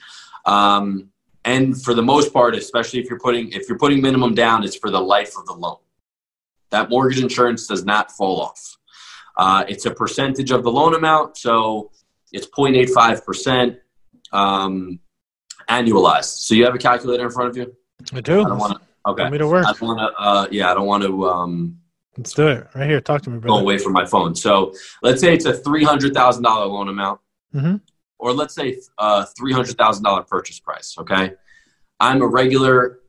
Um, 0.46 1.10
and 1.44 1.80
for 1.82 1.94
the 1.94 2.02
most 2.02 2.32
part, 2.32 2.54
especially 2.54 3.00
if 3.00 3.10
you're 3.10 3.18
putting 3.18 3.50
if 3.52 3.68
you're 3.68 3.78
putting 3.78 4.00
minimum 4.00 4.34
down, 4.34 4.62
it's 4.62 4.76
for 4.76 4.90
the 4.90 5.00
life 5.00 5.36
of 5.36 5.46
the 5.46 5.52
loan. 5.52 5.78
That 6.70 6.88
mortgage 6.88 7.20
insurance 7.20 7.66
does 7.66 7.84
not 7.84 8.10
fall 8.12 8.40
off. 8.40 8.76
Uh, 9.36 9.64
it's 9.68 9.84
a 9.84 9.90
percentage 9.90 10.52
of 10.52 10.62
the 10.62 10.70
loan 10.70 10.94
amount, 10.94 11.36
so 11.36 11.90
it's 12.32 12.46
0.85 12.46 13.24
percent 13.24 13.78
um, 14.32 15.00
annualized. 15.68 16.38
So 16.46 16.54
you 16.54 16.64
have 16.64 16.74
a 16.74 16.78
calculator 16.78 17.24
in 17.24 17.30
front 17.30 17.50
of 17.50 17.56
you? 17.56 17.74
I 18.12 18.20
do. 18.20 18.40
I 18.40 18.48
don't 18.48 18.58
want 18.58 18.78
to. 18.78 19.10
Okay. 19.10 19.22
Want 19.22 19.32
me 19.32 19.38
to 19.38 19.48
work. 19.48 19.66
I 19.66 19.72
don't 19.72 19.82
want 19.82 19.98
to. 19.98 20.22
Uh, 20.22 20.46
yeah, 20.50 20.70
I 20.70 20.74
don't 20.74 20.86
want 20.86 21.02
to. 21.02 21.28
Um, 21.28 21.80
Let's 22.16 22.32
do 22.32 22.46
it 22.46 22.66
right 22.74 22.88
here. 22.88 23.00
Talk 23.00 23.22
to 23.22 23.30
me, 23.30 23.38
brother. 23.38 23.58
Go 23.58 23.62
away 23.62 23.78
from 23.78 23.92
my 23.92 24.06
phone. 24.06 24.34
So 24.34 24.72
let's 25.02 25.20
say 25.20 25.34
it's 25.34 25.46
a 25.46 25.52
three 25.52 25.84
hundred 25.84 26.14
thousand 26.14 26.44
dollar 26.44 26.66
loan 26.66 26.88
amount, 26.88 27.20
mm-hmm. 27.54 27.76
or 28.18 28.32
let's 28.32 28.54
say 28.54 28.78
a 28.98 29.02
uh, 29.02 29.26
three 29.36 29.52
hundred 29.52 29.76
thousand 29.76 30.04
dollar 30.04 30.22
purchase 30.22 30.60
price. 30.60 30.96
Okay, 30.98 31.32
I'm 31.98 32.22
a 32.22 32.26
regular 32.26 33.00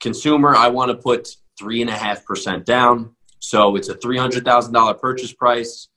consumer. 0.00 0.54
I 0.54 0.68
want 0.68 0.90
to 0.90 0.96
put 0.96 1.36
three 1.58 1.80
and 1.80 1.90
a 1.90 1.96
half 1.96 2.24
percent 2.24 2.66
down. 2.66 3.14
So 3.38 3.76
it's 3.76 3.88
a 3.88 3.94
three 3.94 4.18
hundred 4.18 4.44
thousand 4.44 4.74
dollar 4.74 4.94
purchase 4.94 5.32
price, 5.32 5.88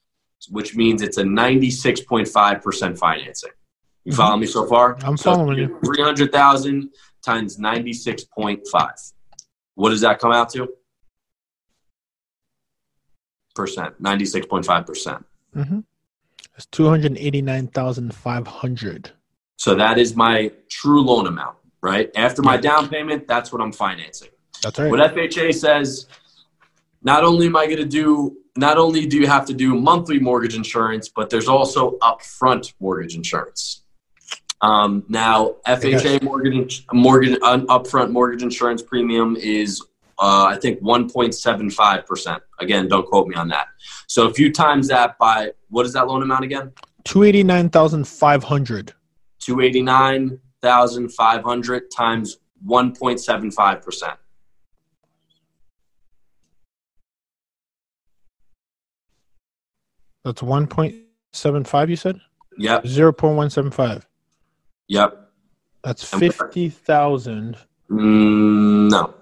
which 0.50 0.76
means 0.76 1.02
it's 1.02 1.18
a 1.18 1.26
ninety 1.26 1.72
six 1.72 2.00
point 2.00 2.28
five 2.28 2.62
percent 2.62 2.98
financing. 2.98 3.52
You 4.06 4.12
mm-hmm. 4.12 4.18
follow 4.18 4.38
me 4.38 4.46
so 4.48 4.66
far? 4.66 4.98
I'm 5.04 5.18
so 5.18 5.34
following 5.36 5.58
you. 5.58 5.80
Three 5.84 6.02
hundred 6.02 6.32
thousand 6.32 6.92
times 7.22 7.60
ninety 7.60 7.92
six 7.92 8.24
point 8.24 8.66
five. 8.72 8.96
What 9.74 9.90
does 9.90 10.02
that 10.02 10.20
come 10.20 10.32
out 10.32 10.50
to? 10.52 10.70
Percent, 13.56 14.00
ninety 14.00 14.26
six 14.26 14.46
point 14.46 14.66
five 14.66 14.86
percent. 14.86 15.26
Mm-hmm. 15.56 15.80
It's 16.56 16.66
two 16.68 16.88
hundred 16.88 17.18
eighty 17.18 17.42
nine 17.42 17.68
thousand 17.68 18.14
five 18.14 18.46
hundred. 18.46 19.12
So 19.58 19.74
that 19.76 19.98
is 19.98 20.16
my 20.16 20.52
true 20.70 21.02
loan 21.02 21.28
amount, 21.28 21.58
right? 21.82 22.12
After 22.16 22.42
my 22.42 22.58
down 22.58 22.90
payment, 22.90 23.28
that's 23.28 23.52
what 23.52 23.62
I'm 23.62 23.72
financing. 23.72 24.30
That's 24.62 24.78
right. 24.78 24.92
What 24.92 25.16
FHA 25.16 25.56
says, 25.56 26.08
not 27.04 27.24
only 27.24 27.48
am 27.48 27.56
I 27.56 27.66
going 27.66 27.78
to 27.78 27.86
do, 27.86 28.38
not 28.58 28.78
only 28.78 29.06
do 29.06 29.18
you 29.18 29.28
have 29.28 29.46
to 29.46 29.54
do 29.54 29.76
monthly 29.76 30.20
mortgage 30.20 30.56
insurance, 30.56 31.10
but 31.10 31.30
there's 31.30 31.48
also 31.48 31.98
upfront 32.00 32.74
mortgage 32.80 33.16
insurance. 33.16 33.84
Um, 34.62 35.04
now, 35.10 35.56
FHA 35.68 36.24
mortgage 36.24 36.86
mortgage 36.92 37.38
upfront 37.40 38.12
mortgage 38.12 38.42
insurance 38.42 38.82
premium 38.82 39.36
is 39.36 39.82
uh, 40.20 40.46
I 40.46 40.58
think 40.58 40.82
1.75%. 40.82 42.40
Again, 42.60 42.88
don't 42.88 43.06
quote 43.06 43.28
me 43.28 43.36
on 43.36 43.50
that. 43.50 43.68
So 44.08 44.28
if 44.28 44.40
you 44.40 44.52
times 44.52 44.88
that 44.88 45.18
by 45.18 45.52
what 45.70 45.86
is 45.86 45.94
that 45.94 46.08
loan 46.08 46.24
amount 46.24 46.46
again? 46.46 46.72
289,500. 47.06 48.94
289,500 49.40 51.92
times 51.92 52.38
1.75%. 52.66 54.18
That's 60.24 60.42
1.75 60.42 61.90
you 61.90 61.96
said? 61.96 62.20
Yep. 62.58 62.86
0.175. 62.86 64.04
Yep. 64.88 65.32
That's 65.84 66.04
50,000. 66.04 67.58
Mm, 67.92 68.90
no. 68.90 69.15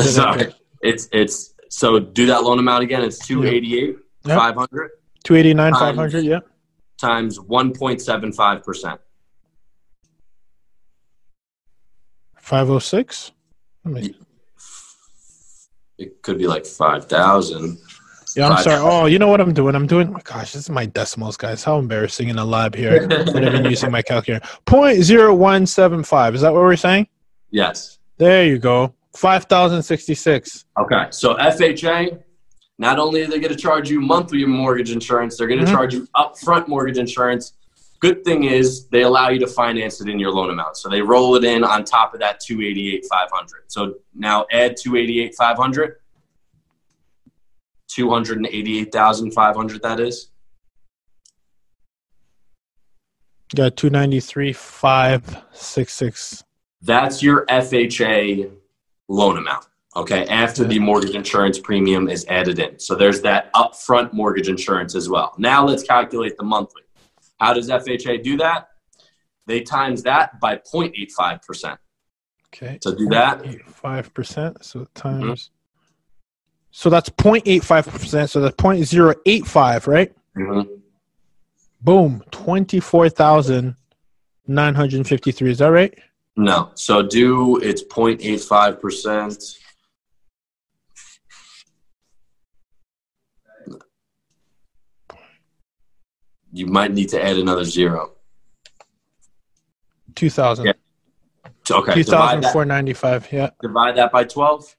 Sorry. 0.00 0.54
It's 0.82 1.08
it's 1.12 1.54
so 1.70 1.98
do 1.98 2.26
that 2.26 2.42
loan 2.44 2.58
amount 2.58 2.82
again. 2.84 3.02
It's 3.02 3.18
two 3.18 3.44
eighty 3.44 3.78
eight 3.78 3.96
Yep. 4.24 4.38
five 4.38 4.54
hundred 4.56 4.90
289, 5.24 5.72
Times- 5.72 5.80
500, 5.80 6.24
yeah. 6.24 6.38
times 7.00 7.40
one 7.40 7.72
point 7.72 8.00
seven 8.02 8.32
five 8.32 8.62
percent. 8.64 9.00
506. 12.38 13.32
Let 13.84 13.94
me- 13.94 14.14
It 15.98 16.22
could 16.22 16.38
be 16.38 16.46
like 16.46 16.66
five 16.66 17.06
thousand. 17.06 17.78
Yeah, 18.36 18.48
I'm 18.48 18.54
Five. 18.56 18.64
sorry. 18.64 18.80
Oh, 18.82 19.06
you 19.06 19.18
know 19.18 19.28
what 19.28 19.40
I'm 19.40 19.54
doing? 19.54 19.74
I'm 19.74 19.86
doing. 19.86 20.12
Oh 20.14 20.20
gosh, 20.22 20.52
this 20.52 20.64
is 20.64 20.70
my 20.70 20.84
decimals, 20.84 21.38
guys. 21.38 21.64
How 21.64 21.78
embarrassing 21.78 22.28
in 22.28 22.38
a 22.38 22.44
lab 22.44 22.74
here. 22.74 23.08
I've 23.10 23.32
been 23.32 23.64
using 23.64 23.90
my 23.90 24.02
calculator. 24.02 24.46
Point 24.66 25.02
zero 25.02 25.34
one 25.34 25.64
seven 25.64 26.04
five. 26.04 26.34
Is 26.34 26.42
that 26.42 26.52
what 26.52 26.60
we're 26.62 26.76
saying? 26.76 27.06
Yes. 27.50 27.98
There 28.18 28.44
you 28.44 28.58
go. 28.58 28.92
Five 29.16 29.44
thousand 29.44 29.82
sixty 29.82 30.14
six. 30.14 30.64
Okay. 30.78 31.06
So 31.10 31.34
FHA, 31.36 32.18
not 32.78 32.98
only 32.98 33.22
are 33.22 33.26
they 33.26 33.38
going 33.40 33.54
to 33.54 33.58
charge 33.58 33.88
you 33.90 34.00
monthly 34.00 34.44
mortgage 34.44 34.90
insurance, 34.92 35.36
they're 35.38 35.46
going 35.48 35.60
to 35.60 35.66
Mhm. 35.66 35.72
charge 35.72 35.94
you 35.94 36.06
upfront 36.14 36.68
mortgage 36.68 36.98
insurance. 36.98 37.54
Good 38.00 38.24
thing 38.24 38.44
is 38.44 38.88
they 38.88 39.02
allow 39.02 39.30
you 39.30 39.38
to 39.40 39.46
finance 39.46 40.02
it 40.02 40.08
in 40.10 40.18
your 40.18 40.30
loan 40.30 40.50
amount. 40.50 40.76
So 40.76 40.90
they 40.90 41.00
roll 41.00 41.34
it 41.36 41.44
in 41.44 41.64
on 41.64 41.82
top 41.84 42.12
of 42.12 42.20
that 42.20 42.40
288 42.40 43.06
500. 43.10 43.62
So 43.68 43.94
now 44.14 44.44
add 44.52 44.76
288 44.76 45.34
500. 45.34 45.96
288,500 47.88 49.82
that 49.82 49.98
is. 50.00 50.28
Got 53.54 53.76
two 53.76 53.88
ninety 53.90 54.20
three 54.20 54.52
five 54.52 55.42
six 55.52 55.94
six. 55.94 56.42
That's 56.82 57.22
your 57.22 57.46
FHA 57.46 58.50
loan 59.08 59.38
amount. 59.38 59.66
Okay, 59.94 60.26
after 60.26 60.64
the 60.64 60.78
mortgage 60.78 61.14
insurance 61.14 61.58
premium 61.58 62.08
is 62.08 62.26
added 62.28 62.58
in. 62.58 62.78
So 62.78 62.94
there's 62.94 63.22
that 63.22 63.50
upfront 63.54 64.12
mortgage 64.12 64.48
insurance 64.48 64.94
as 64.94 65.08
well. 65.08 65.34
Now 65.38 65.64
let's 65.64 65.82
calculate 65.82 66.36
the 66.36 66.44
monthly. 66.44 66.82
How 67.40 67.54
does 67.54 67.70
FHA 67.70 68.22
do 68.22 68.36
that? 68.36 68.68
They 69.46 69.62
times 69.62 70.02
that 70.02 70.38
by 70.38 70.56
0.85%. 70.56 71.78
Okay. 72.48 72.78
So 72.82 72.94
do 72.94 73.08
that. 73.08 73.44
Five 73.66 74.12
percent. 74.12 74.64
So 74.64 74.86
times. 74.94 75.50
So 76.70 76.90
that's 76.90 77.08
0.85 77.08 77.88
percent. 77.88 78.30
So 78.30 78.40
that's 78.40 78.56
0.085, 78.56 79.86
right? 79.86 80.12
Mhm. 80.36 80.80
Boom. 81.80 82.22
Twenty 82.30 82.80
four 82.80 83.08
thousand 83.08 83.76
nine 84.46 84.74
hundred 84.74 85.06
fifty 85.06 85.32
three. 85.32 85.50
Is 85.50 85.58
that 85.58 85.68
right? 85.68 85.96
No. 86.36 86.70
So 86.74 87.02
do 87.02 87.56
it's 87.58 87.82
0.85%. 87.82 89.58
You 96.52 96.66
might 96.66 96.92
need 96.92 97.08
to 97.10 97.22
add 97.22 97.36
another 97.36 97.64
zero. 97.64 98.12
Two 100.14 100.30
thousand. 100.30 100.66
Yeah. 100.66 100.72
Okay. 101.70 101.94
Two 101.94 102.04
thousand 102.04 102.50
four 102.50 102.64
ninety 102.64 102.94
five. 102.94 103.30
Yeah. 103.30 103.50
Divide 103.60 103.96
that 103.96 104.10
by 104.10 104.24
12. 104.24 104.74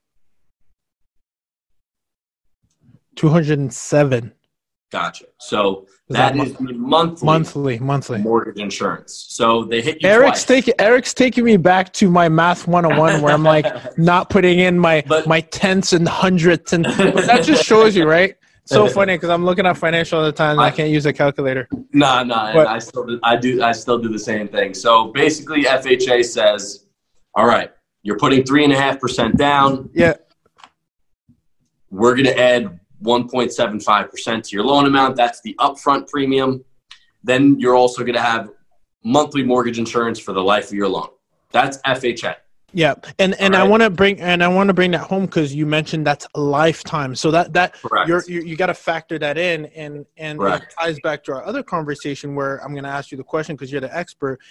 Two 3.16 3.30
hundred 3.30 3.60
and 3.60 3.72
seven. 3.72 4.34
Gotcha. 4.90 5.26
So 5.40 5.86
that 6.10 6.36
that 6.36 6.48
is 6.48 6.56
monthly, 6.62 7.26
Monthly. 7.26 7.80
Monthly. 7.80 8.18
mortgage 8.20 8.58
insurance. 8.58 9.26
So 9.30 9.66
they 9.66 9.82
hit 9.82 10.02
you 10.02 10.08
Eric's 10.08 10.46
taking 10.46 10.74
Eric's 10.80 11.14
taking 11.14 11.44
me 11.44 11.58
back 11.58 11.92
to 11.94 12.10
my 12.10 12.30
math 12.30 12.68
101 12.68 13.22
where 13.22 13.34
I'm 13.34 13.44
like 13.44 13.66
not 13.98 14.30
putting 14.30 14.60
in 14.60 14.80
my 14.80 15.04
But- 15.06 15.28
my 15.28 15.42
tenths 15.42 15.92
and 15.92 16.08
hundredths 16.08 16.72
and 16.72 16.84
but 16.84 17.26
that 17.26 17.44
just 17.44 17.66
shows 17.66 17.98
you, 17.98 18.08
right? 18.08 18.36
So 18.66 18.88
funny 19.00 19.16
because 19.16 19.30
I'm 19.30 19.44
looking 19.44 19.66
at 19.66 19.76
financial 19.76 20.20
all 20.20 20.26
the 20.26 20.32
time 20.32 20.52
and 20.52 20.62
I 20.62 20.72
can't 20.72 20.90
use 20.90 21.06
a 21.06 21.12
calculator. 21.12 21.68
No, 21.92 22.24
no, 22.24 22.36
and 22.36 22.54
But- 22.54 22.68
I 22.68 22.80
still 22.80 23.06
do, 23.06 23.20
I 23.24 23.36
do 23.36 23.62
I 23.62 23.74
still 23.74 23.98
do 24.00 24.08
the 24.08 24.20
same 24.20 24.48
thing. 24.48 24.74
So 24.74 25.12
basically, 25.12 25.64
FHA 25.64 26.24
says, 26.24 26.86
all 27.36 27.46
right, 27.46 27.72
you're 28.04 28.18
putting 28.18 28.46
three 28.46 28.64
and 28.64 28.72
a 28.72 28.78
half 28.78 29.02
percent 29.02 29.36
down. 29.38 29.90
Yeah. 29.94 30.14
We're 31.90 32.14
going 32.16 32.26
to 32.26 32.38
add 32.40 32.80
1.75 33.04 34.10
percent 34.12 34.46
to 34.46 34.56
your 34.56 34.66
loan 34.66 34.86
amount. 34.86 35.16
That's 35.16 35.42
the 35.42 35.56
upfront 35.60 36.10
premium. 36.10 36.64
Then 37.24 37.60
you're 37.60 37.76
also 37.76 38.02
going 38.04 38.16
to 38.16 38.22
have 38.22 38.50
monthly 39.04 39.44
mortgage 39.44 39.80
insurance 39.80 40.20
for 40.20 40.34
the 40.34 40.42
life 40.44 40.68
of 40.68 40.74
your 40.74 40.88
loan. 40.88 41.08
That's 41.52 41.78
FHA. 41.80 42.36
Yeah, 42.74 42.96
and 43.18 43.34
and 43.40 43.56
I 43.56 43.64
want 43.64 43.82
to 43.84 43.90
bring 43.90 44.20
and 44.20 44.44
I 44.44 44.50
want 44.50 44.68
to 44.68 44.74
bring 44.74 44.92
that 44.92 45.00
home 45.00 45.26
because 45.26 45.56
you 45.56 45.66
mentioned 45.66 46.06
that's 46.06 46.28
a 46.36 46.40
lifetime. 46.42 47.16
So 47.16 47.32
that 47.32 47.54
that 47.54 47.76
you're, 48.06 48.24
you 48.28 48.42
you 48.42 48.58
got 48.58 48.66
to 48.68 48.74
factor 48.74 49.18
that 49.20 49.38
in, 49.38 49.66
and 49.68 50.06
and 50.18 50.42
it 50.42 50.64
ties 50.78 51.00
back 51.00 51.24
to 51.26 51.34
our 51.34 51.46
other 51.46 51.64
conversation 51.64 52.36
where 52.36 52.62
I'm 52.64 52.74
going 52.74 52.84
to 52.84 52.90
ask 52.90 53.10
you 53.10 53.18
the 53.18 53.24
question 53.24 53.56
because 53.56 53.72
you're 53.72 53.82
the 53.82 53.96
expert. 53.98 54.42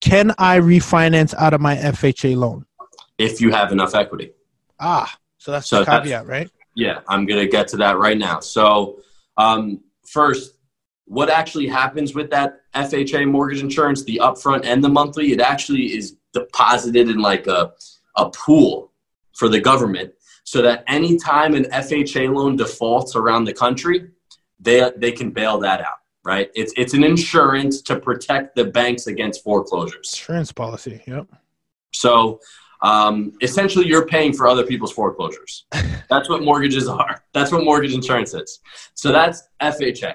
Can 0.00 0.32
I 0.38 0.60
refinance 0.60 1.34
out 1.34 1.54
of 1.54 1.60
my 1.60 1.74
FHA 1.76 2.36
loan? 2.36 2.64
if 3.18 3.40
you 3.40 3.50
have 3.50 3.72
enough 3.72 3.94
equity. 3.94 4.30
Ah, 4.78 5.10
so 5.38 5.50
that's 5.50 5.66
So 5.66 5.78
the 5.78 5.84
that's- 5.86 6.02
caveat, 6.04 6.26
right? 6.26 6.50
Yeah, 6.76 7.00
I'm 7.08 7.24
going 7.24 7.40
to 7.40 7.48
get 7.48 7.66
to 7.68 7.78
that 7.78 7.98
right 7.98 8.18
now. 8.18 8.40
So, 8.40 9.00
um, 9.38 9.80
first, 10.06 10.58
what 11.06 11.30
actually 11.30 11.66
happens 11.66 12.14
with 12.14 12.30
that 12.30 12.60
FHA 12.74 13.28
mortgage 13.30 13.62
insurance, 13.62 14.04
the 14.04 14.20
upfront 14.22 14.66
and 14.66 14.84
the 14.84 14.88
monthly, 14.88 15.32
it 15.32 15.40
actually 15.40 15.96
is 15.96 16.16
deposited 16.34 17.08
in 17.08 17.18
like 17.18 17.46
a, 17.46 17.72
a 18.16 18.30
pool 18.30 18.92
for 19.34 19.48
the 19.48 19.58
government 19.58 20.12
so 20.44 20.60
that 20.62 20.84
anytime 20.86 21.54
an 21.54 21.64
FHA 21.64 22.32
loan 22.34 22.56
defaults 22.56 23.16
around 23.16 23.44
the 23.44 23.54
country, 23.54 24.10
they, 24.60 24.90
they 24.96 25.12
can 25.12 25.30
bail 25.30 25.58
that 25.58 25.80
out, 25.80 25.98
right? 26.24 26.50
It's, 26.54 26.72
it's 26.76 26.92
an 26.92 27.04
insurance 27.04 27.80
to 27.82 27.98
protect 27.98 28.54
the 28.54 28.64
banks 28.64 29.06
against 29.06 29.42
foreclosures. 29.42 30.12
Insurance 30.12 30.52
policy. 30.52 31.02
Yep. 31.06 31.26
So 31.96 32.40
um, 32.82 33.32
essentially, 33.40 33.86
you're 33.86 34.06
paying 34.06 34.32
for 34.32 34.46
other 34.46 34.64
people's 34.64 34.92
foreclosures. 34.92 35.64
That's 36.10 36.28
what 36.28 36.42
mortgages 36.42 36.88
are. 36.88 37.22
That's 37.32 37.50
what 37.50 37.64
mortgage 37.64 37.94
insurance 37.94 38.34
is. 38.34 38.60
So 38.94 39.10
that's 39.10 39.48
FHA. 39.60 40.14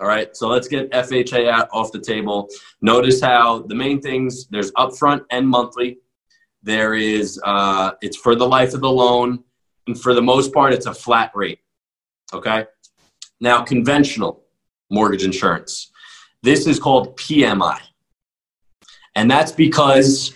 All 0.00 0.06
right. 0.06 0.34
So 0.36 0.48
let's 0.48 0.68
get 0.68 0.90
FHA 0.92 1.50
out 1.50 1.68
off 1.72 1.90
the 1.90 2.00
table. 2.00 2.48
Notice 2.80 3.20
how 3.20 3.62
the 3.62 3.74
main 3.74 4.00
things 4.00 4.46
there's 4.46 4.70
upfront 4.72 5.22
and 5.30 5.48
monthly. 5.48 5.98
There 6.62 6.94
is 6.94 7.40
uh, 7.44 7.92
it's 8.02 8.16
for 8.16 8.36
the 8.36 8.46
life 8.46 8.72
of 8.72 8.80
the 8.82 8.90
loan, 8.90 9.42
and 9.88 10.00
for 10.00 10.14
the 10.14 10.22
most 10.22 10.54
part, 10.54 10.72
it's 10.72 10.86
a 10.86 10.94
flat 10.94 11.32
rate. 11.34 11.58
Okay. 12.32 12.66
Now, 13.40 13.62
conventional 13.62 14.44
mortgage 14.90 15.24
insurance. 15.24 15.90
This 16.42 16.68
is 16.68 16.78
called 16.78 17.16
PMI, 17.16 17.80
and 19.16 19.28
that's 19.28 19.50
because 19.50 20.32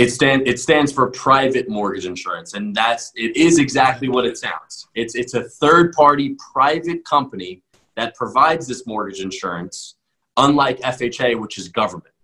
it 0.00 0.10
stand 0.10 0.48
it 0.48 0.58
stands 0.58 0.90
for 0.90 1.10
private 1.10 1.68
mortgage 1.68 2.06
insurance, 2.06 2.54
and 2.54 2.74
that's 2.74 3.12
it 3.14 3.36
is 3.36 3.58
exactly 3.58 4.08
what 4.08 4.24
it 4.24 4.38
sounds. 4.38 4.88
It's 4.94 5.14
it's 5.14 5.34
a 5.34 5.42
third 5.42 5.92
party 5.92 6.36
private 6.52 7.04
company 7.04 7.62
that 7.96 8.14
provides 8.14 8.66
this 8.66 8.86
mortgage 8.86 9.20
insurance, 9.20 9.96
unlike 10.38 10.80
FHA, 10.80 11.38
which 11.38 11.58
is 11.58 11.68
government. 11.68 12.14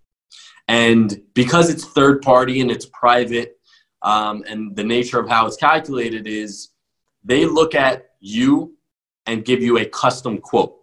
And 0.69 1.21
because 1.35 1.69
it's 1.69 1.85
third 1.85 2.23
party 2.23 2.63
and 2.63 2.71
it's 2.71 2.87
private, 2.87 3.59
um, 4.01 4.43
and 4.49 4.75
the 4.75 4.85
nature 4.85 5.21
of 5.21 5.29
how 5.29 5.47
it's 5.47 5.59
calculated 5.59 6.27
is 6.27 6.71
they 7.25 7.45
look 7.45 7.75
at 7.75 8.13
you 8.21 8.75
and 9.27 9.45
give 9.45 9.63
you 9.63 9.79
a 9.79 9.85
custom 9.85 10.39
quote. 10.39 10.77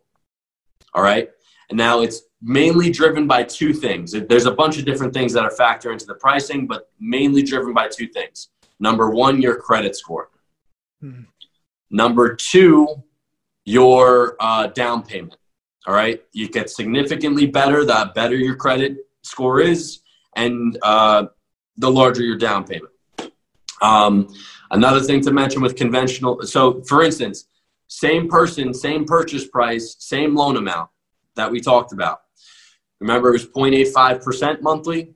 All 0.94 1.02
right. 1.02 1.28
And 1.70 1.78
now 1.78 2.02
it's 2.02 2.22
mainly 2.44 2.92
driven 2.92 3.26
by 3.26 3.44
two 3.44 3.74
things. 3.74 4.12
There's 4.12 4.46
a 4.46 4.52
bunch 4.52 4.78
of 4.78 4.86
different 4.86 5.14
things 5.14 5.32
that 5.34 5.46
are 5.46 5.52
factor 5.52 5.92
into 5.92 6.06
the 6.06 6.16
pricing, 6.16 6.68
but 6.68 6.92
mainly 7.00 7.42
driven 7.42 7.74
by 7.74 7.88
two 7.88 8.08
things. 8.08 8.50
Number 8.80 9.10
one, 9.10 9.42
your 9.42 9.56
credit 9.56 9.96
score. 9.96 10.30
Hmm. 11.00 11.22
Number 11.90 12.36
two, 12.36 12.88
your 13.66 14.36
uh, 14.42 14.68
down 14.68 15.04
payment. 15.04 15.38
All 15.88 15.94
right. 15.94 16.22
You 16.34 16.50
get 16.50 16.70
significantly 16.70 17.46
better 17.46 17.86
the 17.86 18.12
better 18.14 18.36
your 18.36 18.56
credit 18.56 18.98
score 19.22 19.62
is, 19.62 20.02
and 20.36 20.78
uh, 20.82 21.28
the 21.78 21.90
larger 21.90 22.24
your 22.24 22.38
down 22.38 22.66
payment. 22.66 22.92
Um, 23.82 24.34
another 24.72 25.02
thing 25.02 25.22
to 25.22 25.32
mention 25.32 25.62
with 25.62 25.76
conventional 25.76 26.42
so, 26.44 26.82
for 26.84 27.04
instance, 27.04 27.46
same 27.88 28.28
person, 28.28 28.74
same 28.74 29.06
purchase 29.06 29.48
price, 29.48 29.96
same 30.00 30.36
loan 30.36 30.58
amount 30.58 30.90
that 31.36 31.52
we 31.52 31.60
talked 31.60 31.94
about. 31.94 32.23
Remember, 33.04 33.28
it 33.28 33.34
was 33.34 33.46
0.85% 33.46 34.62
monthly. 34.62 35.14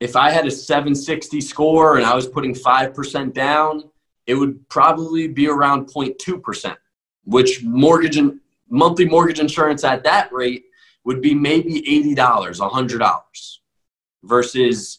If 0.00 0.16
I 0.16 0.30
had 0.30 0.46
a 0.46 0.50
760 0.50 1.40
score 1.40 1.96
and 1.96 2.04
I 2.04 2.14
was 2.14 2.26
putting 2.28 2.54
5% 2.54 3.32
down, 3.32 3.84
it 4.26 4.34
would 4.34 4.68
probably 4.68 5.26
be 5.26 5.48
around 5.48 5.86
0.2%, 5.86 6.76
which 7.24 7.64
mortgage 7.64 8.18
and 8.18 8.38
monthly 8.68 9.06
mortgage 9.06 9.40
insurance 9.40 9.82
at 9.82 10.04
that 10.04 10.30
rate 10.30 10.66
would 11.04 11.22
be 11.22 11.34
maybe 11.34 11.80
$80, 12.14 12.16
$100 12.16 13.58
versus 14.24 14.98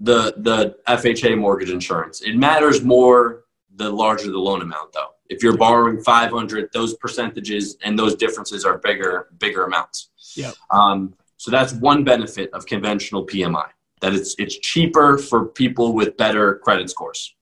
the 0.00 0.34
the 0.38 0.76
FHA 0.88 1.38
mortgage 1.38 1.70
insurance. 1.70 2.22
It 2.22 2.36
matters 2.36 2.82
more 2.82 3.44
the 3.76 3.90
larger 3.90 4.30
the 4.30 4.38
loan 4.38 4.62
amount 4.62 4.94
though. 4.94 5.10
If 5.28 5.42
you're 5.42 5.56
borrowing 5.56 6.02
500, 6.02 6.70
those 6.72 6.94
percentages 6.94 7.76
and 7.84 7.98
those 7.98 8.14
differences 8.14 8.64
are 8.64 8.78
bigger 8.78 9.28
bigger 9.38 9.64
amounts. 9.64 10.10
Yeah. 10.36 10.52
Um, 10.70 11.14
so 11.44 11.50
that's 11.50 11.74
one 11.74 12.04
benefit 12.04 12.48
of 12.54 12.64
conventional 12.64 13.26
PMI 13.26 13.66
that 14.00 14.14
it's 14.14 14.34
it's 14.38 14.56
cheaper 14.60 15.18
for 15.18 15.44
people 15.44 15.92
with 15.92 16.16
better 16.16 16.54
credit 16.64 16.88
scores. 16.88 17.34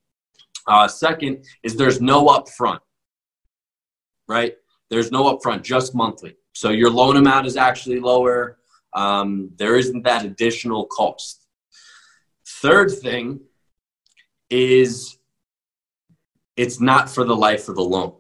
Uh, 0.67 0.89
second 0.89 1.45
is 1.63 1.77
there's 1.77 2.01
no 2.01 2.27
upfront, 2.27 2.81
right? 4.27 4.57
There's 4.91 5.13
no 5.13 5.33
upfront, 5.33 5.63
just 5.63 5.95
monthly. 5.95 6.35
So 6.53 6.71
your 6.71 6.91
loan 6.91 7.17
amount 7.17 7.47
is 7.47 7.57
actually 7.57 8.01
lower. 8.01 8.59
Um, 8.93 9.53
there 9.55 9.77
isn't 9.77 10.03
that 10.03 10.25
additional 10.25 10.87
cost. 10.87 11.47
Third 12.45 12.91
thing 12.91 13.39
is 14.51 15.17
it's 16.57 16.81
not 16.81 17.09
for 17.09 17.23
the 17.23 17.37
life 17.37 17.69
of 17.69 17.77
the 17.77 17.85
loan. 17.85 18.15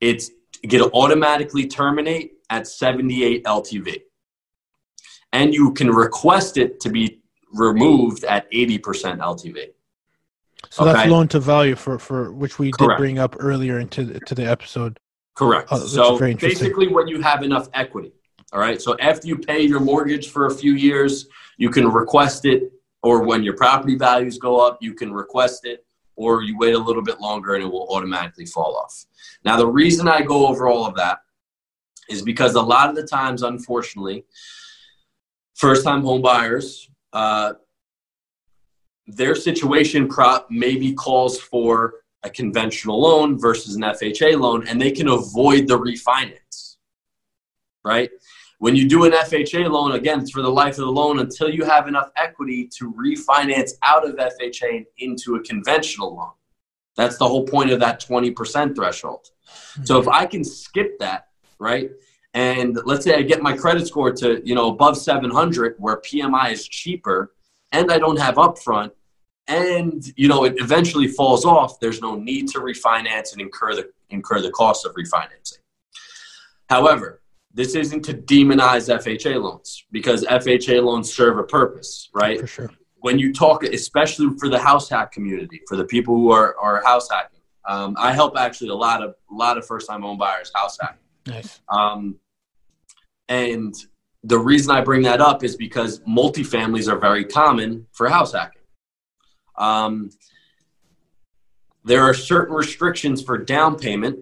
It's 0.00 0.30
going 0.66 0.84
to 0.84 0.90
automatically 0.94 1.66
terminate 1.66 2.38
at 2.48 2.66
78 2.66 3.44
LTV. 3.44 4.07
And 5.32 5.52
you 5.52 5.72
can 5.72 5.90
request 5.90 6.56
it 6.56 6.80
to 6.80 6.88
be 6.88 7.20
removed 7.52 8.24
at 8.24 8.50
80% 8.50 8.80
LTV. 9.18 9.68
So 10.70 10.84
okay. 10.84 10.92
that's 10.92 11.10
loan 11.10 11.28
to 11.28 11.40
value 11.40 11.76
for, 11.76 11.98
for 11.98 12.32
which 12.32 12.58
we 12.58 12.70
Correct. 12.72 12.98
did 12.98 13.02
bring 13.02 13.18
up 13.18 13.36
earlier 13.38 13.78
into 13.78 14.04
the, 14.04 14.20
to 14.20 14.34
the 14.34 14.44
episode. 14.44 14.98
Correct. 15.34 15.70
Uh, 15.70 15.78
so 15.78 16.18
basically, 16.18 16.88
when 16.88 17.06
you 17.06 17.22
have 17.22 17.42
enough 17.42 17.68
equity, 17.74 18.12
all 18.52 18.58
right. 18.60 18.82
So 18.82 18.96
after 18.98 19.28
you 19.28 19.38
pay 19.38 19.60
your 19.60 19.80
mortgage 19.80 20.30
for 20.30 20.46
a 20.46 20.54
few 20.54 20.72
years, 20.72 21.26
you 21.58 21.70
can 21.70 21.88
request 21.88 22.44
it, 22.44 22.72
or 23.02 23.22
when 23.22 23.42
your 23.44 23.54
property 23.54 23.96
values 23.96 24.38
go 24.38 24.58
up, 24.58 24.78
you 24.80 24.94
can 24.94 25.12
request 25.12 25.64
it, 25.64 25.84
or 26.16 26.42
you 26.42 26.58
wait 26.58 26.74
a 26.74 26.78
little 26.78 27.02
bit 27.02 27.20
longer 27.20 27.54
and 27.54 27.62
it 27.62 27.66
will 27.68 27.86
automatically 27.90 28.46
fall 28.46 28.76
off. 28.76 29.04
Now, 29.44 29.56
the 29.56 29.66
reason 29.66 30.08
I 30.08 30.22
go 30.22 30.48
over 30.48 30.66
all 30.66 30.84
of 30.84 30.96
that 30.96 31.18
is 32.10 32.22
because 32.22 32.54
a 32.54 32.60
lot 32.60 32.88
of 32.88 32.96
the 32.96 33.06
times, 33.06 33.42
unfortunately, 33.42 34.24
first 35.58 35.84
time 35.84 36.02
home 36.02 36.22
buyers, 36.22 36.88
uh, 37.12 37.54
their 39.06 39.34
situation 39.34 40.08
prop 40.08 40.46
maybe 40.50 40.94
calls 40.94 41.38
for 41.38 41.94
a 42.22 42.30
conventional 42.30 43.00
loan 43.00 43.38
versus 43.38 43.74
an 43.74 43.82
FHA 43.82 44.38
loan, 44.38 44.66
and 44.68 44.80
they 44.80 44.90
can 44.90 45.08
avoid 45.08 45.66
the 45.66 45.78
refinance, 45.78 46.76
right? 47.84 48.10
When 48.58 48.74
you 48.74 48.88
do 48.88 49.04
an 49.04 49.12
FHA 49.12 49.70
loan, 49.70 49.92
again, 49.92 50.20
it's 50.20 50.30
for 50.30 50.42
the 50.42 50.50
life 50.50 50.74
of 50.74 50.84
the 50.84 50.90
loan 50.90 51.20
until 51.20 51.48
you 51.48 51.64
have 51.64 51.86
enough 51.86 52.10
equity 52.16 52.68
to 52.78 52.92
refinance 52.92 53.72
out 53.82 54.06
of 54.08 54.16
FHA 54.16 54.84
into 54.98 55.36
a 55.36 55.42
conventional 55.42 56.16
loan. 56.16 56.32
That's 56.96 57.18
the 57.18 57.28
whole 57.28 57.44
point 57.44 57.70
of 57.70 57.78
that 57.80 58.00
20% 58.00 58.74
threshold. 58.74 59.30
So 59.84 59.98
if 60.00 60.08
I 60.08 60.26
can 60.26 60.42
skip 60.44 60.98
that, 60.98 61.28
right? 61.60 61.90
And 62.38 62.78
let's 62.84 63.04
say 63.04 63.16
I 63.16 63.22
get 63.22 63.42
my 63.42 63.52
credit 63.52 63.88
score 63.88 64.12
to, 64.12 64.40
you 64.46 64.54
know, 64.54 64.68
above 64.68 64.96
700 64.96 65.74
where 65.78 65.96
PMI 65.96 66.52
is 66.52 66.68
cheaper 66.68 67.32
and 67.72 67.90
I 67.90 67.98
don't 67.98 68.16
have 68.16 68.36
upfront, 68.36 68.92
and 69.48 70.04
you 70.16 70.28
know 70.28 70.44
it 70.44 70.54
eventually 70.58 71.08
falls 71.08 71.44
off, 71.44 71.80
there's 71.80 72.00
no 72.00 72.14
need 72.14 72.46
to 72.50 72.60
refinance 72.60 73.32
and 73.32 73.40
incur 73.40 73.74
the 73.74 73.90
incur 74.10 74.40
the 74.40 74.52
cost 74.52 74.86
of 74.86 74.94
refinancing. 74.94 75.58
However, 76.68 77.22
this 77.52 77.74
isn't 77.74 78.04
to 78.04 78.14
demonize 78.14 78.88
FHA 78.88 79.42
loans 79.42 79.84
because 79.90 80.22
FHA 80.24 80.84
loans 80.84 81.12
serve 81.12 81.38
a 81.38 81.42
purpose, 81.42 82.08
right? 82.14 82.38
For 82.38 82.46
sure. 82.46 82.70
When 83.00 83.18
you 83.18 83.32
talk, 83.32 83.64
especially 83.64 84.28
for 84.38 84.48
the 84.48 84.60
house 84.60 84.88
hack 84.88 85.10
community, 85.10 85.60
for 85.66 85.76
the 85.76 85.84
people 85.84 86.14
who 86.14 86.30
are, 86.30 86.56
are 86.60 86.84
house 86.84 87.08
hacking, 87.10 87.40
um, 87.66 87.96
I 87.98 88.12
help 88.12 88.38
actually 88.38 88.70
a 88.70 88.76
lot 88.76 89.02
of 89.02 89.16
a 89.28 89.34
lot 89.34 89.58
of 89.58 89.66
first 89.66 89.88
time 89.88 90.02
home 90.02 90.18
buyers 90.18 90.52
house 90.54 90.78
hacking. 90.80 91.00
Nice. 91.26 91.60
Um, 91.68 92.16
and 93.28 93.74
the 94.24 94.38
reason 94.38 94.70
I 94.70 94.80
bring 94.80 95.02
that 95.02 95.20
up 95.20 95.44
is 95.44 95.56
because 95.56 96.00
multifamilies 96.00 96.90
are 96.90 96.98
very 96.98 97.24
common 97.24 97.86
for 97.92 98.08
house 98.08 98.32
hacking. 98.32 98.62
Um, 99.56 100.10
there 101.84 102.02
are 102.02 102.14
certain 102.14 102.54
restrictions 102.54 103.22
for 103.22 103.38
down 103.38 103.78
payment 103.78 104.18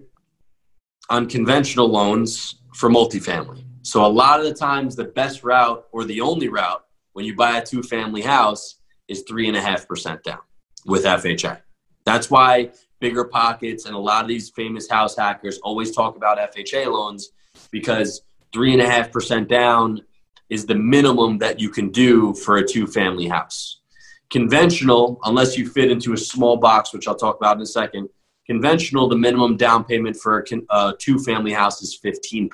on 1.09 1.27
conventional 1.27 1.89
loans 1.89 2.61
for 2.73 2.89
multifamily. 2.89 3.63
So 3.81 4.05
a 4.05 4.07
lot 4.07 4.39
of 4.39 4.45
the 4.45 4.53
times, 4.53 4.95
the 4.95 5.05
best 5.05 5.43
route 5.43 5.85
or 5.91 6.03
the 6.03 6.21
only 6.21 6.49
route 6.49 6.83
when 7.13 7.25
you 7.25 7.35
buy 7.35 7.57
a 7.57 7.65
two 7.65 7.81
family 7.81 8.21
house 8.21 8.81
is 9.07 9.23
three 9.23 9.47
and 9.47 9.57
a 9.57 9.61
half 9.61 9.87
percent 9.87 10.23
down 10.23 10.39
with 10.85 11.05
FHA. 11.05 11.61
That's 12.05 12.29
why 12.29 12.71
BiggerPockets 13.01 13.85
and 13.85 13.95
a 13.95 13.99
lot 13.99 14.23
of 14.23 14.27
these 14.27 14.49
famous 14.49 14.89
house 14.89 15.15
hackers 15.15 15.57
always 15.59 15.91
talk 15.91 16.15
about 16.15 16.37
FHA 16.37 16.91
loans 16.91 17.29
because 17.71 18.21
three 18.53 18.73
and 18.73 18.81
a 18.81 18.89
half 18.89 19.11
percent 19.11 19.47
down 19.47 20.01
is 20.49 20.65
the 20.65 20.75
minimum 20.75 21.37
that 21.39 21.59
you 21.59 21.69
can 21.69 21.89
do 21.89 22.33
for 22.33 22.57
a 22.57 22.67
two 22.67 22.87
family 22.87 23.27
house. 23.27 23.81
Conventional, 24.29 25.19
unless 25.23 25.57
you 25.57 25.67
fit 25.67 25.91
into 25.91 26.13
a 26.13 26.17
small 26.17 26.57
box, 26.57 26.93
which 26.93 27.07
I'll 27.07 27.15
talk 27.15 27.37
about 27.37 27.57
in 27.57 27.61
a 27.61 27.65
second, 27.65 28.09
conventional, 28.45 29.07
the 29.07 29.15
minimum 29.15 29.57
down 29.57 29.83
payment 29.83 30.15
for 30.15 30.45
a 30.69 30.93
two 30.97 31.19
family 31.19 31.53
house 31.53 31.81
is 31.81 31.99
15%, 32.03 32.49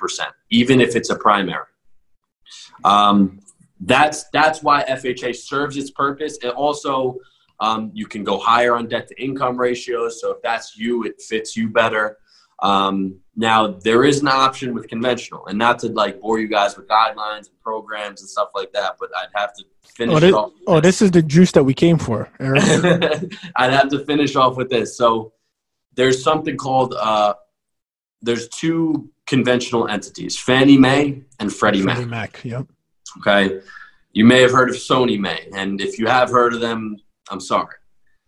even 0.50 0.80
if 0.80 0.96
it's 0.96 1.10
a 1.10 1.16
primary. 1.16 1.64
Um, 2.84 3.40
that's, 3.80 4.24
that's 4.32 4.62
why 4.62 4.84
FHA 4.84 5.36
serves 5.36 5.76
its 5.76 5.90
purpose. 5.90 6.38
It 6.42 6.48
also, 6.48 7.18
um, 7.60 7.90
you 7.94 8.06
can 8.06 8.24
go 8.24 8.38
higher 8.38 8.74
on 8.74 8.88
debt 8.88 9.08
to 9.08 9.22
income 9.22 9.56
ratios. 9.56 10.20
So 10.20 10.32
if 10.32 10.42
that's 10.42 10.76
you, 10.76 11.04
it 11.04 11.20
fits 11.20 11.56
you 11.56 11.68
better. 11.68 12.18
Um, 12.60 13.20
now 13.36 13.66
there 13.66 14.04
is 14.04 14.20
an 14.20 14.28
option 14.28 14.74
with 14.74 14.88
conventional, 14.88 15.46
and 15.46 15.58
not 15.58 15.78
to 15.80 15.88
like 15.88 16.20
bore 16.20 16.38
you 16.38 16.48
guys 16.48 16.76
with 16.76 16.86
guidelines 16.88 17.48
and 17.48 17.60
programs 17.62 18.20
and 18.20 18.30
stuff 18.30 18.50
like 18.54 18.72
that, 18.72 18.96
but 19.00 19.10
I'd 19.16 19.28
have 19.34 19.52
to 19.54 19.64
finish. 19.82 20.14
Oh, 20.14 20.20
this, 20.20 20.34
off 20.34 20.52
oh, 20.66 20.80
this 20.80 21.02
is 21.02 21.10
the 21.10 21.22
juice 21.22 21.52
that 21.52 21.64
we 21.64 21.74
came 21.74 21.98
for. 21.98 22.30
I'd 22.40 23.72
have 23.72 23.88
to 23.88 24.04
finish 24.06 24.36
off 24.36 24.56
with 24.56 24.70
this. 24.70 24.96
So 24.96 25.32
there's 25.94 26.22
something 26.22 26.56
called 26.56 26.94
uh, 26.94 27.34
there's 28.22 28.48
two 28.48 29.10
conventional 29.26 29.88
entities: 29.88 30.38
Fannie 30.38 30.78
Mae 30.78 31.22
and 31.40 31.52
Freddie, 31.52 31.82
Mac. 31.82 31.96
Freddie 31.96 32.10
Mac. 32.10 32.32
Mac. 32.32 32.44
Yep. 32.44 32.66
Okay, 33.18 33.60
you 34.12 34.24
may 34.24 34.40
have 34.42 34.52
heard 34.52 34.70
of 34.70 34.76
Sallie 34.76 35.18
Mae, 35.18 35.48
and 35.54 35.80
if 35.80 35.98
you 35.98 36.06
have 36.06 36.30
heard 36.30 36.54
of 36.54 36.60
them, 36.60 36.96
I'm 37.30 37.40
sorry. 37.40 37.74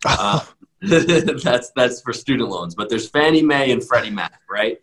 Uh, 0.06 0.40
that's 0.82 1.72
that's 1.74 2.00
for 2.02 2.12
student 2.12 2.48
loans. 2.50 2.74
But 2.74 2.88
there's 2.88 3.08
Fannie 3.08 3.42
Mae 3.42 3.72
and 3.72 3.82
Freddie 3.82 4.10
Mac, 4.10 4.40
right? 4.50 4.78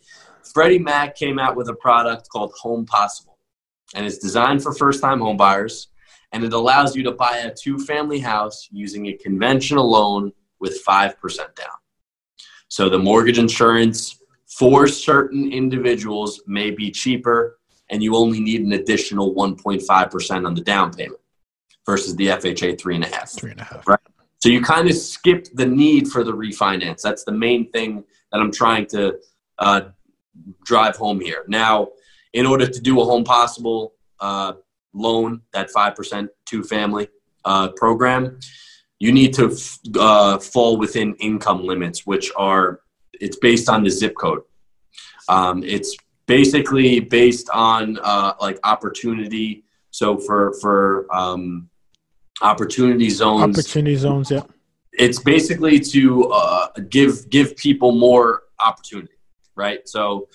Freddie 0.54 0.80
Mac 0.80 1.16
came 1.16 1.40
out 1.40 1.56
with 1.56 1.70
a 1.70 1.74
product 1.74 2.30
called 2.30 2.52
Home 2.62 2.86
Possible, 2.86 3.38
and 3.96 4.06
it's 4.06 4.18
designed 4.18 4.62
for 4.62 4.74
first-time 4.74 5.20
home 5.20 5.38
buyers, 5.38 5.90
and 6.32 6.44
it 6.44 6.54
allows 6.54 6.96
you 6.96 7.04
to 7.04 7.12
buy 7.12 7.38
a 7.38 7.54
two-family 7.54 8.20
house 8.20 8.68
using 8.72 9.08
a 9.08 9.14
conventional 9.14 9.90
loan 9.90 10.32
with 10.60 10.80
five 10.82 11.20
percent 11.20 11.56
down. 11.56 11.68
So 12.70 12.90
the 12.90 13.00
mortgage 13.00 13.38
insurance 13.38 14.20
for 14.48 14.88
certain 14.88 15.52
individuals 15.52 16.42
may 16.48 16.72
be 16.72 16.92
cheaper, 16.92 17.60
and 17.90 18.02
you 18.02 18.16
only 18.16 18.40
need 18.40 18.62
an 18.62 18.74
additional 18.74 19.36
1.5 19.36 20.12
percent 20.12 20.46
on 20.46 20.56
the 20.56 20.62
down 20.62 20.92
payment 20.92 21.20
versus 21.86 22.16
the 22.16 22.28
FHA 22.28 22.80
three 22.80 22.96
and 22.96 23.04
a 23.04 23.08
half. 23.08 23.30
Three 23.30 23.52
and 23.52 23.62
a 23.62 23.64
half. 23.64 23.88
Right. 23.88 24.00
So 24.44 24.50
you 24.50 24.60
kind 24.60 24.90
of 24.90 24.96
skip 24.98 25.48
the 25.54 25.66
need 25.66 26.10
for 26.10 26.26
the 26.26 26.34
refinance. 26.34 27.02
That's 27.02 27.24
the 27.24 27.32
main 27.32 27.72
thing 27.72 28.04
that 28.30 28.42
I'm 28.42 28.52
trying 28.52 28.88
to 28.88 29.20
uh, 29.58 29.82
drive 30.66 30.98
home 30.98 31.22
here. 31.22 31.46
Now, 31.48 31.88
in 32.34 32.46
order 32.46 32.68
to 32.68 32.82
do 32.82 33.00
a 33.00 33.06
home 33.06 33.24
possible 33.24 33.94
uh, 34.20 34.56
loan, 34.94 35.44
that 35.54 35.70
5% 35.72 36.28
two 36.46 36.62
family 36.62 37.08
uh, 37.46 37.70
program, 37.78 38.38
you 39.00 39.14
need 39.14 39.34
to 39.36 39.54
f- 39.54 39.80
uh, 39.98 40.40
fall 40.40 40.76
within 40.76 41.16
income 41.22 41.64
limits, 41.64 42.06
which 42.06 42.30
are, 42.36 42.82
it's 43.14 43.38
based 43.38 43.70
on 43.70 43.82
the 43.82 43.90
zip 43.90 44.14
code. 44.20 44.42
Um, 45.30 45.64
it's 45.64 45.96
basically 46.26 47.00
based 47.00 47.50
on 47.52 47.98
uh, 48.04 48.34
like 48.42 48.60
opportunity. 48.66 49.64
So 49.92 50.18
for, 50.18 50.54
for, 50.60 51.08
um, 51.16 51.70
opportunity 52.42 53.10
zones. 53.10 53.58
Opportunity 53.58 53.96
zones, 53.96 54.32
yeah. 54.32 54.42
It's 54.94 55.20
basically 55.20 55.80
to 55.80 56.26
uh, 56.32 56.68
give 56.90 57.30
give 57.30 57.56
people 57.58 57.94
more 57.94 58.44
opportunity, 58.60 59.14
right? 59.56 59.88
So 59.88 60.28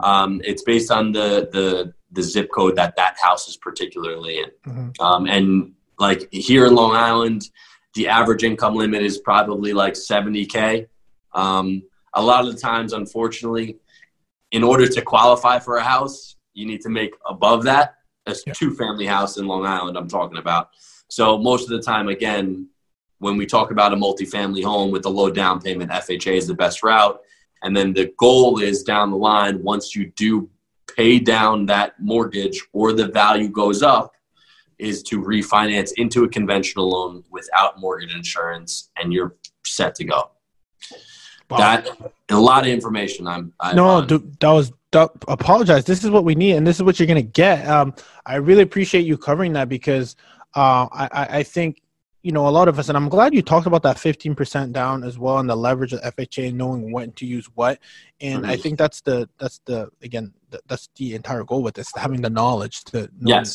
um, 0.00 0.40
it's 0.44 0.62
based 0.62 0.90
on 0.90 1.12
the 1.12 1.48
the 1.52 1.92
the 2.12 2.22
zip 2.22 2.50
code 2.50 2.76
that 2.76 2.96
that 2.96 3.16
house 3.20 3.48
is 3.48 3.56
particularly 3.56 4.38
in, 4.38 4.50
mm-hmm. 4.66 5.02
um, 5.04 5.26
and 5.26 5.72
like 5.98 6.28
here 6.32 6.66
in 6.66 6.74
Long 6.74 6.96
Island, 6.96 7.50
the 7.94 8.08
average 8.08 8.44
income 8.44 8.76
limit 8.76 9.02
is 9.02 9.18
probably 9.18 9.74
like 9.74 9.94
seventy 9.94 10.46
k. 10.46 10.86
Um, 11.34 11.82
a 12.14 12.22
lot 12.22 12.46
of 12.46 12.54
the 12.54 12.58
times, 12.58 12.94
unfortunately, 12.94 13.76
in 14.52 14.64
order 14.64 14.88
to 14.88 15.02
qualify 15.02 15.58
for 15.58 15.76
a 15.76 15.84
house, 15.84 16.36
you 16.54 16.64
need 16.64 16.80
to 16.80 16.88
make 16.88 17.12
above 17.26 17.64
that. 17.64 17.96
A 18.26 18.34
Yeah. 18.46 18.52
two 18.54 18.74
family 18.74 19.06
house 19.06 19.36
in 19.36 19.46
Long 19.46 19.66
Island, 19.66 19.96
I'm 19.96 20.08
talking 20.08 20.38
about. 20.38 20.70
So 21.08 21.38
most 21.38 21.64
of 21.64 21.70
the 21.70 21.82
time, 21.82 22.08
again, 22.08 22.68
when 23.18 23.36
we 23.36 23.46
talk 23.46 23.70
about 23.70 23.92
a 23.92 23.96
multifamily 23.96 24.62
home 24.62 24.90
with 24.90 25.04
a 25.06 25.08
low 25.08 25.30
down 25.30 25.60
payment, 25.60 25.90
FHA 25.90 26.36
is 26.36 26.46
the 26.46 26.54
best 26.54 26.82
route. 26.82 27.20
And 27.62 27.76
then 27.76 27.92
the 27.92 28.12
goal 28.18 28.60
is 28.60 28.82
down 28.82 29.10
the 29.10 29.16
line, 29.16 29.62
once 29.62 29.94
you 29.96 30.12
do 30.16 30.48
pay 30.96 31.18
down 31.18 31.66
that 31.66 32.00
mortgage 32.00 32.62
or 32.72 32.92
the 32.92 33.08
value 33.08 33.48
goes 33.48 33.82
up, 33.82 34.12
is 34.78 35.02
to 35.02 35.20
refinance 35.20 35.92
into 35.96 36.24
a 36.24 36.28
conventional 36.28 36.88
loan 36.88 37.24
without 37.30 37.80
mortgage 37.80 38.14
insurance, 38.14 38.90
and 38.96 39.12
you're 39.12 39.34
set 39.66 39.94
to 39.96 40.04
go. 40.04 40.30
Wow. 41.50 41.58
That 41.58 42.12
a 42.28 42.38
lot 42.38 42.64
of 42.64 42.68
information. 42.68 43.26
I'm, 43.26 43.52
I'm 43.58 43.74
no, 43.74 44.04
dude, 44.04 44.38
that 44.40 44.50
was 44.50 44.72
that, 44.92 45.10
apologize. 45.26 45.84
This 45.84 46.04
is 46.04 46.10
what 46.10 46.24
we 46.24 46.34
need, 46.34 46.52
and 46.52 46.66
this 46.66 46.76
is 46.76 46.82
what 46.82 47.00
you're 47.00 47.08
gonna 47.08 47.22
get. 47.22 47.66
Um, 47.66 47.94
I 48.26 48.36
really 48.36 48.62
appreciate 48.62 49.06
you 49.06 49.16
covering 49.16 49.54
that 49.54 49.68
because 49.68 50.14
uh, 50.58 50.88
I, 51.02 51.08
I 51.20 51.24
I 51.38 51.42
think 51.54 51.82
you 52.26 52.32
know 52.32 52.48
a 52.48 52.54
lot 52.58 52.66
of 52.68 52.78
us, 52.80 52.88
and 52.88 52.96
I'm 52.98 53.08
glad 53.08 53.32
you 53.32 53.42
talked 53.42 53.66
about 53.66 53.82
that 53.84 53.96
15% 53.96 54.72
down 54.72 55.04
as 55.04 55.16
well, 55.22 55.38
and 55.38 55.48
the 55.48 55.56
leverage 55.56 55.92
of 55.92 56.00
FHA, 56.16 56.52
knowing 56.52 56.82
when 56.94 57.12
to 57.12 57.24
use 57.36 57.46
what. 57.54 57.78
And 58.20 58.44
I 58.52 58.56
Mhm. 58.56 58.62
think 58.62 58.74
that's 58.82 59.00
the 59.08 59.28
that's 59.40 59.58
the 59.66 59.78
again 60.08 60.26
th- 60.50 60.64
that's 60.70 60.88
the 60.96 61.14
entire 61.14 61.44
goal 61.50 61.62
with 61.62 61.74
this, 61.78 61.92
having 61.96 62.20
the 62.22 62.30
knowledge 62.40 62.76
to 62.90 63.08
know 63.20 63.30
yes. 63.36 63.50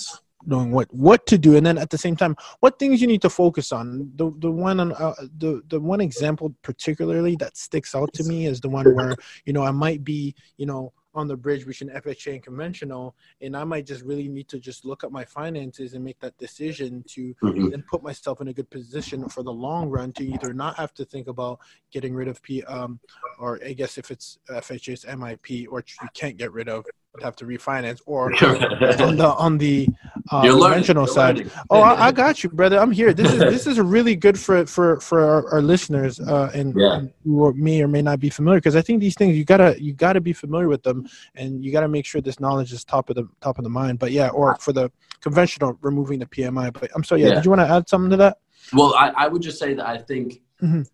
knowing 0.45 0.71
what 0.71 0.87
what 0.93 1.21
to 1.31 1.37
do 1.37 1.55
and 1.57 1.65
then 1.65 1.77
at 1.77 1.89
the 1.89 1.97
same 2.05 2.17
time 2.17 2.35
what 2.59 2.77
things 2.77 2.99
you 3.01 3.07
need 3.07 3.21
to 3.21 3.29
focus 3.29 3.71
on 3.79 4.11
the 4.19 4.25
the 4.45 4.51
one 4.51 4.77
on 4.83 4.91
uh, 5.03 5.13
the 5.43 5.51
the 5.73 5.79
one 5.79 6.01
example 6.01 6.47
particularly 6.69 7.33
that 7.37 7.55
sticks 7.55 7.95
out 7.95 8.11
to 8.17 8.23
me 8.25 8.45
is 8.51 8.59
the 8.59 8.67
one 8.79 8.87
where 8.97 9.15
you 9.45 9.53
know 9.55 9.63
I 9.63 9.71
might 9.85 10.01
be 10.03 10.35
you 10.61 10.65
know 10.65 10.91
on 11.15 11.27
the 11.27 11.35
bridge 11.37 11.65
between 11.65 11.89
FHA 11.91 12.33
and 12.33 12.43
conventional 12.43 13.15
and 13.41 13.55
I 13.55 13.63
might 13.63 13.85
just 13.85 14.03
really 14.03 14.27
need 14.27 14.47
to 14.49 14.59
just 14.59 14.83
look 14.85 15.03
at 15.03 15.11
my 15.11 15.23
finances 15.23 15.93
and 15.93 16.03
make 16.03 16.19
that 16.19 16.37
decision 16.37 17.03
to 17.09 17.33
Mhm. 17.41 17.71
then 17.71 17.83
put 17.83 18.01
myself 18.03 18.41
in 18.41 18.47
a 18.47 18.53
good 18.53 18.69
position 18.69 19.27
for 19.29 19.43
the 19.43 19.53
long 19.53 19.89
run 19.89 20.11
to 20.13 20.25
either 20.25 20.53
not 20.53 20.75
have 20.77 20.93
to 20.95 21.05
think 21.05 21.27
about 21.27 21.59
getting 21.91 22.13
rid 22.15 22.27
of 22.27 22.41
P 22.41 22.63
um 22.63 22.99
or 23.39 23.59
I 23.63 23.73
guess 23.73 23.97
if 23.97 24.09
it's 24.11 24.39
FHA's 24.49 25.05
MIP 25.05 25.67
or 25.69 25.83
you 26.01 26.09
can't 26.13 26.37
get 26.37 26.51
rid 26.51 26.67
of 26.69 26.85
have 27.21 27.35
to 27.37 27.45
refinance 27.45 28.01
or 28.05 28.31
on 29.01 29.17
the 29.17 29.35
on 29.37 29.57
the 29.57 29.87
uh, 30.31 30.41
conventional 30.41 31.05
side. 31.05 31.49
Oh, 31.69 31.79
I, 31.81 32.07
I 32.07 32.11
got 32.11 32.43
you, 32.43 32.49
brother. 32.49 32.79
I'm 32.79 32.91
here. 32.91 33.13
This 33.13 33.31
is 33.31 33.39
this 33.55 33.67
is 33.67 33.79
really 33.79 34.15
good 34.15 34.39
for 34.39 34.65
for 34.65 34.99
for 34.99 35.21
our, 35.21 35.49
our 35.53 35.61
listeners 35.61 36.19
uh, 36.19 36.49
and, 36.53 36.73
Yeah. 36.75 36.95
and 36.97 37.13
who 37.23 37.45
are- 37.45 37.53
may 37.53 37.81
or 37.83 37.87
may 37.87 38.01
not 38.01 38.19
be 38.19 38.29
familiar 38.29 38.59
because 38.59 38.75
I 38.75 38.81
think 38.81 38.99
these 38.99 39.15
things 39.15 39.37
you 39.37 39.45
gotta 39.45 39.75
you 39.81 39.93
gotta 39.93 40.21
be 40.21 40.33
familiar 40.33 40.67
with 40.67 40.81
them 40.83 41.07
and 41.35 41.63
you 41.63 41.71
gotta 41.71 41.87
make 41.87 42.05
sure 42.05 42.19
this 42.21 42.39
knowledge 42.39 42.73
is 42.73 42.83
top 42.83 43.09
of 43.09 43.15
the 43.15 43.27
top 43.41 43.57
of 43.59 43.63
the 43.63 43.69
mind. 43.69 43.99
But 43.99 44.11
yeah, 44.11 44.29
or 44.29 44.55
for 44.55 44.73
the 44.73 44.91
conventional 45.21 45.77
removing 45.81 46.19
the 46.19 46.25
PMI. 46.25 46.73
But 46.73 46.89
I'm 46.95 47.03
sorry. 47.03 47.21
Yeah, 47.21 47.27
Yeah. 47.29 47.33
did 47.35 47.45
you 47.45 47.51
want 47.51 47.61
to 47.61 47.69
add 47.69 47.87
something 47.87 48.09
to 48.11 48.17
that? 48.17 48.37
Well, 48.73 48.93
I, 48.95 49.09
I 49.15 49.27
would 49.27 49.41
just 49.41 49.59
say 49.59 49.73
that 49.75 49.85
I 49.85 49.97
think 49.99 50.41
Mhm. 50.61 50.87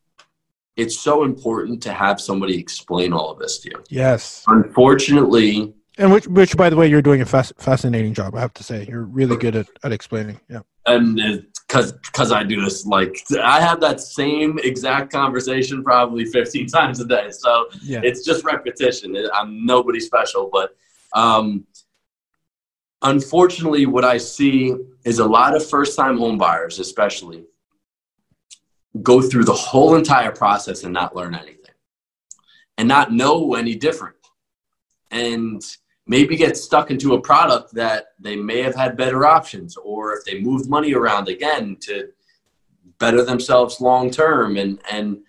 it's 0.75 0.99
so 0.99 1.23
important 1.23 1.81
to 1.83 1.93
have 1.93 2.19
somebody 2.19 2.57
explain 2.59 3.13
all 3.13 3.29
of 3.31 3.39
this 3.39 3.59
to 3.59 3.69
you. 3.69 3.83
Yes. 3.89 4.43
Unfortunately, 4.47 5.73
And 5.99 6.11
which 6.13 6.27
which 6.27 6.55
by 6.55 6.69
the 6.69 6.75
way, 6.77 6.87
you're 6.87 7.01
doing 7.01 7.21
a 7.21 7.25
fas- 7.25 7.53
fascinating 7.57 8.13
job. 8.13 8.33
I 8.33 8.39
have 8.39 8.53
to 8.55 8.63
say, 8.63 8.85
you're 8.89 9.03
really 9.03 9.35
good 9.35 9.55
at, 9.55 9.67
at 9.83 9.91
explaining. 9.91 10.39
Yeah. 10.49 10.61
and 10.85 11.45
because 11.67 11.91
because 11.91 12.31
I 12.31 12.43
do 12.43 12.61
this, 12.63 12.85
like 12.85 13.13
I 13.43 13.59
have 13.59 13.79
that 13.81 13.99
same 13.99 14.57
exact 14.63 15.11
conversation 15.11 15.83
probably 15.83 16.23
15 16.25 16.67
times 16.77 16.99
a 17.01 17.05
day. 17.05 17.27
So 17.31 17.67
Yeah. 17.83 17.99
it's 18.03 18.23
just 18.25 18.43
repetition. 18.45 19.15
I'm 19.33 19.65
nobody 19.65 19.99
special, 19.99 20.49
but 20.51 20.75
um, 21.13 21.65
unfortunately, 23.01 23.85
what 23.85 24.05
I 24.05 24.17
see 24.17 24.73
is 25.05 25.19
a 25.19 25.25
lot 25.25 25.55
of 25.55 25.67
first-time 25.67 26.17
home 26.17 26.37
buyers, 26.37 26.79
especially, 26.79 27.43
go 29.01 29.21
through 29.21 29.43
the 29.45 29.53
whole 29.53 29.95
entire 29.95 30.31
process 30.31 30.83
and 30.83 30.93
not 30.93 31.15
learn 31.15 31.35
anything, 31.35 31.75
and 32.77 32.87
not 32.87 33.11
know 33.11 33.55
any 33.55 33.75
different, 33.75 34.15
and 35.11 35.61
maybe 36.09 36.35
get 36.35 36.57
stuck 36.57 36.89
into 36.89 37.13
a 37.13 37.21
product 37.21 37.71
that 37.75 38.07
they 38.19 38.35
may 38.35 38.61
have 38.63 38.75
had 38.75 38.97
better 38.97 39.25
options, 39.25 39.77
or 39.77 40.13
if 40.15 40.25
they 40.25 40.41
moved 40.41 40.67
money 40.67 40.93
around 40.93 41.29
again 41.29 41.77
to 41.81 42.09
better 42.97 43.23
themselves 43.23 43.79
long 43.79 44.09
term, 44.09 44.57
and 44.57 44.81
and 44.91 45.19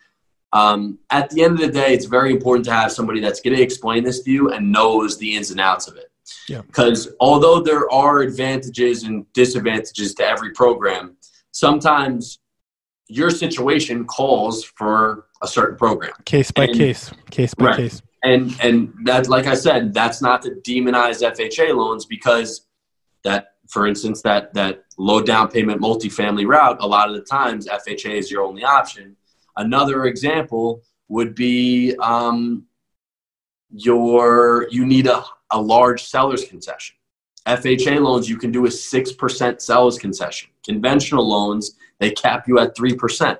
um, 0.52 0.98
at 1.10 1.30
the 1.30 1.44
end 1.44 1.52
of 1.54 1.60
the 1.60 1.68
day, 1.70 1.94
it's 1.94 2.06
very 2.06 2.32
important 2.32 2.64
to 2.64 2.72
have 2.72 2.90
somebody 2.90 3.20
that's 3.20 3.40
going 3.40 3.56
to 3.56 3.62
explain 3.62 4.02
this 4.02 4.22
to 4.22 4.30
you 4.32 4.50
and 4.50 4.72
knows 4.72 5.16
the 5.18 5.36
ins 5.36 5.52
and 5.52 5.60
outs 5.60 5.86
of 5.86 5.96
it. 5.96 6.10
Yeah. 6.48 6.62
Because 6.62 7.08
although 7.20 7.60
there 7.60 7.88
are 7.92 8.20
advantages 8.22 9.04
and 9.04 9.30
disadvantages 9.32 10.14
to 10.14 10.24
every 10.24 10.50
program, 10.52 11.16
sometimes 11.52 12.40
your 13.06 13.30
situation 13.30 14.04
calls 14.06 14.64
for 14.64 15.26
a 15.42 15.46
certain 15.46 15.76
program. 15.76 16.12
Case 16.24 16.50
by 16.50 16.64
And- 16.64 16.74
case. 16.76 17.10
Case 17.30 17.54
by 17.54 17.66
Right. 17.66 17.76
case. 17.76 18.02
And 18.22 18.54
and 18.60 18.92
that, 19.04 19.28
like 19.28 19.46
I 19.46 19.54
said, 19.54 19.94
that's 19.94 20.20
not 20.20 20.42
to 20.42 20.50
demonize 20.50 21.22
FHA 21.22 21.74
loans 21.74 22.04
because 22.04 22.66
that, 23.24 23.54
for 23.68 23.86
instance, 23.86 24.20
that 24.22 24.52
that 24.54 24.84
low 24.98 25.22
down 25.22 25.48
payment 25.48 25.80
multifamily 25.80 26.46
route, 26.46 26.78
a 26.80 26.86
lot 26.86 27.08
of 27.08 27.14
the 27.14 27.22
times 27.22 27.66
FHA 27.66 28.10
is 28.10 28.30
your 28.30 28.42
only 28.42 28.62
option. 28.62 29.16
Another 29.56 30.04
example 30.04 30.82
would 31.08 31.34
be 31.34 31.94
um, 31.96 32.66
your 33.70 34.68
you 34.70 34.84
need 34.84 35.06
a, 35.06 35.24
a 35.50 35.60
large 35.60 36.02
seller's 36.02 36.44
concession. 36.44 36.96
FHA 37.46 38.00
loans, 38.00 38.28
you 38.28 38.36
can 38.36 38.52
do 38.52 38.66
a 38.66 38.70
six 38.70 39.12
percent 39.12 39.62
seller's 39.62 39.98
concession. 39.98 40.50
Conventional 40.64 41.26
loans, 41.26 41.76
they 41.98 42.10
cap 42.10 42.46
you 42.46 42.58
at 42.58 42.76
three 42.76 42.94
percent. 42.94 43.38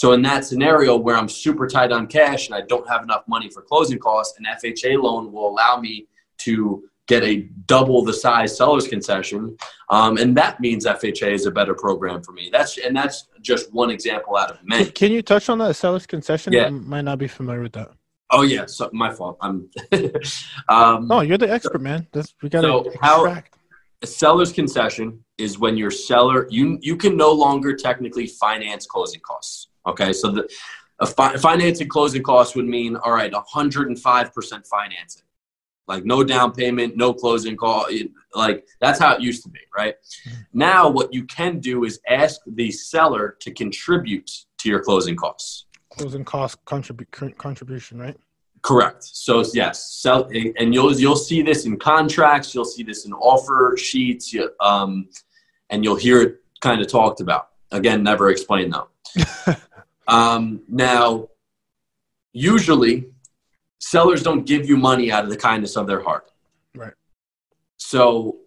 So 0.00 0.12
in 0.12 0.22
that 0.22 0.46
scenario 0.46 0.96
where 0.96 1.14
I'm 1.14 1.28
super 1.28 1.66
tight 1.66 1.92
on 1.92 2.06
cash 2.06 2.46
and 2.46 2.54
I 2.54 2.62
don't 2.62 2.88
have 2.88 3.02
enough 3.02 3.22
money 3.28 3.50
for 3.50 3.60
closing 3.60 3.98
costs, 3.98 4.38
an 4.38 4.46
FHA 4.46 4.98
loan 4.98 5.30
will 5.30 5.46
allow 5.46 5.78
me 5.78 6.06
to 6.38 6.84
get 7.06 7.22
a 7.22 7.42
double 7.66 8.02
the 8.02 8.14
size 8.14 8.56
seller's 8.56 8.88
concession, 8.88 9.58
um, 9.90 10.16
and 10.16 10.34
that 10.38 10.58
means 10.58 10.86
FHA 10.86 11.32
is 11.34 11.44
a 11.44 11.50
better 11.50 11.74
program 11.74 12.22
for 12.22 12.32
me. 12.32 12.48
That's 12.50 12.78
and 12.78 12.96
that's 12.96 13.26
just 13.42 13.74
one 13.74 13.90
example 13.90 14.38
out 14.38 14.50
of 14.52 14.56
many. 14.64 14.86
Can 14.86 15.12
you 15.12 15.20
touch 15.20 15.50
on 15.50 15.58
that 15.58 15.74
seller's 15.76 16.06
concession? 16.06 16.54
Yeah. 16.54 16.68
I 16.68 16.70
might 16.70 17.02
not 17.02 17.18
be 17.18 17.28
familiar 17.28 17.60
with 17.60 17.72
that. 17.72 17.90
Oh 18.30 18.40
yeah, 18.40 18.64
so 18.64 18.88
my 18.94 19.12
fault. 19.12 19.36
I'm. 19.42 19.68
um, 20.70 21.08
No, 21.08 21.20
you're 21.20 21.36
the 21.36 21.52
expert, 21.52 21.82
man. 21.82 22.06
That's 22.12 22.34
we 22.42 22.48
gotta 22.48 22.68
So 22.68 22.90
how- 23.02 23.26
extract. 23.26 23.58
a 24.00 24.06
seller's 24.06 24.50
concession 24.50 25.22
is 25.36 25.58
when 25.58 25.76
your 25.76 25.90
seller 25.90 26.46
you 26.48 26.78
you 26.80 26.96
can 26.96 27.18
no 27.18 27.30
longer 27.32 27.76
technically 27.76 28.26
finance 28.28 28.86
closing 28.86 29.20
costs. 29.20 29.66
Okay, 29.86 30.12
so 30.12 30.30
the 30.30 30.48
a 31.00 31.06
fi- 31.06 31.36
financing 31.36 31.88
closing 31.88 32.22
costs 32.22 32.54
would 32.54 32.66
mean 32.66 32.96
all 32.96 33.12
right, 33.12 33.32
105 33.32 34.34
percent 34.34 34.66
financing, 34.66 35.22
like 35.88 36.04
no 36.04 36.22
down 36.22 36.52
payment, 36.52 36.96
no 36.96 37.14
closing 37.14 37.56
cost. 37.56 37.92
Like 38.34 38.66
that's 38.80 38.98
how 38.98 39.14
it 39.14 39.22
used 39.22 39.42
to 39.44 39.48
be, 39.48 39.60
right? 39.76 39.94
Now 40.52 40.88
what 40.88 41.12
you 41.12 41.24
can 41.24 41.58
do 41.58 41.84
is 41.84 42.00
ask 42.08 42.40
the 42.46 42.70
seller 42.70 43.36
to 43.40 43.50
contribute 43.50 44.30
to 44.58 44.68
your 44.68 44.80
closing 44.80 45.16
costs. 45.16 45.66
closing 45.88 46.24
cost 46.24 46.62
contribu- 46.66 47.36
contribution, 47.38 47.98
right? 47.98 48.16
Correct. 48.62 49.02
So 49.02 49.42
yes, 49.54 49.90
sell, 50.02 50.28
and 50.58 50.74
you'll 50.74 50.92
you'll 50.92 51.16
see 51.16 51.40
this 51.40 51.64
in 51.64 51.78
contracts. 51.78 52.54
You'll 52.54 52.66
see 52.66 52.82
this 52.82 53.06
in 53.06 53.14
offer 53.14 53.74
sheets. 53.78 54.34
You, 54.34 54.50
um, 54.60 55.08
and 55.70 55.82
you'll 55.82 55.96
hear 55.96 56.20
it 56.20 56.36
kind 56.60 56.82
of 56.82 56.88
talked 56.88 57.22
about. 57.22 57.48
Again, 57.72 58.02
never 58.02 58.28
explained 58.30 58.74
though. 58.74 58.88
um, 60.10 60.62
now, 60.68 61.28
usually, 62.32 63.06
sellers 63.78 64.22
don't 64.22 64.44
give 64.46 64.68
you 64.68 64.76
money 64.76 65.10
out 65.12 65.24
of 65.24 65.30
the 65.30 65.36
kindness 65.36 65.76
of 65.76 65.86
their 65.86 66.02
heart. 66.02 66.30
Right. 66.74 66.92
So, 67.76 68.38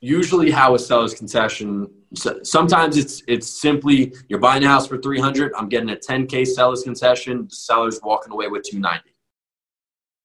usually, 0.00 0.50
how 0.50 0.74
a 0.74 0.78
seller's 0.78 1.14
concession. 1.14 1.88
so- 2.14 2.40
Sometimes 2.42 2.96
it's 2.96 3.22
it's 3.28 3.46
simply 3.48 4.12
you're 4.28 4.40
buying 4.40 4.64
a 4.64 4.68
house 4.68 4.86
for 4.86 4.98
three 4.98 5.20
hundred. 5.20 5.52
I'm 5.56 5.68
getting 5.68 5.90
a 5.90 5.96
10k 5.96 6.46
seller's 6.46 6.82
concession. 6.82 7.46
The 7.48 7.54
seller's 7.54 8.00
walking 8.02 8.32
away 8.32 8.48
with 8.48 8.64
290. 8.64 9.10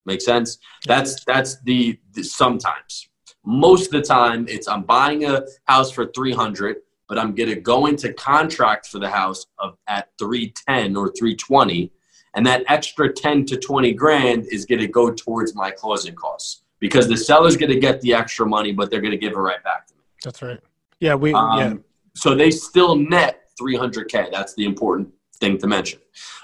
Make 0.07 0.21
sense? 0.21 0.57
That's 0.85 1.23
that's 1.25 1.61
the, 1.61 1.99
the 2.13 2.23
sometimes. 2.23 3.07
Most 3.45 3.87
of 3.87 3.91
the 3.91 4.01
time, 4.01 4.47
it's 4.47 4.67
I'm 4.67 4.83
buying 4.83 5.25
a 5.25 5.43
house 5.65 5.91
for 5.91 6.07
300, 6.07 6.77
but 7.07 7.17
I'm 7.19 7.35
gonna 7.35 7.55
go 7.55 7.85
into 7.85 8.13
contract 8.13 8.87
for 8.87 8.99
the 8.99 9.09
house 9.09 9.45
of 9.59 9.77
at 9.87 10.09
310 10.19 10.95
or 10.95 11.11
320, 11.11 11.91
and 12.35 12.45
that 12.45 12.63
extra 12.67 13.11
10 13.11 13.45
to 13.47 13.57
20 13.57 13.93
grand 13.93 14.45
is 14.51 14.65
gonna 14.65 14.87
go 14.87 15.11
towards 15.11 15.55
my 15.55 15.71
closing 15.71 16.15
costs 16.15 16.63
because 16.79 17.07
the 17.07 17.17
seller's 17.17 17.57
gonna 17.57 17.79
get 17.79 18.01
the 18.01 18.13
extra 18.13 18.45
money, 18.45 18.71
but 18.71 18.89
they're 18.89 19.01
gonna 19.01 19.17
give 19.17 19.33
it 19.33 19.37
right 19.37 19.63
back 19.63 19.87
to 19.87 19.93
me. 19.93 20.01
That's 20.23 20.41
right. 20.41 20.59
Yeah, 20.99 21.15
we 21.15 21.33
Um, 21.33 21.59
yeah. 21.59 21.73
So 22.15 22.33
they 22.33 22.49
still 22.49 22.95
net 22.95 23.41
300K. 23.59 24.31
That's 24.31 24.53
the 24.55 24.65
important 24.65 25.09
thing 25.39 25.57
to 25.59 25.67
mention. 25.67 25.99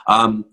Um, 0.08 0.46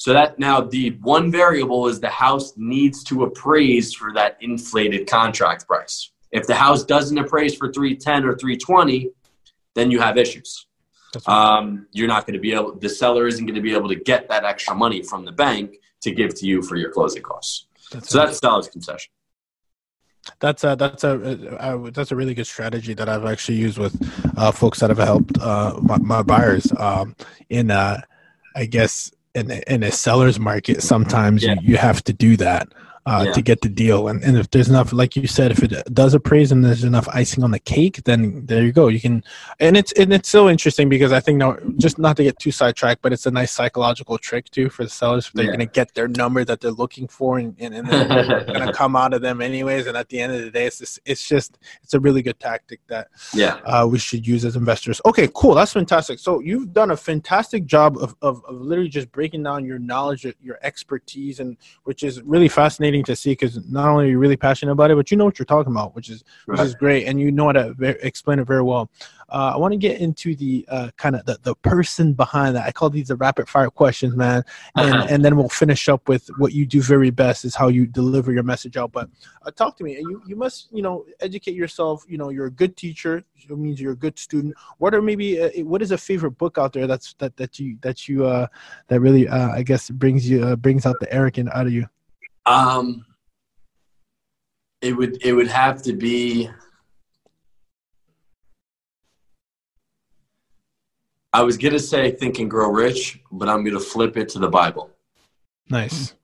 So 0.00 0.12
that 0.12 0.38
now 0.38 0.60
the 0.60 0.90
one 1.02 1.28
variable 1.28 1.88
is 1.88 1.98
the 1.98 2.08
house 2.08 2.52
needs 2.56 3.02
to 3.02 3.24
appraise 3.24 3.92
for 3.92 4.12
that 4.12 4.36
inflated 4.40 5.08
contract 5.08 5.66
price. 5.66 6.12
If 6.30 6.46
the 6.46 6.54
house 6.54 6.84
doesn't 6.84 7.18
appraise 7.18 7.56
for 7.56 7.72
310 7.72 8.24
or 8.24 8.36
320, 8.36 9.10
then 9.78 9.90
you 9.90 10.00
have 10.00 10.18
issues. 10.18 10.66
Um, 11.26 11.86
you're 11.92 12.08
not 12.08 12.26
going 12.26 12.34
to 12.34 12.40
be 12.40 12.52
able, 12.52 12.74
the 12.74 12.88
seller 12.88 13.26
isn't 13.26 13.46
going 13.46 13.54
to 13.54 13.62
be 13.62 13.74
able 13.74 13.88
to 13.88 13.94
get 13.94 14.28
that 14.28 14.44
extra 14.44 14.74
money 14.74 15.02
from 15.02 15.24
the 15.24 15.32
bank 15.32 15.76
to 16.02 16.10
give 16.10 16.34
to 16.36 16.46
you 16.46 16.62
for 16.62 16.76
your 16.76 16.90
closing 16.90 17.22
costs. 17.22 17.66
That's 17.90 18.10
so 18.10 18.18
that's 18.18 18.38
seller's 18.38 18.68
concession. 18.68 19.10
That's 20.40 20.62
a 20.64 20.76
that's 20.76 21.04
a, 21.04 21.58
a, 21.58 21.90
that's 21.90 22.12
a 22.12 22.16
really 22.16 22.34
good 22.34 22.46
strategy 22.46 22.92
that 22.92 23.08
I've 23.08 23.24
actually 23.24 23.56
used 23.56 23.78
with 23.78 23.96
uh, 24.36 24.52
folks 24.52 24.80
that 24.80 24.90
have 24.90 24.98
helped 24.98 25.38
uh, 25.38 25.78
my, 25.80 25.96
my, 25.96 26.22
buyers 26.22 26.70
um, 26.76 27.16
in 27.48 27.70
uh, 27.70 28.02
I 28.54 28.66
guess 28.66 29.10
in 29.34 29.50
in 29.50 29.82
a 29.82 29.90
seller's 29.90 30.38
market. 30.38 30.82
Sometimes 30.82 31.42
yeah. 31.42 31.54
you, 31.54 31.70
you 31.70 31.76
have 31.78 32.04
to 32.04 32.12
do 32.12 32.36
that 32.36 32.68
uh, 33.08 33.24
yeah. 33.24 33.32
to 33.32 33.40
get 33.40 33.62
the 33.62 33.70
deal. 33.70 34.08
And, 34.08 34.22
and 34.22 34.36
if 34.36 34.50
there's 34.50 34.68
enough, 34.68 34.92
like 34.92 35.16
you 35.16 35.26
said, 35.26 35.50
if 35.50 35.62
it 35.62 35.72
does 35.94 36.12
appraise 36.12 36.52
and 36.52 36.62
there's 36.62 36.84
enough 36.84 37.08
icing 37.08 37.42
on 37.42 37.52
the 37.52 37.58
cake, 37.58 38.02
then 38.04 38.44
there 38.44 38.62
you 38.62 38.70
go. 38.70 38.88
You 38.88 39.00
can, 39.00 39.24
and 39.60 39.78
it's 39.78 39.92
and 39.92 40.12
it's 40.12 40.28
so 40.28 40.50
interesting 40.50 40.90
because 40.90 41.10
I 41.10 41.20
think 41.20 41.38
now, 41.38 41.56
just 41.78 41.98
not 41.98 42.18
to 42.18 42.24
get 42.24 42.38
too 42.38 42.50
sidetracked, 42.50 43.00
but 43.00 43.14
it's 43.14 43.24
a 43.24 43.30
nice 43.30 43.50
psychological 43.50 44.18
trick 44.18 44.50
too 44.50 44.68
for 44.68 44.84
the 44.84 44.90
sellers. 44.90 45.30
They're 45.32 45.46
yeah. 45.46 45.52
going 45.52 45.60
to 45.60 45.72
get 45.72 45.94
their 45.94 46.06
number 46.06 46.44
that 46.44 46.60
they're 46.60 46.70
looking 46.70 47.08
for, 47.08 47.38
and, 47.38 47.56
and, 47.58 47.74
and 47.74 47.88
they're 47.88 48.44
going 48.44 48.66
to 48.66 48.72
come 48.74 48.94
out 48.94 49.14
of 49.14 49.22
them 49.22 49.40
anyways. 49.40 49.86
And 49.86 49.96
at 49.96 50.10
the 50.10 50.20
end 50.20 50.34
of 50.34 50.42
the 50.42 50.50
day, 50.50 50.66
it's 50.66 50.78
just, 50.78 51.00
it's 51.06 51.26
just 51.26 51.58
it's 51.82 51.94
a 51.94 52.00
really 52.00 52.20
good 52.20 52.38
tactic 52.38 52.80
that 52.88 53.08
yeah 53.32 53.60
uh, 53.64 53.88
we 53.90 53.98
should 53.98 54.26
use 54.26 54.44
as 54.44 54.54
investors. 54.54 55.00
Okay, 55.06 55.30
cool. 55.34 55.54
That's 55.54 55.72
fantastic. 55.72 56.18
So 56.18 56.40
you've 56.40 56.74
done 56.74 56.90
a 56.90 56.96
fantastic 56.96 57.64
job 57.64 57.96
of, 57.96 58.14
of, 58.20 58.44
of 58.44 58.60
literally 58.60 58.90
just 58.90 59.10
breaking 59.12 59.44
down 59.44 59.64
your 59.64 59.78
knowledge, 59.78 60.26
your 60.42 60.58
expertise, 60.62 61.40
and 61.40 61.56
which 61.84 62.02
is 62.02 62.20
really 62.22 62.48
fascinating 62.48 62.97
to 63.04 63.16
see 63.16 63.32
because 63.32 63.58
not 63.68 63.88
only 63.88 64.06
are 64.06 64.08
you 64.08 64.18
really 64.18 64.36
passionate 64.36 64.72
about 64.72 64.90
it, 64.90 64.96
but 64.96 65.10
you 65.10 65.16
know 65.16 65.24
what 65.24 65.38
you're 65.38 65.46
talking 65.46 65.72
about, 65.72 65.94
which 65.94 66.08
is 66.08 66.24
right. 66.46 66.58
which 66.58 66.66
is 66.66 66.74
great, 66.74 67.06
and 67.06 67.20
you 67.20 67.30
know 67.30 67.46
how 67.46 67.52
to 67.52 68.06
explain 68.06 68.38
it 68.38 68.46
very 68.46 68.62
well. 68.62 68.90
Uh, 69.30 69.52
I 69.54 69.56
want 69.58 69.72
to 69.72 69.78
get 69.78 70.00
into 70.00 70.34
the 70.34 70.64
uh, 70.68 70.90
kind 70.96 71.14
of 71.14 71.24
the, 71.26 71.38
the 71.42 71.54
person 71.56 72.14
behind 72.14 72.56
that. 72.56 72.66
I 72.66 72.72
call 72.72 72.88
these 72.88 73.08
the 73.08 73.16
rapid 73.16 73.48
fire 73.48 73.68
questions, 73.68 74.16
man, 74.16 74.42
and 74.76 74.94
uh-huh. 74.94 75.06
and 75.10 75.24
then 75.24 75.36
we'll 75.36 75.50
finish 75.50 75.88
up 75.88 76.08
with 76.08 76.28
what 76.38 76.52
you 76.54 76.64
do 76.64 76.80
very 76.80 77.10
best 77.10 77.44
is 77.44 77.54
how 77.54 77.68
you 77.68 77.86
deliver 77.86 78.32
your 78.32 78.42
message 78.42 78.76
out. 78.76 78.92
But 78.92 79.10
uh, 79.42 79.50
talk 79.50 79.76
to 79.78 79.84
me. 79.84 79.98
You 79.98 80.22
you 80.26 80.36
must 80.36 80.68
you 80.72 80.82
know 80.82 81.04
educate 81.20 81.54
yourself. 81.54 82.04
You 82.08 82.16
know 82.16 82.30
you're 82.30 82.46
a 82.46 82.50
good 82.50 82.76
teacher. 82.76 83.22
It 83.36 83.50
means 83.58 83.80
you're 83.80 83.92
a 83.92 83.96
good 83.96 84.18
student. 84.18 84.54
What 84.78 84.94
are 84.94 85.02
maybe 85.02 85.40
uh, 85.40 85.50
what 85.64 85.82
is 85.82 85.90
a 85.90 85.98
favorite 85.98 86.32
book 86.32 86.56
out 86.56 86.72
there 86.72 86.86
that's 86.86 87.14
that 87.18 87.36
that 87.36 87.58
you 87.58 87.76
that 87.82 88.08
you 88.08 88.24
uh 88.24 88.46
that 88.88 89.00
really 89.00 89.28
uh, 89.28 89.50
I 89.50 89.62
guess 89.62 89.90
brings 89.90 90.28
you 90.28 90.42
uh, 90.42 90.56
brings 90.56 90.86
out 90.86 90.96
the 91.00 91.12
arrogant 91.12 91.50
out 91.52 91.66
of 91.66 91.72
you? 91.72 91.86
Um, 92.48 93.04
it 94.80 94.96
would 94.96 95.22
it 95.22 95.34
would 95.34 95.48
have 95.48 95.82
to 95.82 95.92
be. 95.92 96.48
I 101.32 101.42
was 101.42 101.58
gonna 101.58 101.78
say 101.78 102.10
Think 102.10 102.38
and 102.38 102.50
Grow 102.50 102.70
Rich, 102.70 103.20
but 103.30 103.48
I'm 103.48 103.64
gonna 103.64 103.78
flip 103.78 104.16
it 104.16 104.30
to 104.30 104.38
the 104.38 104.48
Bible. 104.48 104.90
Nice. 105.68 106.14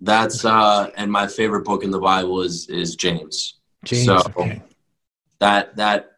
That's 0.00 0.46
uh, 0.46 0.90
and 0.96 1.12
my 1.12 1.26
favorite 1.26 1.64
book 1.64 1.84
in 1.84 1.90
the 1.90 2.00
Bible 2.00 2.40
is 2.40 2.66
is 2.68 2.96
James. 2.96 3.58
James. 3.84 4.06
So 4.06 4.16
okay. 4.36 4.62
that 5.40 5.76
that 5.76 6.12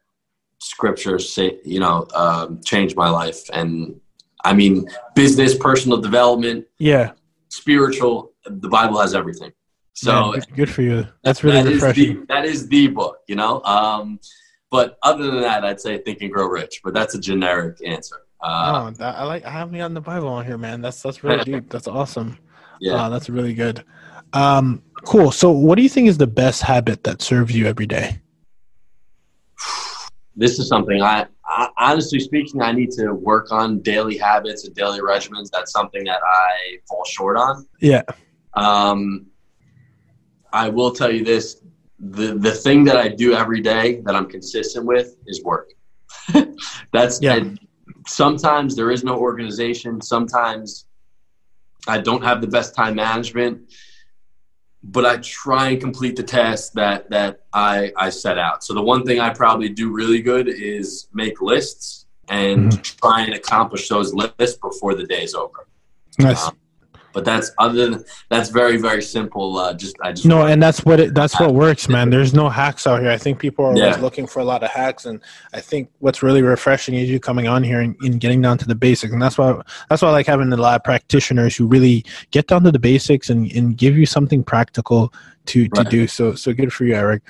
scripture 0.61 1.19
say 1.19 1.59
you 1.65 1.81
know 1.81 2.07
um, 2.15 2.61
changed 2.65 2.97
my 2.97 3.11
life, 3.11 3.51
and 3.53 4.01
I 4.45 4.53
mean 4.53 4.89
business, 5.17 5.57
personal 5.57 6.01
development, 6.01 6.67
yeah, 6.79 7.13
spiritual 7.49 8.32
the 8.45 8.69
Bible 8.69 8.99
has 8.99 9.15
everything. 9.15 9.53
So 9.95 10.33
Man, 10.33 10.43
good 10.57 10.71
for 10.71 10.83
you. 10.83 11.07
That's 11.23 11.45
really 11.45 11.63
that 11.63 11.71
refreshing. 11.71 12.05
Is 12.05 12.21
the, 12.21 12.27
that 12.27 12.45
is 12.45 12.69
the 12.69 12.89
book, 12.89 13.19
you 13.29 13.37
know. 13.37 13.63
Um, 13.63 14.19
but 14.71 14.99
other 15.03 15.31
than 15.31 15.43
that, 15.43 15.65
I'd 15.65 15.81
say 15.81 15.99
Think 15.99 16.23
and 16.23 16.33
Grow 16.33 16.47
Rich. 16.47 16.81
But 16.83 16.95
that's 16.95 17.15
a 17.15 17.21
generic 17.21 17.77
answer. 17.85 18.17
Uh, 18.41 18.87
oh, 18.89 18.91
that, 18.99 19.17
I 19.17 19.25
like. 19.25 19.45
I 19.45 19.51
have 19.51 19.71
me 19.71 19.81
on 19.81 19.95
the 19.95 20.01
Bible 20.01 20.29
on 20.29 20.47
here, 20.47 20.59
man. 20.59 20.81
That's 20.81 21.03
that's 21.03 21.23
really 21.23 21.45
deep. 21.53 21.69
That's 21.69 21.87
awesome. 21.87 22.39
Yeah, 22.81 22.95
uh, 22.95 23.09
that's 23.11 23.29
really 23.29 23.55
good. 23.55 23.85
Um, 24.33 24.83
cool. 25.05 25.31
So, 25.31 25.51
what 25.51 25.77
do 25.77 25.83
you 25.83 25.89
think 25.89 26.09
is 26.09 26.19
the 26.19 26.27
best 26.27 26.63
habit 26.63 27.05
that 27.05 27.23
serves 27.23 27.55
you 27.55 27.67
every 27.67 27.87
day? 27.87 28.21
This 30.35 30.59
is 30.59 30.67
something 30.69 31.03
I, 31.03 31.27
I, 31.47 31.69
honestly 31.77 32.19
speaking, 32.19 32.63
I 32.63 32.73
need 32.73 32.91
to 32.93 33.13
work 33.13 33.53
on 33.53 33.81
daily 33.81 34.17
habits 34.17 34.65
and 34.65 34.75
daily 34.75 35.01
regimens. 35.01 35.51
That's 35.53 35.71
something 35.71 36.05
that 36.05 36.21
I 36.25 36.79
fall 36.89 37.05
short 37.05 37.37
on. 37.37 37.67
Yeah. 37.81 38.03
Um, 38.55 39.27
I 40.53 40.69
will 40.69 40.93
tell 40.93 41.11
you 41.11 41.25
this: 41.25 41.63
the 41.99 42.35
the 42.35 42.53
thing 42.53 42.85
that 42.85 42.97
I 42.97 43.09
do 43.09 43.35
every 43.35 43.61
day 43.61 44.01
that 44.03 44.15
I'm 44.15 44.29
consistent 44.29 44.85
with 44.85 45.17
is 45.27 45.43
work. 45.45 45.73
That's 46.93 47.21
yeah. 47.23 47.35
I, 47.35 47.57
sometimes 48.07 48.77
there 48.77 48.91
is 48.91 49.05
no 49.05 49.19
organization. 49.19 50.01
Sometimes 50.01 50.87
I 51.87 51.99
don't 51.99 52.23
have 52.23 52.41
the 52.41 52.47
best 52.47 52.75
time 52.75 52.97
management, 52.97 53.73
but 54.83 55.07
I 55.07 55.19
try 55.19 55.71
and 55.71 55.81
complete 55.81 56.17
the 56.17 56.23
tasks 56.23 56.71
that 56.71 57.09
that 57.11 57.45
I 57.53 57.93
I 57.97 58.11
set 58.11 58.39
out. 58.39 58.65
So 58.65 58.75
the 58.75 58.83
one 58.83 59.05
thing 59.05 59.21
I 59.21 59.31
probably 59.31 59.69
do 59.69 59.91
really 59.93 60.23
good 60.23 60.49
is 60.49 61.09
make 61.13 61.41
lists 61.41 62.07
and 62.29 62.71
mm-hmm. 62.71 62.81
try 62.81 63.23
and 63.23 63.35
accomplish 63.35 63.89
those 63.89 64.15
lists 64.15 64.59
before 64.59 64.95
the 64.95 65.05
day 65.05 65.23
is 65.23 65.35
over. 65.35 65.67
Nice. 66.19 66.47
Um, 66.47 66.57
but 67.13 67.25
that's 67.25 67.51
other 67.59 67.89
than 67.89 68.05
that's 68.29 68.49
very 68.49 68.77
very 68.77 69.03
simple. 69.03 69.59
Uh, 69.59 69.75
just 69.75 69.97
I 70.03 70.13
just 70.13 70.27
no, 70.27 70.47
and 70.47 70.63
that's 70.63 70.85
what 70.85 71.01
it 71.01 71.15
that's 71.15 71.39
what 71.39 71.55
works, 71.55 71.89
man. 71.89 72.11
There's 72.11 72.35
no 72.35 72.49
hacks 72.49 72.87
out 72.87 73.01
here. 73.01 73.11
I 73.11 73.19
think 73.19 73.39
people 73.39 73.65
are 73.65 73.73
always 73.73 73.99
looking 73.99 74.27
for 74.27 74.41
a 74.41 74.45
lot 74.45 74.63
of 74.63 74.71
hacks, 74.71 75.07
and 75.07 75.21
I 75.53 75.61
think 75.61 75.91
what's 75.99 76.23
really 76.23 76.43
refreshing 76.43 76.95
is 76.95 77.11
you 77.11 77.21
coming 77.21 77.49
on 77.49 77.63
here 77.63 77.81
and, 77.81 77.97
and, 78.01 78.21
getting 78.21 78.41
down 78.41 78.59
to 78.59 78.67
the 78.67 78.75
basics, 78.75 79.13
and 79.13 79.21
that's 79.21 79.39
why 79.39 79.61
that's 79.89 80.03
why 80.03 80.09
I 80.09 80.13
like 80.13 80.27
having 80.27 80.53
a 80.53 80.57
lot 80.57 80.77
of 80.77 80.85
practitioners 80.85 81.57
who 81.57 81.67
really 81.67 82.05
get 82.31 82.47
down 82.47 82.63
to 82.65 82.71
the 82.71 82.79
basics 82.79 83.31
and, 83.31 83.51
and 83.53 83.77
give 83.77 83.97
you 83.97 84.07
something 84.07 84.43
practical 84.43 85.13
to 85.47 85.69
to 85.69 85.83
right. 85.83 85.91
do. 85.91 86.07
So 86.07 86.35
so 86.35 86.53
good 86.53 86.73
for 86.73 86.85
you, 86.85 86.95
Eric. 86.95 87.23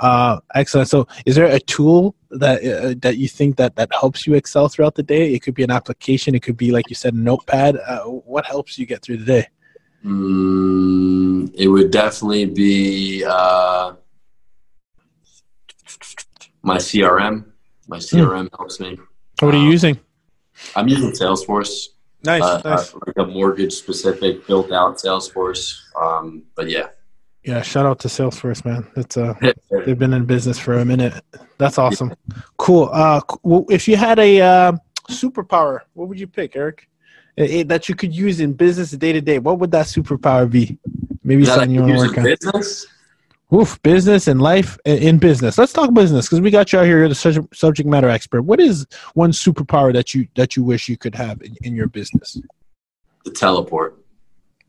Uh, 0.00 0.40
excellent. 0.54 0.88
So, 0.88 1.06
is 1.24 1.36
there 1.36 1.46
a 1.46 1.60
tool 1.60 2.14
that 2.38 2.64
uh, 2.64 2.94
that 3.00 3.16
you 3.16 3.28
think 3.28 3.56
that 3.56 3.76
that 3.76 3.90
helps 3.92 4.26
you 4.26 4.34
excel 4.34 4.68
throughout 4.68 4.94
the 4.94 5.02
day? 5.02 5.32
It 5.34 5.40
could 5.40 5.54
be 5.54 5.62
an 5.62 5.70
application. 5.70 6.34
It 6.34 6.42
could 6.42 6.56
be, 6.56 6.70
like 6.70 6.88
you 6.88 6.94
said, 6.94 7.14
a 7.14 7.16
notepad. 7.16 7.76
Uh, 7.76 8.04
what 8.04 8.44
helps 8.44 8.78
you 8.78 8.86
get 8.86 9.02
through 9.02 9.18
the 9.18 9.24
day? 9.24 9.48
Mm, 10.04 11.52
it 11.54 11.68
would 11.68 11.90
definitely 11.90 12.46
be 12.46 13.24
uh, 13.24 13.94
my 16.62 16.76
CRM. 16.76 17.46
My 17.88 17.98
CRM 17.98 18.48
mm. 18.48 18.56
helps 18.56 18.80
me. 18.80 18.98
What 19.40 19.54
are 19.54 19.58
you 19.58 19.64
um, 19.64 19.70
using? 19.72 20.00
I'm 20.76 20.88
using 20.88 21.10
Salesforce. 21.10 21.88
Nice, 22.24 22.42
uh, 22.42 22.62
nice. 22.64 22.94
like 22.94 23.16
a 23.18 23.26
mortgage 23.26 23.74
specific 23.74 24.46
built 24.46 24.72
out 24.72 24.96
Salesforce. 24.96 25.78
Um, 26.00 26.44
but 26.54 26.70
yeah. 26.70 26.88
Yeah, 27.44 27.60
shout 27.60 27.84
out 27.84 27.98
to 28.00 28.08
Salesforce, 28.08 28.64
man. 28.64 28.86
It's 28.96 29.18
uh, 29.18 29.34
they've 29.84 29.98
been 29.98 30.14
in 30.14 30.24
business 30.24 30.58
for 30.58 30.78
a 30.78 30.84
minute. 30.84 31.22
That's 31.58 31.76
awesome. 31.76 32.14
Cool. 32.56 32.88
Uh, 32.90 33.20
if 33.68 33.86
you 33.86 33.96
had 33.96 34.18
a 34.18 34.40
uh, 34.40 34.72
superpower, 35.10 35.80
what 35.92 36.08
would 36.08 36.18
you 36.18 36.26
pick, 36.26 36.56
Eric? 36.56 36.88
It, 37.36 37.50
it, 37.50 37.68
that 37.68 37.88
you 37.88 37.94
could 37.94 38.14
use 38.14 38.40
in 38.40 38.54
business 38.54 38.92
day 38.92 39.12
to 39.12 39.20
day. 39.20 39.38
What 39.40 39.58
would 39.58 39.70
that 39.72 39.86
superpower 39.86 40.50
be? 40.50 40.78
Maybe 41.22 41.44
something 41.44 41.70
you 41.70 41.82
want 41.82 41.92
to 41.92 41.98
work 41.98 42.18
on. 42.18 42.24
Business. 42.24 42.86
Oof, 43.52 43.80
business 43.82 44.26
and 44.26 44.40
life 44.40 44.78
in 44.86 45.18
business. 45.18 45.58
Let's 45.58 45.72
talk 45.72 45.92
business 45.92 46.26
because 46.26 46.40
we 46.40 46.50
got 46.50 46.72
you 46.72 46.78
out 46.78 46.86
here. 46.86 47.00
You're 47.00 47.08
the 47.08 47.48
subject 47.52 47.88
matter 47.88 48.08
expert. 48.08 48.42
What 48.42 48.58
is 48.58 48.86
one 49.12 49.32
superpower 49.32 49.92
that 49.92 50.14
you 50.14 50.26
that 50.34 50.56
you 50.56 50.64
wish 50.64 50.88
you 50.88 50.96
could 50.96 51.14
have 51.14 51.42
in, 51.42 51.54
in 51.62 51.74
your 51.74 51.88
business? 51.88 52.40
The 53.24 53.30
teleport. 53.30 54.03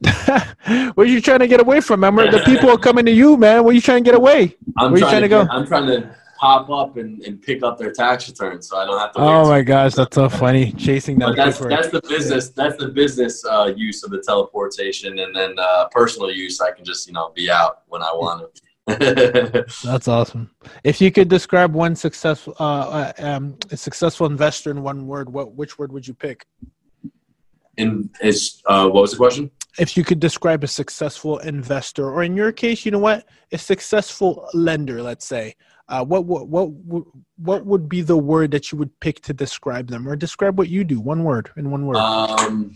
What 0.03 0.97
are 0.97 1.05
you 1.05 1.21
trying 1.21 1.39
to 1.39 1.47
get 1.47 1.61
away 1.61 1.81
from? 1.81 2.03
Remember, 2.03 2.29
the 2.29 2.43
people 2.43 2.69
are 2.69 2.77
coming 2.77 3.05
to 3.05 3.11
you, 3.11 3.37
man. 3.37 3.63
Where 3.63 3.71
are 3.71 3.75
you 3.75 3.81
trying 3.81 4.03
to 4.03 4.07
get 4.09 4.15
away? 4.15 4.57
I'm 4.77 4.91
Where 4.91 4.99
you 4.99 5.05
trying 5.07 5.21
to, 5.21 5.21
to 5.21 5.29
go? 5.29 5.47
I'm 5.49 5.65
trying 5.65 5.87
to 5.87 6.15
pop 6.37 6.69
up 6.69 6.97
and, 6.97 7.21
and 7.23 7.41
pick 7.41 7.63
up 7.63 7.77
their 7.77 7.91
tax 7.91 8.27
returns, 8.27 8.67
so 8.69 8.77
I 8.77 8.85
don't 8.85 8.99
have 8.99 9.13
to. 9.13 9.19
Oh 9.19 9.47
my 9.47 9.61
gosh, 9.61 9.93
that's 9.93 10.15
so 10.15 10.27
funny! 10.29 10.73
Chasing 10.73 11.17
that. 11.19 11.35
that's 11.35 11.59
that's 11.59 11.89
the 11.89 12.01
business. 12.01 12.49
That's 12.49 12.77
the 12.77 12.89
business 12.89 13.43
uh, 13.45 13.73
use 13.75 14.03
of 14.03 14.11
the 14.11 14.21
teleportation, 14.21 15.19
and 15.19 15.35
then 15.35 15.55
uh, 15.57 15.87
personal 15.91 16.31
use. 16.31 16.59
I 16.61 16.71
can 16.71 16.83
just 16.83 17.07
you 17.07 17.13
know 17.13 17.31
be 17.35 17.49
out 17.49 17.83
when 17.87 18.01
I 18.01 18.11
want 18.13 18.53
to. 18.53 18.61
That's 19.83 20.07
awesome. 20.07 20.51
If 20.83 21.01
you 21.01 21.11
could 21.11 21.27
describe 21.27 21.73
one 21.73 21.95
successful, 21.95 22.53
uh, 22.59 22.63
uh, 22.63 23.13
um, 23.17 23.57
a 23.71 23.77
successful 23.77 24.27
investor 24.27 24.69
in 24.69 24.83
one 24.83 25.07
word, 25.07 25.27
what 25.27 25.55
which 25.55 25.79
word 25.79 25.91
would 25.91 26.07
you 26.07 26.13
pick? 26.13 26.45
In 27.77 28.11
is 28.21 28.61
uh, 28.67 28.87
what 28.87 29.01
was 29.01 29.11
the 29.11 29.17
question? 29.17 29.49
if 29.77 29.97
you 29.97 30.03
could 30.03 30.19
describe 30.19 30.63
a 30.63 30.67
successful 30.67 31.37
investor, 31.39 32.09
or 32.09 32.23
in 32.23 32.35
your 32.35 32.51
case, 32.51 32.85
you 32.85 32.91
know 32.91 32.99
what, 32.99 33.27
a 33.51 33.57
successful 33.57 34.47
lender, 34.53 35.01
let's 35.01 35.25
say, 35.25 35.55
uh, 35.87 36.03
what, 36.03 36.25
what 36.25 36.47
what 36.47 37.03
what 37.37 37.65
would 37.65 37.87
be 37.87 38.01
the 38.01 38.17
word 38.17 38.51
that 38.51 38.71
you 38.71 38.77
would 38.77 38.99
pick 38.99 39.21
to 39.21 39.33
describe 39.33 39.87
them, 39.87 40.07
or 40.07 40.15
describe 40.15 40.57
what 40.57 40.69
you 40.69 40.83
do? 40.83 40.99
One 40.99 41.23
word 41.23 41.51
in 41.57 41.69
one 41.69 41.85
word. 41.85 41.97
Um, 41.97 42.75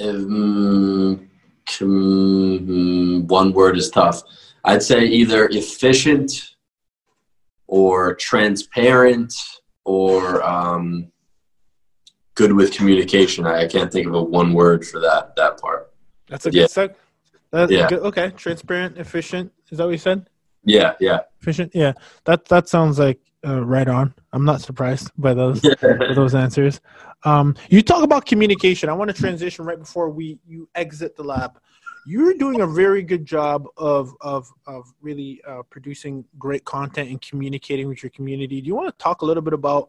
um, 0.00 1.28
one 3.26 3.52
word 3.52 3.76
is 3.76 3.90
tough. 3.90 4.22
I'd 4.64 4.82
say 4.82 5.04
either 5.04 5.48
efficient 5.48 6.54
or 7.66 8.14
transparent 8.14 9.34
or 9.84 10.42
um, 10.44 11.10
good 12.36 12.52
with 12.52 12.72
communication. 12.72 13.46
I, 13.46 13.62
I, 13.62 13.66
can't 13.66 13.90
think 13.90 14.06
of 14.06 14.14
a 14.14 14.22
one 14.22 14.52
word 14.52 14.86
for 14.86 15.00
that 15.00 15.34
that 15.36 15.60
part. 15.60 15.92
That's 16.28 16.46
a 16.46 16.52
yeah. 16.52 16.62
good 16.62 16.70
sec. 16.70 16.96
That's 17.50 17.72
yeah. 17.72 17.88
Good, 17.88 18.00
okay. 18.00 18.30
Transparent, 18.36 18.98
efficient. 18.98 19.52
Is 19.70 19.78
that 19.78 19.84
what 19.84 19.90
you 19.90 19.98
said? 19.98 20.28
Yeah. 20.64 20.94
Yeah. 21.00 21.20
Efficient. 21.40 21.72
Yeah. 21.74 21.94
That 22.24 22.44
that 22.46 22.68
sounds 22.68 22.98
like 22.98 23.20
uh, 23.44 23.64
right 23.64 23.88
on. 23.88 24.14
I'm 24.32 24.44
not 24.44 24.60
surprised 24.60 25.10
by 25.16 25.34
those 25.34 25.60
by 25.60 26.12
those 26.14 26.34
answers. 26.34 26.80
Um, 27.24 27.56
you 27.68 27.82
talk 27.82 28.02
about 28.02 28.26
communication. 28.26 28.88
I 28.88 28.92
want 28.92 29.08
to 29.08 29.14
transition 29.14 29.64
right 29.64 29.78
before 29.78 30.10
we 30.10 30.38
you 30.46 30.68
exit 30.74 31.16
the 31.16 31.24
lab. 31.24 31.58
You're 32.08 32.34
doing 32.34 32.60
a 32.60 32.66
very 32.66 33.02
good 33.02 33.24
job 33.24 33.66
of 33.76 34.14
of 34.20 34.52
of 34.66 34.92
really 35.00 35.40
uh, 35.48 35.62
producing 35.70 36.24
great 36.38 36.64
content 36.64 37.10
and 37.10 37.20
communicating 37.20 37.88
with 37.88 38.02
your 38.02 38.10
community. 38.10 38.60
Do 38.60 38.66
you 38.66 38.74
want 38.74 38.88
to 38.88 39.02
talk 39.02 39.22
a 39.22 39.24
little 39.24 39.42
bit 39.42 39.54
about 39.54 39.88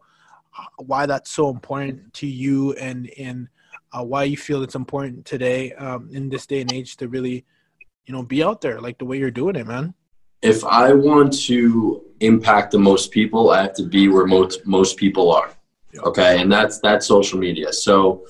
why 0.78 1.06
that's 1.06 1.30
so 1.30 1.50
important 1.50 2.12
to 2.14 2.26
you 2.26 2.72
and 2.74 3.10
and 3.18 3.48
uh, 3.92 4.04
why 4.04 4.24
you 4.24 4.36
feel 4.36 4.62
it's 4.62 4.74
important 4.74 5.24
today 5.24 5.72
um, 5.74 6.08
in 6.12 6.28
this 6.28 6.46
day 6.46 6.60
and 6.60 6.72
age 6.72 6.96
to 6.96 7.08
really 7.08 7.44
you 8.06 8.12
know 8.12 8.22
be 8.22 8.42
out 8.42 8.60
there 8.60 8.80
like 8.80 8.98
the 8.98 9.04
way 9.04 9.18
you're 9.18 9.30
doing 9.30 9.56
it, 9.56 9.66
man? 9.66 9.94
if 10.42 10.64
I 10.64 10.92
want 10.92 11.32
to 11.46 12.04
impact 12.20 12.72
the 12.72 12.78
most 12.78 13.10
people, 13.10 13.50
I 13.50 13.62
have 13.62 13.74
to 13.74 13.84
be 13.84 14.08
where 14.08 14.26
most 14.26 14.66
most 14.66 14.96
people 14.96 15.32
are. 15.32 15.50
Okay, 15.98 16.40
and 16.40 16.50
that's 16.50 16.78
that's 16.80 17.06
social 17.06 17.38
media. 17.38 17.72
So 17.72 18.24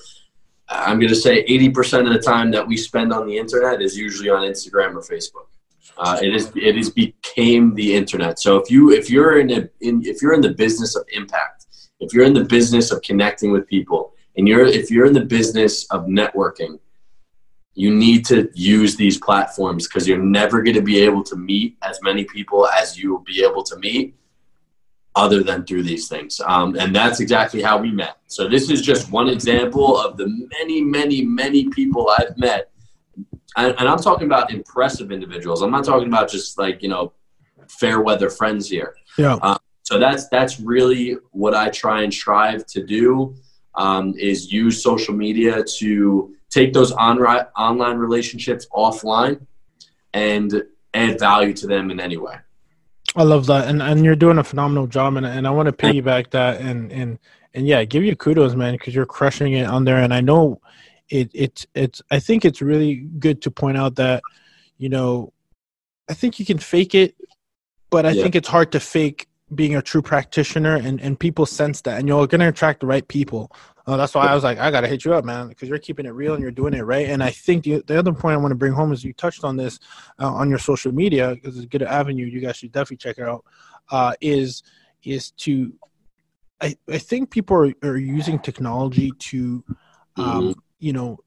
I'm 0.69 0.99
going 0.99 1.09
to 1.09 1.15
say 1.15 1.43
80% 1.45 2.05
of 2.05 2.13
the 2.13 2.19
time 2.19 2.51
that 2.51 2.65
we 2.65 2.77
spend 2.77 3.11
on 3.11 3.25
the 3.25 3.37
internet 3.37 3.81
is 3.81 3.97
usually 3.97 4.29
on 4.29 4.43
Instagram 4.43 4.95
or 4.95 5.01
Facebook. 5.01 5.47
Uh, 5.97 6.19
it 6.21 6.33
is 6.33 6.51
it 6.55 6.77
is 6.77 6.89
became 6.89 7.75
the 7.75 7.93
internet. 7.93 8.39
So 8.39 8.57
if 8.57 8.71
you 8.71 8.91
if 8.91 9.09
you're 9.09 9.39
in 9.39 9.51
a 9.51 9.69
in, 9.81 10.01
if 10.05 10.21
you're 10.21 10.33
in 10.33 10.41
the 10.41 10.53
business 10.53 10.95
of 10.95 11.05
impact, 11.11 11.58
if 11.99 12.13
you're 12.13 12.25
in 12.25 12.33
the 12.33 12.45
business 12.45 12.91
of 12.91 13.01
connecting 13.01 13.51
with 13.51 13.67
people, 13.67 14.13
and 14.37 14.47
you're 14.47 14.65
if 14.65 14.89
you're 14.89 15.05
in 15.05 15.13
the 15.13 15.25
business 15.25 15.85
of 15.87 16.05
networking, 16.05 16.79
you 17.73 17.93
need 17.93 18.25
to 18.25 18.49
use 18.53 18.95
these 18.95 19.17
platforms 19.17 19.87
because 19.87 20.07
you're 20.07 20.17
never 20.17 20.61
going 20.61 20.75
to 20.75 20.81
be 20.81 20.99
able 20.99 21.23
to 21.23 21.35
meet 21.35 21.77
as 21.81 21.99
many 22.01 22.23
people 22.25 22.67
as 22.67 22.97
you 22.97 23.11
will 23.11 23.19
be 23.19 23.43
able 23.43 23.63
to 23.63 23.77
meet 23.77 24.15
other 25.15 25.43
than 25.43 25.65
through 25.65 25.83
these 25.83 26.07
things. 26.07 26.39
Um, 26.45 26.75
and 26.77 26.95
that's 26.95 27.19
exactly 27.19 27.61
how 27.61 27.77
we 27.77 27.91
met. 27.91 28.17
So 28.27 28.47
this 28.47 28.69
is 28.69 28.81
just 28.81 29.11
one 29.11 29.27
example 29.27 29.99
of 29.99 30.17
the 30.17 30.27
many, 30.59 30.81
many, 30.81 31.23
many 31.23 31.67
people 31.69 32.09
I've 32.17 32.37
met. 32.37 32.69
And, 33.57 33.75
and 33.79 33.89
I'm 33.89 33.97
talking 33.97 34.27
about 34.27 34.51
impressive 34.51 35.11
individuals. 35.11 35.61
I'm 35.61 35.71
not 35.71 35.83
talking 35.83 36.07
about 36.07 36.29
just 36.29 36.57
like, 36.57 36.81
you 36.83 36.89
know, 36.89 37.13
fair 37.67 38.01
weather 38.01 38.29
friends 38.29 38.69
here. 38.69 38.95
Yeah. 39.17 39.37
Uh, 39.41 39.57
so 39.89 39.97
that's, 39.97 40.27
that's 40.27 40.59
really 40.59 41.17
what 41.31 41.55
I 41.55 41.69
try 41.69 42.03
and 42.03 42.13
strive 42.13 42.63
to 42.67 42.85
do 42.85 43.33
um, 43.73 44.13
is 44.19 44.51
use 44.51 44.83
social 44.83 45.15
media 45.15 45.63
to 45.63 46.35
take 46.51 46.73
those 46.73 46.91
on, 46.91 47.19
online 47.19 47.97
relationships 47.97 48.67
offline 48.71 49.47
and 50.13 50.61
add 50.93 51.17
value 51.17 51.53
to 51.53 51.65
them 51.65 51.89
in 51.89 51.99
any 51.99 52.17
way. 52.17 52.35
I 53.15 53.23
love 53.23 53.47
that, 53.47 53.67
and 53.67 53.81
and 53.81 54.05
you're 54.05 54.15
doing 54.15 54.37
a 54.37 54.43
phenomenal 54.43 54.85
job, 54.85 55.15
and 55.15 55.25
and 55.25 55.47
I 55.47 55.49
want 55.49 55.65
to 55.65 55.73
piggyback 55.73 56.29
that, 56.29 56.61
and 56.61 56.91
and 56.91 57.17
and 57.55 57.65
yeah, 57.67 57.83
give 57.83 58.03
you 58.03 58.15
kudos, 58.15 58.53
man, 58.53 58.75
because 58.75 58.93
you're 58.93 59.07
crushing 59.07 59.53
it 59.53 59.65
on 59.65 59.85
there, 59.85 59.97
and 59.97 60.13
I 60.13 60.21
know 60.21 60.61
it 61.09 61.31
it's 61.33 61.65
it's 61.73 62.03
I 62.11 62.19
think 62.19 62.45
it's 62.45 62.61
really 62.61 62.97
good 63.17 63.41
to 63.41 63.49
point 63.49 63.77
out 63.77 63.95
that 63.95 64.21
you 64.77 64.89
know 64.89 65.33
I 66.07 66.13
think 66.13 66.39
you 66.39 66.45
can 66.45 66.59
fake 66.59 66.93
it, 66.93 67.15
but 67.89 68.05
I 68.05 68.11
yeah. 68.11 68.21
think 68.21 68.35
it's 68.35 68.47
hard 68.47 68.71
to 68.73 68.79
fake 68.79 69.28
being 69.55 69.75
a 69.75 69.81
true 69.81 70.01
practitioner 70.01 70.75
and, 70.75 71.01
and 71.01 71.19
people 71.19 71.45
sense 71.45 71.81
that 71.81 71.99
and 71.99 72.07
you're 72.07 72.27
going 72.27 72.39
to 72.39 72.47
attract 72.47 72.81
the 72.81 72.87
right 72.87 73.07
people 73.07 73.51
uh, 73.87 73.97
that's 73.97 74.13
why 74.13 74.27
i 74.27 74.35
was 74.35 74.43
like 74.43 74.59
i 74.59 74.69
gotta 74.69 74.87
hit 74.87 75.03
you 75.03 75.13
up 75.13 75.25
man 75.25 75.47
because 75.47 75.67
you're 75.67 75.79
keeping 75.79 76.05
it 76.05 76.09
real 76.09 76.33
and 76.33 76.41
you're 76.41 76.51
doing 76.51 76.73
it 76.73 76.81
right 76.81 77.09
and 77.09 77.23
i 77.23 77.29
think 77.29 77.63
the, 77.63 77.81
the 77.87 77.97
other 77.97 78.13
point 78.13 78.33
i 78.33 78.37
want 78.37 78.51
to 78.51 78.55
bring 78.55 78.73
home 78.73 78.91
is 78.91 79.03
you 79.03 79.13
touched 79.13 79.43
on 79.43 79.57
this 79.57 79.79
uh, 80.19 80.31
on 80.31 80.49
your 80.49 80.59
social 80.59 80.91
media 80.91 81.33
because 81.33 81.55
it's 81.55 81.65
a 81.65 81.69
good 81.69 81.83
avenue 81.83 82.25
you 82.25 82.39
guys 82.39 82.57
should 82.57 82.71
definitely 82.71 82.97
check 82.97 83.17
it 83.17 83.23
out 83.23 83.43
uh, 83.91 84.13
is 84.21 84.61
is 85.03 85.31
to 85.31 85.73
I, 86.61 86.75
I 86.89 86.97
think 86.97 87.31
people 87.31 87.55
are, 87.55 87.73
are 87.83 87.97
using 87.97 88.37
technology 88.37 89.11
to 89.17 89.63
um, 90.17 90.25
mm-hmm. 90.25 90.59
you 90.79 90.93
know 90.93 91.19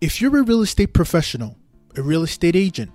If 0.00 0.20
you're 0.20 0.36
a 0.38 0.42
real 0.42 0.62
estate 0.62 0.92
professional 0.92 1.56
a 1.96 2.02
real 2.02 2.22
estate 2.22 2.54
agent, 2.54 2.90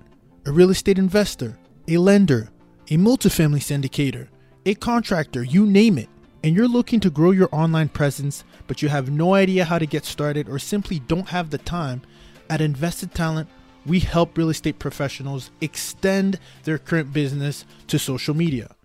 a 0.46 0.52
real 0.52 0.70
estate 0.70 1.00
investor, 1.00 1.58
a 1.88 1.98
lender, 1.98 2.50
a 2.90 2.98
multifamily 2.98 3.60
syndicator, 3.60 4.28
a 4.66 4.76
contractor, 4.76 5.44
you 5.44 5.66
name 5.66 5.98
it, 5.98 6.08
and 6.44 6.56
you're 6.56 6.68
looking 6.68 7.00
to 7.00 7.10
grow 7.10 7.32
your 7.32 7.50
online 7.52 7.90
presence, 7.90 8.44
but 8.68 8.82
you 8.82 8.90
have 8.90 9.10
no 9.10 9.34
idea 9.34 9.66
how 9.66 9.80
to 9.80 9.88
get 9.88 10.06
started 10.06 10.48
or 10.48 10.60
simply 10.60 11.00
don't 11.00 11.30
have 11.30 11.50
the 11.50 11.58
time, 11.58 12.02
at 12.50 12.62
Invested 12.62 13.14
Talent, 13.16 13.50
we 13.88 14.00
help 14.00 14.38
real 14.38 14.50
estate 14.50 14.78
professionals 14.78 15.50
extend 15.62 16.40
their 16.64 16.78
current 16.78 17.12
business 17.12 17.66
to 17.88 17.98
social 17.98 18.36
media. 18.36 18.76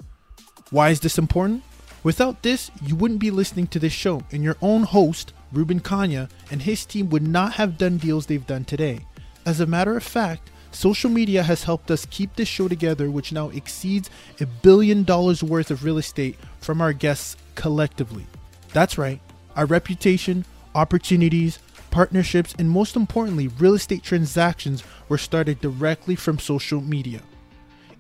Why 0.70 0.90
is 0.90 1.00
this 1.00 1.18
important? 1.18 1.62
Without 2.02 2.42
this, 2.42 2.70
you 2.82 2.96
wouldn't 2.96 3.20
be 3.20 3.30
listening 3.30 3.66
to 3.68 3.78
this 3.78 3.92
show, 3.92 4.22
and 4.32 4.42
your 4.42 4.56
own 4.62 4.84
host, 4.84 5.34
Ruben 5.52 5.80
Kanya, 5.80 6.28
and 6.50 6.62
his 6.62 6.86
team 6.86 7.10
would 7.10 7.26
not 7.26 7.54
have 7.54 7.76
done 7.76 7.98
deals 7.98 8.26
they've 8.26 8.46
done 8.46 8.64
today. 8.64 9.00
As 9.47 9.61
a 9.61 9.66
matter 9.66 9.97
of 9.97 10.03
fact, 10.03 10.51
social 10.72 11.09
media 11.09 11.44
has 11.44 11.62
helped 11.62 11.88
us 11.92 12.05
keep 12.11 12.34
this 12.34 12.49
show 12.49 12.66
together, 12.66 13.09
which 13.12 13.30
now 13.30 13.49
exceeds 13.51 14.11
a 14.40 14.47
billion 14.47 15.05
dollars 15.05 15.40
worth 15.40 15.70
of 15.70 15.84
real 15.84 15.99
estate 15.99 16.36
from 16.61 16.80
our 16.80 16.92
guests 16.92 17.36
collectively. 17.55 18.26
That's 18.72 18.99
right, 18.99 19.20
our 19.55 19.64
reputation, 19.64 20.44
opportunities, 20.74 21.61
partnerships, 21.92 22.57
and 22.59 22.68
most 22.68 22.97
importantly, 22.97 23.47
real 23.47 23.74
estate 23.74 24.03
transactions 24.03 24.82
were 25.09 25.16
started 25.16 25.61
directly 25.61 26.16
from 26.16 26.40
social 26.40 26.80
media. 26.80 27.20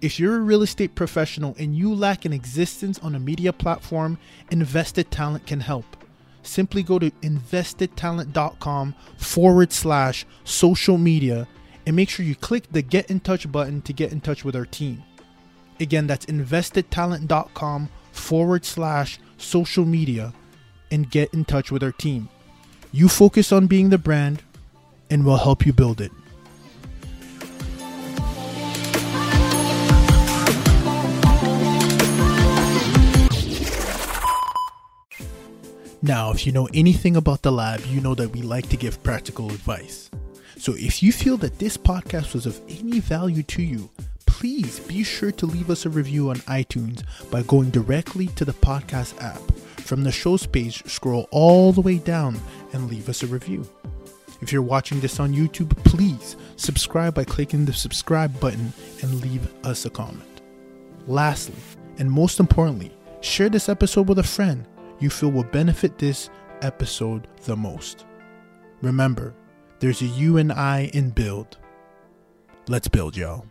If 0.00 0.18
you're 0.18 0.36
a 0.36 0.40
real 0.40 0.62
estate 0.62 0.96
professional 0.96 1.54
and 1.60 1.76
you 1.76 1.94
lack 1.94 2.24
an 2.24 2.32
existence 2.32 2.98
on 2.98 3.14
a 3.14 3.20
media 3.20 3.52
platform, 3.52 4.18
Invested 4.50 5.12
Talent 5.12 5.46
can 5.46 5.60
help 5.60 5.95
simply 6.46 6.82
go 6.82 6.98
to 6.98 7.10
investedtalent.com 7.10 8.94
forward 9.16 9.72
slash 9.72 10.26
social 10.44 10.98
media 10.98 11.46
and 11.86 11.94
make 11.94 12.08
sure 12.08 12.24
you 12.24 12.34
click 12.34 12.64
the 12.70 12.82
Get 12.82 13.10
in 13.10 13.20
Touch 13.20 13.50
button 13.50 13.82
to 13.82 13.92
get 13.92 14.12
in 14.12 14.20
touch 14.20 14.44
with 14.44 14.56
our 14.56 14.66
team. 14.66 15.02
Again, 15.78 16.06
that's 16.06 16.26
investedtalent.com 16.26 17.88
forward 18.12 18.64
slash 18.64 19.18
social 19.36 19.84
media 19.84 20.32
and 20.90 21.10
get 21.10 21.32
in 21.34 21.44
touch 21.44 21.70
with 21.70 21.82
our 21.82 21.92
team. 21.92 22.28
You 22.92 23.08
focus 23.08 23.52
on 23.52 23.66
being 23.66 23.90
the 23.90 23.98
brand, 23.98 24.42
and 25.10 25.24
we'll 25.24 25.36
help 25.36 25.66
you 25.66 25.72
build 25.72 26.00
it. 26.00 26.12
Now, 36.02 36.30
if 36.30 36.46
you 36.46 36.52
know 36.52 36.68
anything 36.74 37.16
about 37.16 37.42
the 37.42 37.50
lab, 37.50 37.80
you 37.86 38.00
know 38.00 38.14
that 38.14 38.30
we 38.30 38.42
like 38.42 38.68
to 38.68 38.76
give 38.76 39.02
practical 39.02 39.50
advice. 39.50 40.10
So 40.58 40.74
if 40.74 41.02
you 41.02 41.10
feel 41.10 41.36
that 41.38 41.58
this 41.58 41.76
podcast 41.76 42.34
was 42.34 42.44
of 42.44 42.60
any 42.68 43.00
value 43.00 43.42
to 43.44 43.62
you, 43.62 43.90
please 44.26 44.80
be 44.80 45.02
sure 45.02 45.32
to 45.32 45.46
leave 45.46 45.70
us 45.70 45.86
a 45.86 45.90
review 45.90 46.28
on 46.28 46.36
iTunes 46.40 47.02
by 47.30 47.42
going 47.42 47.70
directly 47.70 48.26
to 48.28 48.44
the 48.44 48.52
podcast 48.52 49.22
app. 49.22 49.40
From 49.80 50.04
the 50.04 50.12
show's 50.12 50.46
page, 50.46 50.84
scroll 50.84 51.28
all 51.30 51.72
the 51.72 51.80
way 51.80 51.98
down 51.98 52.38
and 52.72 52.90
leave 52.90 53.08
us 53.08 53.22
a 53.22 53.26
review. 53.26 53.66
If 54.42 54.52
you're 54.52 54.60
watching 54.60 55.00
this 55.00 55.18
on 55.18 55.32
YouTube, 55.32 55.74
please 55.84 56.36
subscribe 56.56 57.14
by 57.14 57.24
clicking 57.24 57.64
the 57.64 57.72
subscribe 57.72 58.38
button 58.38 58.72
and 59.00 59.22
leave 59.22 59.48
us 59.64 59.86
a 59.86 59.90
comment. 59.90 60.42
Lastly, 61.06 61.56
and 61.98 62.10
most 62.10 62.38
importantly, 62.38 62.92
share 63.22 63.48
this 63.48 63.70
episode 63.70 64.08
with 64.08 64.18
a 64.18 64.22
friend 64.22 64.66
you 64.98 65.10
feel 65.10 65.30
will 65.30 65.44
benefit 65.44 65.98
this 65.98 66.30
episode 66.62 67.28
the 67.44 67.56
most. 67.56 68.06
Remember, 68.82 69.34
there's 69.78 70.02
a 70.02 70.06
you 70.06 70.38
and 70.38 70.52
I 70.52 70.90
in 70.94 71.10
build. 71.10 71.58
Let's 72.68 72.88
build, 72.88 73.16
y'all. 73.16 73.46